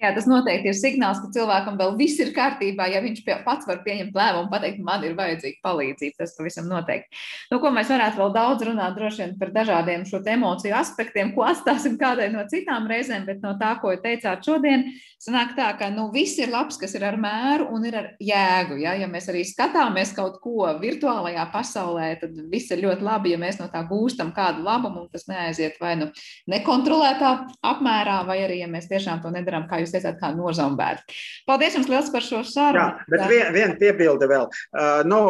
Jā, 0.02 0.10
tas 0.12 0.26
noteikti 0.28 0.68
ir 0.68 0.76
signāls, 0.76 1.20
ka 1.22 1.30
cilvēkam 1.32 1.78
vēl 1.80 1.94
viss 2.00 2.20
ir 2.20 2.34
kārtībā. 2.36 2.90
Ja 2.92 3.00
viņš 3.04 3.22
pats 3.46 3.68
var 3.70 3.84
pieņemt 3.86 4.18
lēmumu, 4.18 4.50
pateikt, 4.52 4.82
man 4.84 5.06
ir 5.06 5.14
vajadzīga 5.16 5.62
palīdzība, 5.64 6.18
tas 6.18 6.34
pavisam 6.36 6.66
noteikti. 6.68 7.22
Nu, 7.54 7.62
ko 7.64 7.72
mēs 7.72 7.92
varētu 7.94 8.20
vēl 8.20 8.34
daudz 8.36 8.66
runāt 8.68 9.00
vien 9.00 9.36
par 9.40 9.54
dažādiem 9.56 10.04
šo 10.10 10.20
emociju 10.34 10.76
aspektiem, 10.76 11.32
ko 11.36 11.46
atstāsim 11.48 11.96
kādai 12.02 12.32
no 12.34 12.44
citām 12.52 12.90
reizēm, 12.90 13.24
bet 13.30 13.40
no 13.46 13.54
tā, 13.62 13.76
ko 13.80 13.94
teicāt 14.02 14.44
šodien, 14.44 14.90
sanāk 15.24 15.54
tā, 15.56 15.70
ka 15.80 15.88
nu, 15.94 16.10
viss 16.12 16.42
ir 16.42 16.52
labs, 16.52 16.76
kas 16.82 16.98
ir 16.98 17.06
ar 17.08 17.16
mēru 17.22 17.70
un 17.72 17.88
ir 17.88 17.96
ar 18.02 18.10
jēgu. 18.20 18.82
Ja, 18.82 18.98
ja 19.00 19.08
mēs 19.08 19.30
arī 19.32 19.46
skatāmies 19.48 20.12
kaut 20.18 20.42
ko 20.44 20.68
virtuālajā 20.82 21.46
pasaulē, 21.54 22.10
tad 22.20 22.36
viss 22.52 22.74
ir 22.76 22.84
ļoti 22.84 23.08
labi, 23.08 23.32
ja 23.38 23.40
mēs 23.40 23.62
no 23.62 23.70
tā 23.72 23.86
gūstam 23.88 24.34
kādu 24.36 24.66
labumu 24.68 25.06
un 25.06 25.10
tas 25.14 25.30
neaiziet 25.32 25.80
vai 25.80 25.96
nu 26.02 26.10
nekontrolētā 26.52 27.34
apmērā, 27.72 28.20
vai 28.28 28.42
arī, 28.44 28.60
ja 28.66 28.72
mēs 28.72 28.92
tiešām 28.92 29.24
to 29.24 29.32
nedaram, 29.32 29.70
kā 29.70 29.83
jūs 29.84 29.94
teicāt, 29.94 30.18
kā 30.22 30.32
nozombēt. 30.36 31.04
Paldies 31.50 31.78
jums 31.78 31.92
liels 31.92 32.12
par 32.14 32.26
šo 32.26 32.42
sarunu. 32.48 32.84
Jā, 32.84 33.08
bet 33.14 33.26
viena 33.32 33.52
vien 33.56 33.76
piebilde 33.80 34.30
vēl. 34.32 34.50
Uh, 34.50 35.02
nu, 35.08 35.22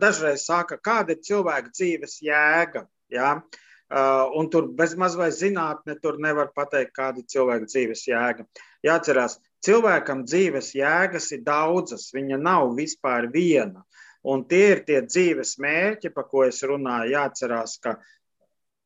dažreiz 0.00 0.46
saka, 0.48 0.78
kāda 0.78 1.16
ir 1.16 1.24
cilvēka 1.26 1.72
dzīves 1.74 2.20
jēga. 2.24 2.86
Jā? 3.12 3.36
Uh, 3.94 4.30
un 4.40 4.48
tur 4.50 4.70
bezmaz 4.74 5.14
vai 5.14 5.28
zinātne 5.34 5.98
tur 6.02 6.16
nevar 6.22 6.48
pateikt, 6.56 6.94
kāda 6.96 7.20
ir 7.20 7.28
cilvēka 7.30 7.68
dzīves 7.68 8.06
jēga. 8.08 8.46
Jāatcerās, 8.84 9.36
cilvēkam 9.64 10.24
dzīves 10.28 10.72
jēgas 10.74 11.30
ir 11.36 11.44
daudzas, 11.44 12.08
viņa 12.16 12.40
nav 12.40 12.72
vispār 12.78 13.28
viena. 13.32 13.84
Un 14.24 14.46
tie 14.48 14.70
ir 14.72 14.82
tie 14.88 15.02
dzīves 15.04 15.58
mērķi, 15.60 16.10
par 16.16 16.26
ko 16.30 16.46
es 16.48 16.62
runāju. 16.64 17.12
Jāatcerās, 17.12 17.76
ka 17.84 17.98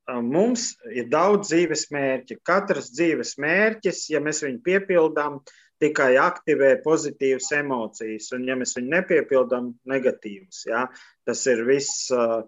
mums 0.09 0.71
ir 0.95 1.09
daudz 1.13 1.51
dzīves 1.51 1.89
mērķi. 1.95 2.39
Katrs 2.47 2.93
dzīves 2.97 3.37
mērķis, 3.43 4.07
ja 4.13 4.23
mēs 4.25 4.43
viņu 4.45 4.63
piepildām, 4.65 5.41
tikai 5.83 6.17
aktivē 6.19 6.79
pozitīvas 6.83 7.53
emocijas, 7.59 8.33
un 8.35 8.49
ja 8.49 8.57
mēs 8.59 8.75
viņu 8.79 8.95
nepiepildām, 8.95 9.75
negatīvas. 9.89 10.65
Ja? 10.71 10.87
Tas 11.29 11.45
ir 11.51 11.67
viss. 11.69 12.09
Uh, 12.15 12.43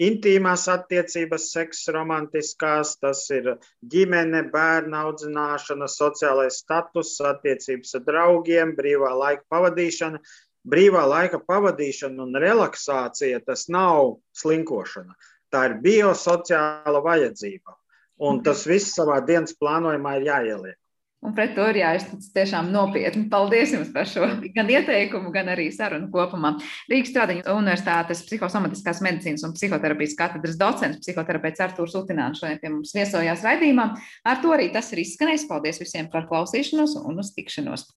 Intīmās 0.00 0.68
attiecības, 0.70 1.48
seks, 1.50 1.80
romantiskās, 1.92 2.92
tas 3.02 3.24
ir 3.34 3.56
ģimene, 3.90 4.44
bērna 4.52 5.00
audzināšana, 5.08 5.88
sociālais 5.90 6.60
status, 6.62 7.16
attiecības 7.26 7.98
ar 7.98 8.04
draugiem, 8.06 8.76
brīvā 8.78 9.10
laika 9.18 9.42
pavadīšana. 9.50 10.22
Brīvā 10.70 11.02
laika 11.10 11.40
pavadīšana 11.42 12.22
un 12.22 12.38
relaksācija 12.38 13.42
tas 13.44 13.66
nav 13.68 14.20
slinkošana. 14.40 15.18
Tā 15.50 15.66
ir 15.68 15.78
biosociāla 15.84 17.02
vajadzība. 17.04 17.76
Un 18.20 18.36
mhm. 18.36 18.44
tas 18.46 18.66
viss 18.68 18.94
savā 18.96 19.20
dienas 19.24 19.56
plānojumā 19.56 20.18
ir 20.20 20.28
jāieliek. 20.28 20.80
Un 21.20 21.34
pret 21.36 21.50
to 21.52 21.66
ir 21.68 21.76
jāiztic 21.82 22.22
tiešām 22.32 22.70
nopietni. 22.72 23.26
Paldies 23.28 23.74
jums 23.74 23.90
par 23.92 24.06
šo 24.08 24.24
gan 24.54 24.70
ieteikumu, 24.72 25.28
gan 25.34 25.50
arī 25.52 25.66
sarunu 25.74 26.08
kopumā. 26.12 26.54
Rīgas 26.88 27.12
Stradiņu 27.12 27.44
Universitātes 27.52 28.22
psihosomatiskās 28.24 29.02
medicīnas 29.04 29.44
un 29.44 29.52
psihoterapijas 29.52 30.16
katedras 30.16 30.56
docents, 30.60 31.02
psihoterapeits 31.04 31.60
Artūrs 31.66 31.98
Utināns 32.00 32.40
šodien 32.40 32.62
pie 32.62 32.72
mums 32.72 32.96
viesojās 32.96 33.44
raidījumā. 33.44 33.90
Ar 34.32 34.40
to 34.40 34.56
arī 34.56 34.70
tas 34.72 34.88
ir 34.94 35.04
izskanējis. 35.04 35.44
Paldies 35.50 35.82
visiem 35.84 36.08
par 36.08 36.24
klausīšanos 36.30 36.96
un 37.04 37.20
uz 37.20 37.34
tikšanos! 37.36 37.84